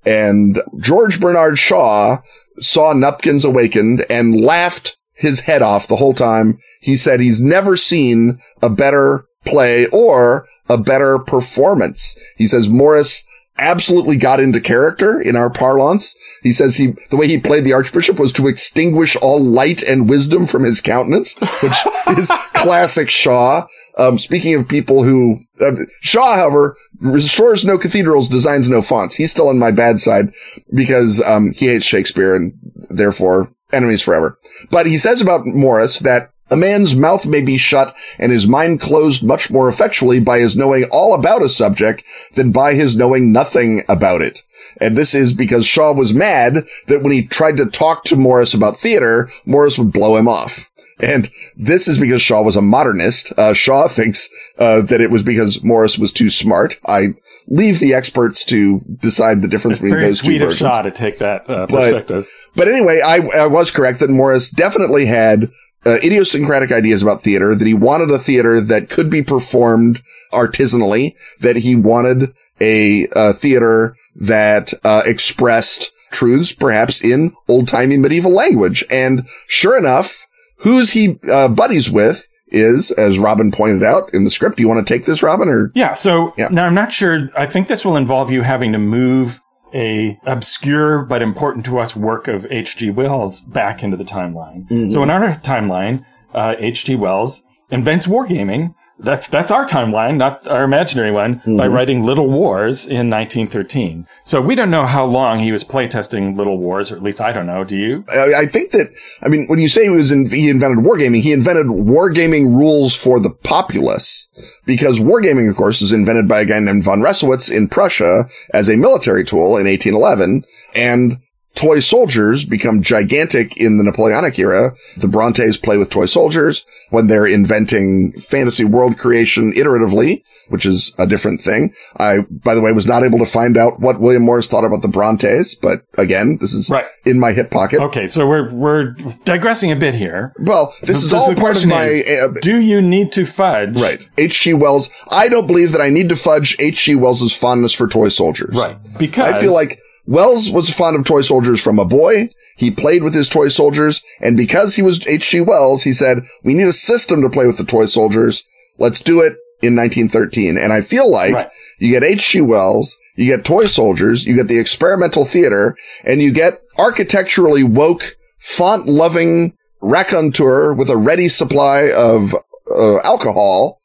And 0.05 0.61
George 0.79 1.19
Bernard 1.19 1.57
Shaw 1.57 2.21
saw 2.59 2.93
Nupkins 2.93 3.45
Awakened 3.45 4.05
and 4.09 4.39
laughed 4.39 4.97
his 5.13 5.41
head 5.41 5.61
off 5.61 5.87
the 5.87 5.95
whole 5.95 6.13
time. 6.13 6.57
He 6.81 6.95
said 6.95 7.19
he's 7.19 7.41
never 7.41 7.77
seen 7.77 8.39
a 8.61 8.69
better 8.69 9.25
play 9.45 9.87
or 9.87 10.47
a 10.69 10.77
better 10.77 11.19
performance. 11.19 12.17
He 12.37 12.47
says 12.47 12.67
Morris 12.67 13.23
absolutely 13.57 14.17
got 14.17 14.39
into 14.39 14.59
character 14.59 15.21
in 15.21 15.35
our 15.35 15.49
parlance. 15.49 16.15
He 16.41 16.51
says 16.51 16.75
he, 16.75 16.95
the 17.09 17.17
way 17.17 17.27
he 17.27 17.37
played 17.37 17.63
the 17.63 17.73
Archbishop 17.73 18.19
was 18.19 18.31
to 18.33 18.47
extinguish 18.47 19.15
all 19.15 19.39
light 19.39 19.83
and 19.83 20.09
wisdom 20.09 20.47
from 20.47 20.63
his 20.63 20.81
countenance, 20.81 21.35
which 21.61 21.77
is 22.17 22.31
classic 22.53 23.09
Shaw. 23.09 23.67
Um, 23.97 24.17
speaking 24.17 24.55
of 24.55 24.67
people 24.67 25.03
who, 25.03 25.41
uh, 25.61 25.75
Shaw, 26.01 26.35
however, 26.35 26.75
restores 26.99 27.63
no 27.63 27.77
cathedrals, 27.77 28.27
designs 28.27 28.67
no 28.67 28.81
fonts. 28.81 29.15
He's 29.15 29.31
still 29.31 29.49
on 29.49 29.59
my 29.59 29.71
bad 29.71 29.99
side 29.99 30.33
because, 30.73 31.21
um, 31.21 31.51
he 31.51 31.67
hates 31.67 31.85
Shakespeare 31.85 32.35
and 32.35 32.53
therefore 32.89 33.53
enemies 33.71 34.01
forever. 34.01 34.39
But 34.71 34.87
he 34.87 34.97
says 34.97 35.21
about 35.21 35.45
Morris 35.45 35.99
that 35.99 36.32
a 36.53 36.55
man's 36.55 36.95
mouth 36.95 37.25
may 37.25 37.41
be 37.41 37.57
shut 37.57 37.95
and 38.19 38.31
his 38.31 38.45
mind 38.45 38.79
closed 38.79 39.23
much 39.23 39.49
more 39.49 39.67
effectually 39.67 40.19
by 40.19 40.39
his 40.39 40.55
knowing 40.55 40.83
all 40.91 41.15
about 41.15 41.41
a 41.41 41.49
subject 41.49 42.03
than 42.35 42.51
by 42.51 42.75
his 42.75 42.95
knowing 42.95 43.31
nothing 43.31 43.81
about 43.89 44.21
it. 44.21 44.43
And 44.79 44.95
this 44.95 45.15
is 45.15 45.33
because 45.33 45.65
Shaw 45.65 45.93
was 45.93 46.13
mad 46.13 46.65
that 46.87 47.01
when 47.01 47.11
he 47.11 47.25
tried 47.25 47.57
to 47.57 47.65
talk 47.65 48.03
to 48.05 48.15
Morris 48.15 48.53
about 48.53 48.77
theater, 48.77 49.29
Morris 49.45 49.77
would 49.79 49.91
blow 49.91 50.15
him 50.15 50.27
off. 50.27 50.69
And 50.99 51.29
this 51.57 51.87
is 51.87 51.97
because 51.97 52.21
Shaw 52.21 52.43
was 52.43 52.55
a 52.55 52.61
modernist. 52.61 53.33
Uh, 53.35 53.53
Shaw 53.53 53.87
thinks 53.87 54.29
uh, 54.59 54.81
that 54.81 55.01
it 55.01 55.09
was 55.09 55.23
because 55.23 55.63
Morris 55.63 55.97
was 55.97 56.11
too 56.11 56.29
smart. 56.29 56.79
I 56.87 57.15
leave 57.47 57.79
the 57.79 57.95
experts 57.95 58.45
to 58.45 58.79
decide 59.01 59.41
the 59.41 59.47
difference 59.47 59.79
between 59.79 59.99
those 59.99 60.19
two 60.19 60.25
sweet 60.25 60.41
of. 60.43 60.53
Shaw 60.55 60.83
to 60.83 60.91
take 60.91 61.17
that 61.17 61.49
uh, 61.49 61.65
But- 61.65 61.91
perspective. 61.91 62.31
But 62.55 62.67
anyway, 62.67 63.01
I, 63.01 63.15
I 63.35 63.47
was 63.47 63.71
correct 63.71 63.99
that 63.99 64.11
Morris 64.11 64.51
definitely 64.51 65.07
had 65.07 65.49
uh, 65.85 65.97
idiosyncratic 66.03 66.71
ideas 66.71 67.01
about 67.01 67.23
theater, 67.23 67.55
that 67.55 67.67
he 67.67 67.73
wanted 67.73 68.09
a 68.11 68.19
theater 68.19 68.61
that 68.61 68.89
could 68.89 69.09
be 69.09 69.21
performed 69.21 70.01
artisanally, 70.31 71.15
that 71.39 71.57
he 71.57 71.75
wanted 71.75 72.33
a, 72.61 73.07
uh 73.15 73.33
theater 73.33 73.95
that 74.15 74.73
uh, 74.83 75.01
expressed 75.05 75.91
truths 76.11 76.53
perhaps 76.53 77.03
in 77.03 77.35
old 77.47 77.67
timey 77.67 77.97
medieval 77.97 78.31
language. 78.31 78.83
And 78.91 79.27
sure 79.47 79.77
enough, 79.77 80.27
who's 80.57 80.91
he 80.91 81.19
uh, 81.29 81.47
buddies 81.47 81.89
with 81.89 82.27
is, 82.49 82.91
as 82.91 83.17
Robin 83.17 83.51
pointed 83.51 83.81
out 83.83 84.13
in 84.13 84.23
the 84.23 84.29
script. 84.29 84.57
Do 84.57 84.61
you 84.63 84.69
want 84.69 84.85
to 84.85 84.93
take 84.93 85.05
this, 85.05 85.23
Robin, 85.23 85.49
or 85.49 85.71
Yeah. 85.73 85.95
So 85.95 86.33
Yeah. 86.37 86.49
now 86.51 86.65
I'm 86.67 86.75
not 86.75 86.93
sure. 86.93 87.29
I 87.35 87.47
think 87.47 87.67
this 87.67 87.83
will 87.83 87.97
involve 87.97 88.29
you 88.31 88.43
having 88.43 88.71
to 88.73 88.77
move 88.77 89.41
a 89.73 90.19
obscure 90.25 90.99
but 91.03 91.21
important 91.21 91.65
to 91.65 91.79
us 91.79 91.95
work 91.95 92.27
of 92.27 92.45
H.G. 92.51 92.91
Wells 92.91 93.39
back 93.41 93.83
into 93.83 93.97
the 93.97 94.03
timeline. 94.03 94.67
So 94.91 95.01
in 95.03 95.09
our 95.09 95.35
timeline, 95.37 96.05
uh, 96.33 96.55
H.G. 96.59 96.95
Wells 96.95 97.43
invents 97.71 98.05
wargaming. 98.07 98.75
That's 99.03 99.27
that's 99.27 99.51
our 99.51 99.65
timeline, 99.65 100.17
not 100.17 100.47
our 100.47 100.63
imaginary 100.63 101.11
one, 101.11 101.35
by 101.35 101.41
mm-hmm. 101.41 101.73
writing 101.73 102.03
Little 102.03 102.29
Wars 102.29 102.85
in 102.85 103.09
1913. 103.09 104.07
So 104.23 104.41
we 104.41 104.55
don't 104.55 104.71
know 104.71 104.85
how 104.85 105.05
long 105.05 105.39
he 105.39 105.51
was 105.51 105.63
playtesting 105.63 106.37
Little 106.37 106.57
Wars, 106.57 106.91
or 106.91 106.95
at 106.95 107.03
least 107.03 107.19
I 107.19 107.33
don't 107.33 107.45
know. 107.45 107.63
Do 107.63 107.75
you? 107.75 108.05
I 108.09 108.33
I 108.33 108.45
think 108.45 108.71
that, 108.71 108.93
I 109.21 109.27
mean, 109.27 109.47
when 109.47 109.59
you 109.59 109.67
say 109.67 109.83
he 109.83 109.89
was 109.89 110.11
in, 110.11 110.27
he 110.27 110.49
invented 110.49 110.83
wargaming, 110.85 111.21
he 111.21 111.33
invented 111.33 111.67
wargaming 111.67 112.55
rules 112.55 112.95
for 112.95 113.19
the 113.19 113.29
populace. 113.29 114.27
Because 114.65 114.99
wargaming, 114.99 115.49
of 115.49 115.55
course, 115.55 115.81
was 115.81 115.91
invented 115.91 116.27
by 116.27 116.41
a 116.41 116.45
guy 116.45 116.59
named 116.59 116.83
von 116.83 117.01
Reisswitz 117.01 117.51
in 117.51 117.67
Prussia 117.67 118.25
as 118.53 118.69
a 118.69 118.77
military 118.77 119.23
tool 119.23 119.57
in 119.57 119.67
1811. 119.67 120.45
And 120.73 121.17
toy 121.55 121.79
soldiers 121.79 122.43
become 122.45 122.81
gigantic 122.81 123.55
in 123.57 123.77
the 123.77 123.83
Napoleonic 123.83 124.39
era. 124.39 124.71
The 124.97 125.07
Brontes 125.07 125.57
play 125.57 125.77
with 125.77 125.89
toy 125.89 126.05
soldiers 126.07 126.65
when 126.89 127.07
they're 127.07 127.27
inventing 127.27 128.13
fantasy 128.13 128.65
world 128.65 128.97
creation 128.97 129.53
iteratively, 129.53 130.23
which 130.49 130.65
is 130.65 130.93
a 130.97 131.05
different 131.05 131.41
thing. 131.41 131.73
I, 131.97 132.19
by 132.29 132.55
the 132.55 132.61
way, 132.61 132.71
was 132.71 132.87
not 132.87 133.03
able 133.03 133.19
to 133.19 133.25
find 133.25 133.57
out 133.57 133.79
what 133.79 133.99
William 133.99 134.23
Morris 134.23 134.47
thought 134.47 134.65
about 134.65 134.81
the 134.81 134.87
Brontes, 134.87 135.53
but 135.55 135.81
again, 135.97 136.37
this 136.41 136.53
is 136.53 136.69
Right. 136.69 136.85
in 137.05 137.19
my 137.19 137.33
hip 137.33 137.51
pocket. 137.51 137.81
Okay, 137.81 138.07
so 138.07 138.25
we're 138.27 138.51
we're 138.51 138.95
digressing 139.25 139.71
a 139.71 139.75
bit 139.75 139.93
here. 139.93 140.33
Well, 140.39 140.73
this 140.81 141.03
is 141.03 141.13
all 141.13 141.33
part 141.35 141.57
of 141.57 141.65
my, 141.67 141.85
is, 141.85 142.23
uh, 142.23 142.33
do 142.41 142.59
you 142.59 142.81
need 142.81 143.11
to 143.13 143.25
fudge? 143.25 143.79
right. 143.79 144.07
H.G. 144.17 144.53
Wells. 144.55 144.89
I 145.09 145.29
don't 145.29 145.45
believe 145.47 145.71
that 145.73 145.81
I 145.81 145.89
need 145.89 146.09
to 146.09 146.15
fudge 146.15 146.55
H.G. 146.59 146.95
Wells's 146.95 147.35
fondness 147.35 147.73
for 147.73 147.87
toy 147.87 148.09
soldiers. 148.09 148.55
Right. 148.55 148.77
Because 148.97 149.33
I 149.33 149.39
feel 149.39 149.53
like 149.53 149.79
Wells 150.05 150.49
was 150.49 150.69
fond 150.69 150.95
of 150.95 151.05
toy 151.05 151.21
soldiers 151.21 151.61
from 151.61 151.79
a 151.79 151.85
boy. 151.85 152.29
He 152.57 152.69
played 152.71 153.03
with 153.03 153.13
his 153.15 153.29
toy 153.29 153.49
soldiers, 153.49 154.03
and 154.21 154.37
because 154.37 154.75
he 154.75 154.81
was 154.81 155.05
H.G. 155.07 155.41
Wells, 155.41 155.83
he 155.83 155.93
said, 155.93 156.23
we 156.43 156.53
need 156.53 156.67
a 156.67 156.73
system 156.73 157.21
to 157.21 157.29
play 157.29 157.47
with 157.47 157.57
the 157.57 157.63
toy 157.63 157.87
soldiers. 157.87 158.43
Let's 158.77 158.99
do 158.99 159.21
it 159.21 159.37
in 159.61 159.75
1913. 159.75 160.57
And 160.57 160.71
I 160.73 160.81
feel 160.81 161.09
like 161.09 161.33
Right. 161.33 161.49
you 161.79 161.89
get 161.91 162.03
H.G. 162.03 162.41
Wells, 162.41 162.95
you 163.15 163.25
get 163.35 163.45
toy 163.45 163.65
soldiers, 163.67 164.25
you 164.25 164.35
get 164.35 164.47
the 164.47 164.59
experimental 164.59 165.25
theater, 165.25 165.75
and 166.03 166.21
you 166.21 166.31
get 166.31 166.61
architecturally 166.77 167.63
woke, 167.63 168.17
font 168.39 168.85
loving 168.87 169.53
raconteur 169.81 170.73
with 170.73 170.89
a 170.89 170.97
ready 170.97 171.29
supply 171.29 171.91
of 171.91 172.35
uh, 172.69 172.97
alcohol 172.99 173.81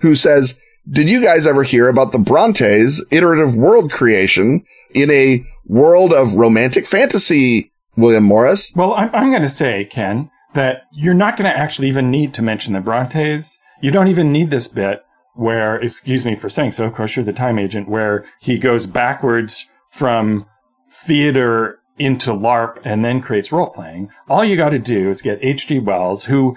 who 0.00 0.14
says, 0.14 0.58
did 0.90 1.08
you 1.08 1.22
guys 1.22 1.46
ever 1.46 1.62
hear 1.62 1.88
about 1.88 2.12
the 2.12 2.18
Brontes 2.18 3.04
iterative 3.10 3.54
world 3.54 3.92
creation 3.92 4.64
in 4.94 5.10
a 5.10 5.44
world 5.66 6.12
of 6.12 6.34
romantic 6.34 6.86
fantasy, 6.86 7.72
William 7.96 8.24
Morris? 8.24 8.72
Well, 8.74 8.94
I'm, 8.94 9.10
I'm 9.14 9.30
going 9.30 9.42
to 9.42 9.48
say, 9.48 9.84
Ken, 9.84 10.30
that 10.54 10.82
you're 10.92 11.14
not 11.14 11.36
going 11.36 11.50
to 11.50 11.56
actually 11.56 11.88
even 11.88 12.10
need 12.10 12.34
to 12.34 12.42
mention 12.42 12.72
the 12.72 12.80
Brontes. 12.80 13.58
You 13.80 13.90
don't 13.90 14.08
even 14.08 14.32
need 14.32 14.50
this 14.50 14.68
bit 14.68 15.02
where, 15.34 15.76
excuse 15.76 16.24
me 16.24 16.34
for 16.34 16.48
saying 16.48 16.72
so, 16.72 16.86
of 16.86 16.94
course, 16.94 17.14
you're 17.14 17.24
the 17.24 17.32
time 17.32 17.58
agent, 17.58 17.88
where 17.88 18.24
he 18.40 18.58
goes 18.58 18.86
backwards 18.86 19.66
from 19.90 20.46
theater 20.90 21.78
into 21.98 22.30
LARP 22.30 22.80
and 22.84 23.04
then 23.04 23.20
creates 23.20 23.52
role 23.52 23.70
playing. 23.70 24.10
All 24.28 24.44
you 24.44 24.56
got 24.56 24.70
to 24.70 24.78
do 24.78 25.10
is 25.10 25.22
get 25.22 25.38
H.G. 25.42 25.78
Wells, 25.80 26.24
who 26.24 26.56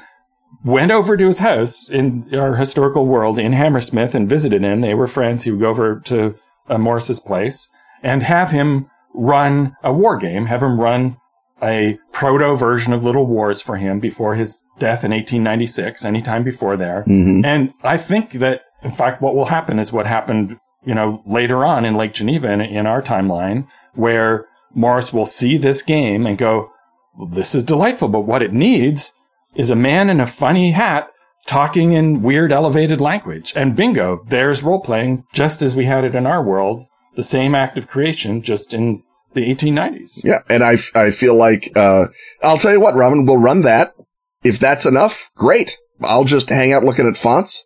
went 0.64 0.92
over 0.92 1.18
to 1.18 1.28
his 1.28 1.40
house 1.40 1.90
in 1.90 2.34
our 2.34 2.56
historical 2.56 3.06
world 3.06 3.38
in 3.38 3.54
Hammersmith 3.54 4.16
and 4.16 4.30
visited 4.30 4.64
him. 4.64 4.82
They 4.82 4.94
were 4.94 5.08
friends. 5.08 5.44
He 5.44 5.52
would 5.52 5.60
go 5.60 5.70
over 5.70 6.00
to 6.06 6.36
uh, 6.70 6.78
Morris's 6.78 7.20
place 7.20 7.70
and 8.02 8.24
have 8.24 8.52
him 8.52 8.90
run 9.14 9.76
a 9.84 9.94
war 9.94 10.18
game, 10.18 10.46
have 10.46 10.64
him 10.64 10.80
run 10.80 11.18
a 11.62 11.98
proto 12.12 12.56
version 12.56 12.94
of 12.94 13.04
Little 13.04 13.26
Wars 13.26 13.62
for 13.62 13.78
him 13.78 14.00
before 14.00 14.36
his 14.36 14.60
death 14.80 15.04
in 15.04 15.12
1896, 15.12 16.04
anytime 16.04 16.44
before 16.44 16.76
there. 16.76 17.04
Mm-hmm. 17.08 17.46
And 17.46 17.74
I 17.84 17.98
think 17.98 18.34
that, 18.34 18.62
in 18.82 18.92
fact, 18.92 19.22
what 19.22 19.36
will 19.36 19.46
happen 19.46 19.80
is 19.80 19.94
what 19.94 20.06
happened, 20.06 20.58
you 20.86 20.94
know, 20.94 21.22
later 21.26 21.64
on 21.64 21.86
in 21.86 21.96
Lake 21.96 22.14
Geneva 22.14 22.52
in, 22.52 22.60
in 22.60 22.86
our 22.86 23.02
timeline, 23.02 23.68
where 23.94 24.48
Morris 24.74 25.14
will 25.14 25.26
see 25.26 25.58
this 25.58 25.82
game 25.82 26.26
and 26.26 26.38
go, 26.38 26.72
well, 27.18 27.30
this 27.30 27.56
is 27.56 27.64
delightful, 27.64 28.10
but 28.10 28.22
what 28.22 28.44
it 28.44 28.52
needs 28.52 29.14
is 29.56 29.70
a 29.70 29.76
man 29.76 30.10
in 30.10 30.20
a 30.20 30.26
funny 30.26 30.72
hat 30.72 31.10
talking 31.46 31.94
in 31.94 32.22
weird 32.22 32.52
elevated 32.52 33.02
language. 33.02 33.54
And 33.56 33.76
bingo, 33.76 34.24
there's 34.28 34.64
role 34.64 34.82
playing 34.82 35.26
just 35.34 35.62
as 35.62 35.76
we 35.76 35.86
had 35.86 36.04
it 36.04 36.16
in 36.16 36.26
our 36.26 36.44
world, 36.44 36.84
the 37.16 37.24
same 37.24 37.54
act 37.54 37.78
of 37.78 37.88
creation, 37.88 38.42
just 38.42 38.74
in 38.74 39.04
the 39.34 39.42
1890s. 39.54 40.24
Yeah. 40.24 40.40
And 40.50 40.64
I, 40.64 40.78
I 40.96 41.12
feel 41.12 41.36
like, 41.36 41.72
uh, 41.76 42.08
I'll 42.42 42.58
tell 42.58 42.72
you 42.72 42.80
what, 42.80 42.96
Robin, 42.96 43.26
we'll 43.26 43.38
run 43.38 43.62
that. 43.64 43.94
If 44.44 44.60
that's 44.60 44.86
enough, 44.86 45.30
great. 45.36 45.78
I'll 46.02 46.26
just 46.26 46.50
hang 46.50 46.74
out 46.74 46.84
looking 46.84 47.08
at 47.08 47.18
fonts. 47.18 47.64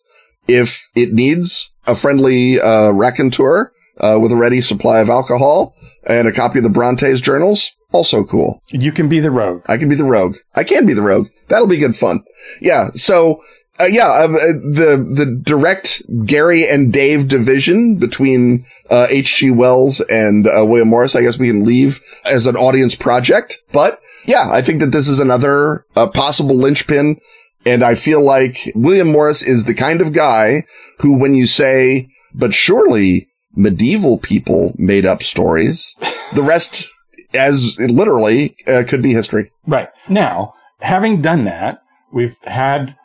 If 0.48 0.88
it 0.96 1.14
needs 1.14 1.74
a 1.86 1.96
friendly, 1.96 2.60
uh, 2.60 2.92
raconteur, 2.92 3.72
uh, 4.00 4.18
with 4.22 4.32
a 4.32 4.36
ready 4.36 4.62
supply 4.62 5.00
of 5.00 5.10
alcohol 5.10 5.76
and 6.06 6.28
a 6.28 6.32
copy 6.32 6.60
of 6.60 6.64
the 6.64 6.70
Brontes 6.70 7.22
journals, 7.22 7.72
also 7.92 8.24
cool. 8.24 8.62
You 8.72 8.92
can 8.92 9.08
be 9.08 9.20
the 9.20 9.32
rogue. 9.32 9.64
I 9.68 9.78
can 9.78 9.90
be 9.90 9.96
the 9.96 10.04
rogue. 10.04 10.38
I 10.56 10.64
can 10.64 10.86
be 10.86 10.94
the 10.94 11.02
rogue. 11.02 11.28
That'll 11.48 11.68
be 11.68 11.78
good 11.78 11.96
fun. 11.96 12.24
Yeah. 12.62 12.90
So, 12.96 13.42
uh, 13.80 13.86
yeah, 13.86 14.08
uh, 14.08 14.28
the 14.28 15.06
the 15.08 15.40
direct 15.44 16.02
Gary 16.26 16.68
and 16.68 16.92
Dave 16.92 17.28
division 17.28 17.96
between 17.96 18.66
uh, 18.90 19.08
H.G. 19.10 19.52
Wells 19.52 20.02
and 20.02 20.48
uh, 20.48 20.66
William 20.66 20.88
Morris, 20.88 21.16
I 21.16 21.22
guess 21.22 21.38
we 21.38 21.48
can 21.48 21.64
leave 21.64 22.00
as 22.26 22.46
an 22.46 22.56
audience 22.56 22.96
project. 22.96 23.62
But 23.72 24.02
yeah, 24.26 24.50
I 24.50 24.62
think 24.62 24.80
that 24.82 24.92
this 24.92 25.08
is 25.08 25.20
another 25.20 25.86
uh, 25.96 26.08
possible 26.08 26.56
linchpin. 26.56 27.20
And 27.66 27.84
I 27.84 27.96
feel 27.96 28.24
like 28.24 28.72
William 28.76 29.12
Morris 29.12 29.42
is 29.42 29.66
the 29.66 29.74
kind 29.74 30.00
of 30.02 30.14
guy 30.14 30.64
who, 31.00 31.18
when 31.18 31.36
you 31.36 31.46
say, 31.46 32.08
but 32.34 32.54
surely 32.54 33.30
medieval 33.56 34.18
people 34.20 34.74
made 34.78 35.06
up 35.06 35.22
stories, 35.22 35.96
the 36.34 36.44
rest 36.44 36.88
as 37.34 37.76
literally 37.80 38.56
uh, 38.68 38.84
could 38.88 39.02
be 39.02 39.14
history. 39.14 39.52
Right. 39.66 39.90
Now, 40.08 40.54
having 40.80 41.22
done 41.22 41.46
that, 41.46 41.82
we've 42.12 42.36
had 42.44 42.96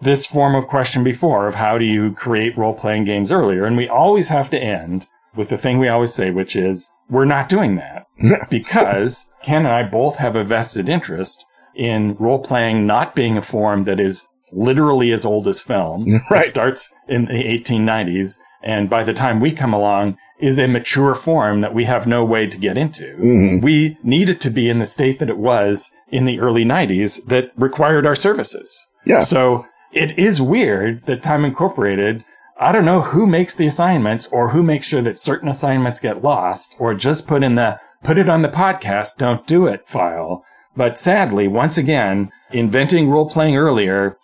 this 0.00 0.24
form 0.24 0.54
of 0.54 0.66
question 0.68 1.02
before 1.02 1.48
of 1.48 1.54
how 1.56 1.78
do 1.78 1.84
you 1.84 2.12
create 2.12 2.56
role 2.56 2.74
playing 2.74 3.04
games 3.04 3.32
earlier? 3.32 3.64
And 3.64 3.76
we 3.76 3.88
always 3.88 4.28
have 4.28 4.48
to 4.50 4.58
end 4.58 5.06
with 5.34 5.48
the 5.48 5.58
thing 5.58 5.78
we 5.78 5.88
always 5.88 6.14
say, 6.14 6.30
which 6.30 6.54
is 6.54 6.88
we're 7.10 7.24
not 7.24 7.48
doing 7.48 7.76
that 7.76 8.06
because 8.50 9.30
Ken 9.42 9.64
and 9.64 9.74
I 9.74 9.82
both 9.82 10.16
have 10.16 10.36
a 10.36 10.44
vested 10.44 10.88
interest 10.88 11.44
in 11.74 12.16
role 12.16 12.40
playing 12.40 12.86
not 12.86 13.14
being 13.14 13.36
a 13.36 13.42
form 13.42 13.84
that 13.84 14.00
is 14.00 14.26
literally 14.52 15.12
as 15.12 15.24
old 15.24 15.46
as 15.48 15.60
film. 15.60 16.20
Right. 16.30 16.46
It 16.46 16.48
starts 16.48 16.92
in 17.08 17.26
the 17.26 17.32
1890s. 17.32 18.38
And 18.62 18.90
by 18.90 19.04
the 19.04 19.14
time 19.14 19.40
we 19.40 19.52
come 19.52 19.72
along, 19.72 20.16
is 20.38 20.58
a 20.58 20.66
mature 20.68 21.14
form 21.14 21.60
that 21.60 21.74
we 21.74 21.84
have 21.84 22.06
no 22.06 22.24
way 22.24 22.46
to 22.46 22.56
get 22.56 22.76
into. 22.78 23.16
Mhm. 23.16 23.62
We 23.62 23.96
need 24.02 24.28
it 24.28 24.40
to 24.42 24.50
be 24.50 24.68
in 24.68 24.78
the 24.78 24.86
state 24.86 25.18
that 25.18 25.28
it 25.28 25.38
was 25.38 25.90
in 26.10 26.24
the 26.24 26.40
early 26.40 26.64
90s 26.64 27.20
that 27.26 27.50
required 27.56 28.06
our 28.06 28.14
services. 28.14 28.86
Yeah. 29.04 29.20
So 29.20 29.66
it 29.92 30.18
is 30.18 30.40
weird 30.40 31.06
that 31.06 31.22
Time 31.22 31.44
Incorporated, 31.44 32.24
I 32.60 32.72
don't 32.72 32.84
know 32.84 33.00
who 33.00 33.26
makes 33.26 33.54
the 33.54 33.66
assignments 33.66 34.26
or 34.32 34.50
who 34.50 34.62
makes 34.62 34.86
sure 34.86 35.02
that 35.02 35.18
certain 35.18 35.48
assignments 35.48 36.00
get 36.00 36.22
lost 36.22 36.74
or 36.78 36.94
just 36.94 37.26
put 37.26 37.42
in 37.42 37.54
the 37.54 37.78
put 38.04 38.18
it 38.18 38.28
on 38.28 38.42
the 38.42 38.48
podcast, 38.48 39.16
don't 39.18 39.46
do 39.46 39.66
it 39.66 39.82
file. 39.88 40.44
But 40.76 40.98
sadly, 40.98 41.48
once 41.48 41.76
again, 41.76 42.30
inventing 42.52 43.10
role 43.10 43.28
playing 43.28 43.56
earlier, 43.56 44.16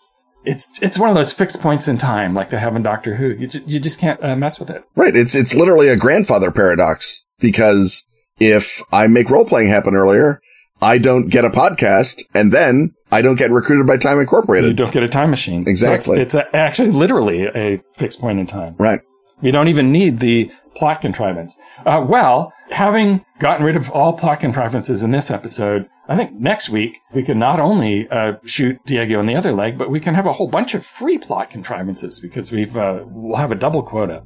it's 0.44 0.80
it's 0.82 0.98
one 0.98 1.08
of 1.08 1.14
those 1.14 1.32
fixed 1.32 1.60
points 1.60 1.88
in 1.88 1.98
time 1.98 2.34
like 2.34 2.50
they 2.50 2.58
have 2.58 2.76
in 2.76 2.82
Doctor 2.82 3.16
Who. 3.16 3.28
You, 3.28 3.46
ju- 3.46 3.62
you 3.66 3.80
just 3.80 3.98
can't 3.98 4.22
uh, 4.22 4.36
mess 4.36 4.58
with 4.60 4.70
it. 4.70 4.84
Right. 4.96 5.14
It's 5.16 5.34
it's 5.34 5.54
literally 5.54 5.88
a 5.88 5.96
grandfather 5.96 6.50
paradox 6.50 7.24
because 7.40 8.04
if 8.38 8.82
I 8.92 9.06
make 9.06 9.30
role 9.30 9.44
playing 9.46 9.68
happen 9.68 9.94
earlier, 9.94 10.40
I 10.82 10.98
don't 10.98 11.28
get 11.28 11.44
a 11.44 11.50
podcast, 11.50 12.22
and 12.34 12.52
then 12.52 12.92
I 13.12 13.22
don't 13.22 13.36
get 13.36 13.50
recruited 13.50 13.86
by 13.86 13.96
Time 13.96 14.18
Incorporated. 14.20 14.70
You 14.70 14.76
don't 14.76 14.92
get 14.92 15.02
a 15.04 15.08
time 15.08 15.30
machine. 15.30 15.64
So 15.64 15.70
Exactly. 15.70 16.20
it's, 16.20 16.34
it's 16.34 16.44
a, 16.52 16.56
actually 16.56 16.90
literally 16.90 17.44
a 17.46 17.80
fixed 17.96 18.20
point 18.20 18.40
in 18.40 18.46
time. 18.46 18.74
Right. 18.78 19.00
We 19.40 19.50
don't 19.50 19.68
even 19.68 19.92
need 19.92 20.18
the 20.18 20.50
plot 20.74 21.00
contrivance. 21.00 21.56
Uh, 21.84 22.04
well, 22.06 22.52
having 22.70 23.24
gotten 23.38 23.64
rid 23.64 23.76
of 23.76 23.90
all 23.90 24.12
plot 24.12 24.40
contrivances 24.40 25.02
in 25.02 25.10
this 25.10 25.30
episode, 25.30 25.88
I 26.08 26.16
think 26.16 26.32
next 26.32 26.68
week 26.68 26.98
we 27.12 27.22
can 27.22 27.38
not 27.38 27.60
only 27.60 28.08
uh, 28.08 28.34
shoot 28.44 28.78
Diego 28.84 29.20
in 29.20 29.26
the 29.26 29.36
other 29.36 29.52
leg, 29.52 29.78
but 29.78 29.90
we 29.90 30.00
can 30.00 30.14
have 30.14 30.26
a 30.26 30.32
whole 30.32 30.48
bunch 30.48 30.74
of 30.74 30.84
free 30.84 31.18
plot 31.18 31.50
contrivances 31.50 32.20
because 32.20 32.52
we've 32.52 32.76
uh, 32.76 33.04
we'll 33.06 33.36
have 33.36 33.52
a 33.52 33.56
double 33.56 33.82
quota. 33.82 34.24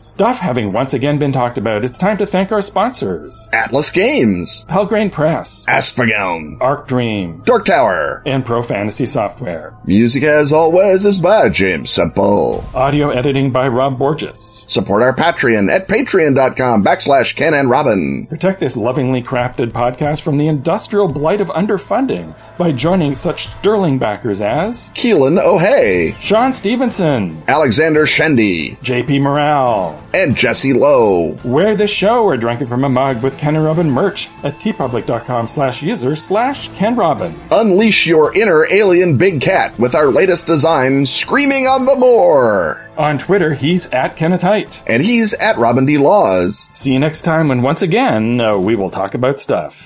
Stuff 0.00 0.38
having 0.38 0.72
once 0.72 0.94
again 0.94 1.18
been 1.18 1.32
talked 1.32 1.58
about, 1.58 1.84
it's 1.84 1.98
time 1.98 2.16
to 2.18 2.24
thank 2.26 2.52
our 2.52 2.60
sponsors: 2.60 3.48
Atlas 3.52 3.90
Games, 3.90 4.64
Pelgrane 4.68 5.10
Press, 5.10 5.64
Askfageln, 5.66 6.56
Arc 6.60 6.86
Dream, 6.86 7.42
Dark 7.44 7.64
Tower. 7.64 8.22
and 8.24 8.44
Pro 8.46 8.62
Fantasy 8.62 9.06
Software. 9.06 9.74
Music, 9.84 10.22
as 10.22 10.52
always, 10.52 11.04
is 11.04 11.18
by 11.18 11.48
James 11.48 11.90
Semple. 11.90 12.64
Audio 12.74 13.10
editing 13.10 13.50
by 13.50 13.66
Rob 13.66 13.98
Borges. 13.98 14.64
Support 14.68 15.02
our 15.02 15.14
Patreon 15.16 15.68
at 15.68 15.88
patreon.com 15.88 16.84
backslash 16.84 17.34
Ken 17.34 17.52
and 17.54 17.68
Robin. 17.68 18.26
Protect 18.28 18.60
this 18.60 18.76
lovingly 18.76 19.22
crafted 19.22 19.72
podcast 19.72 20.20
from 20.20 20.38
the 20.38 20.46
industrial 20.46 21.08
blight 21.08 21.40
of 21.40 21.48
underfunding 21.48 22.38
by 22.56 22.70
joining 22.70 23.16
such 23.16 23.48
sterling 23.48 23.98
backers 23.98 24.40
as 24.40 24.90
Keelan 24.90 25.42
O'Hay, 25.42 26.14
Sean 26.20 26.52
Stevenson, 26.52 27.42
Alexander 27.48 28.04
Shendy, 28.06 28.78
JP 28.78 29.22
Morale, 29.22 29.87
Hall. 29.88 30.08
And 30.14 30.36
Jesse 30.36 30.72
Lowe. 30.72 31.36
Wear 31.44 31.74
this 31.74 31.90
show 31.90 32.24
or 32.24 32.36
drink 32.36 32.60
it 32.60 32.68
from 32.68 32.84
a 32.84 32.88
mug 32.88 33.22
with 33.22 33.38
Ken 33.38 33.56
and 33.56 33.64
Robin 33.64 33.90
merch 33.90 34.28
at 34.42 34.58
teepublic.com 34.58 35.48
slash 35.48 35.82
user 35.82 36.16
slash 36.16 36.68
Ken 36.70 36.96
Robin. 36.96 37.38
Unleash 37.50 38.06
your 38.06 38.36
inner 38.36 38.66
alien 38.70 39.16
big 39.16 39.40
cat 39.40 39.78
with 39.78 39.94
our 39.94 40.06
latest 40.06 40.46
design, 40.46 41.06
Screaming 41.06 41.66
on 41.66 41.86
the 41.86 41.96
Moor. 41.96 42.84
On 42.96 43.18
Twitter, 43.18 43.54
he's 43.54 43.86
at 43.90 44.16
Kenneth 44.16 44.42
Hite. 44.42 44.82
And 44.86 45.02
he's 45.02 45.32
at 45.34 45.56
Robin 45.56 45.86
D. 45.86 45.98
Laws. 45.98 46.68
See 46.72 46.92
you 46.92 46.98
next 46.98 47.22
time 47.22 47.48
when 47.48 47.62
once 47.62 47.82
again 47.82 48.40
uh, 48.40 48.56
we 48.58 48.74
will 48.74 48.90
talk 48.90 49.14
about 49.14 49.38
stuff. 49.38 49.80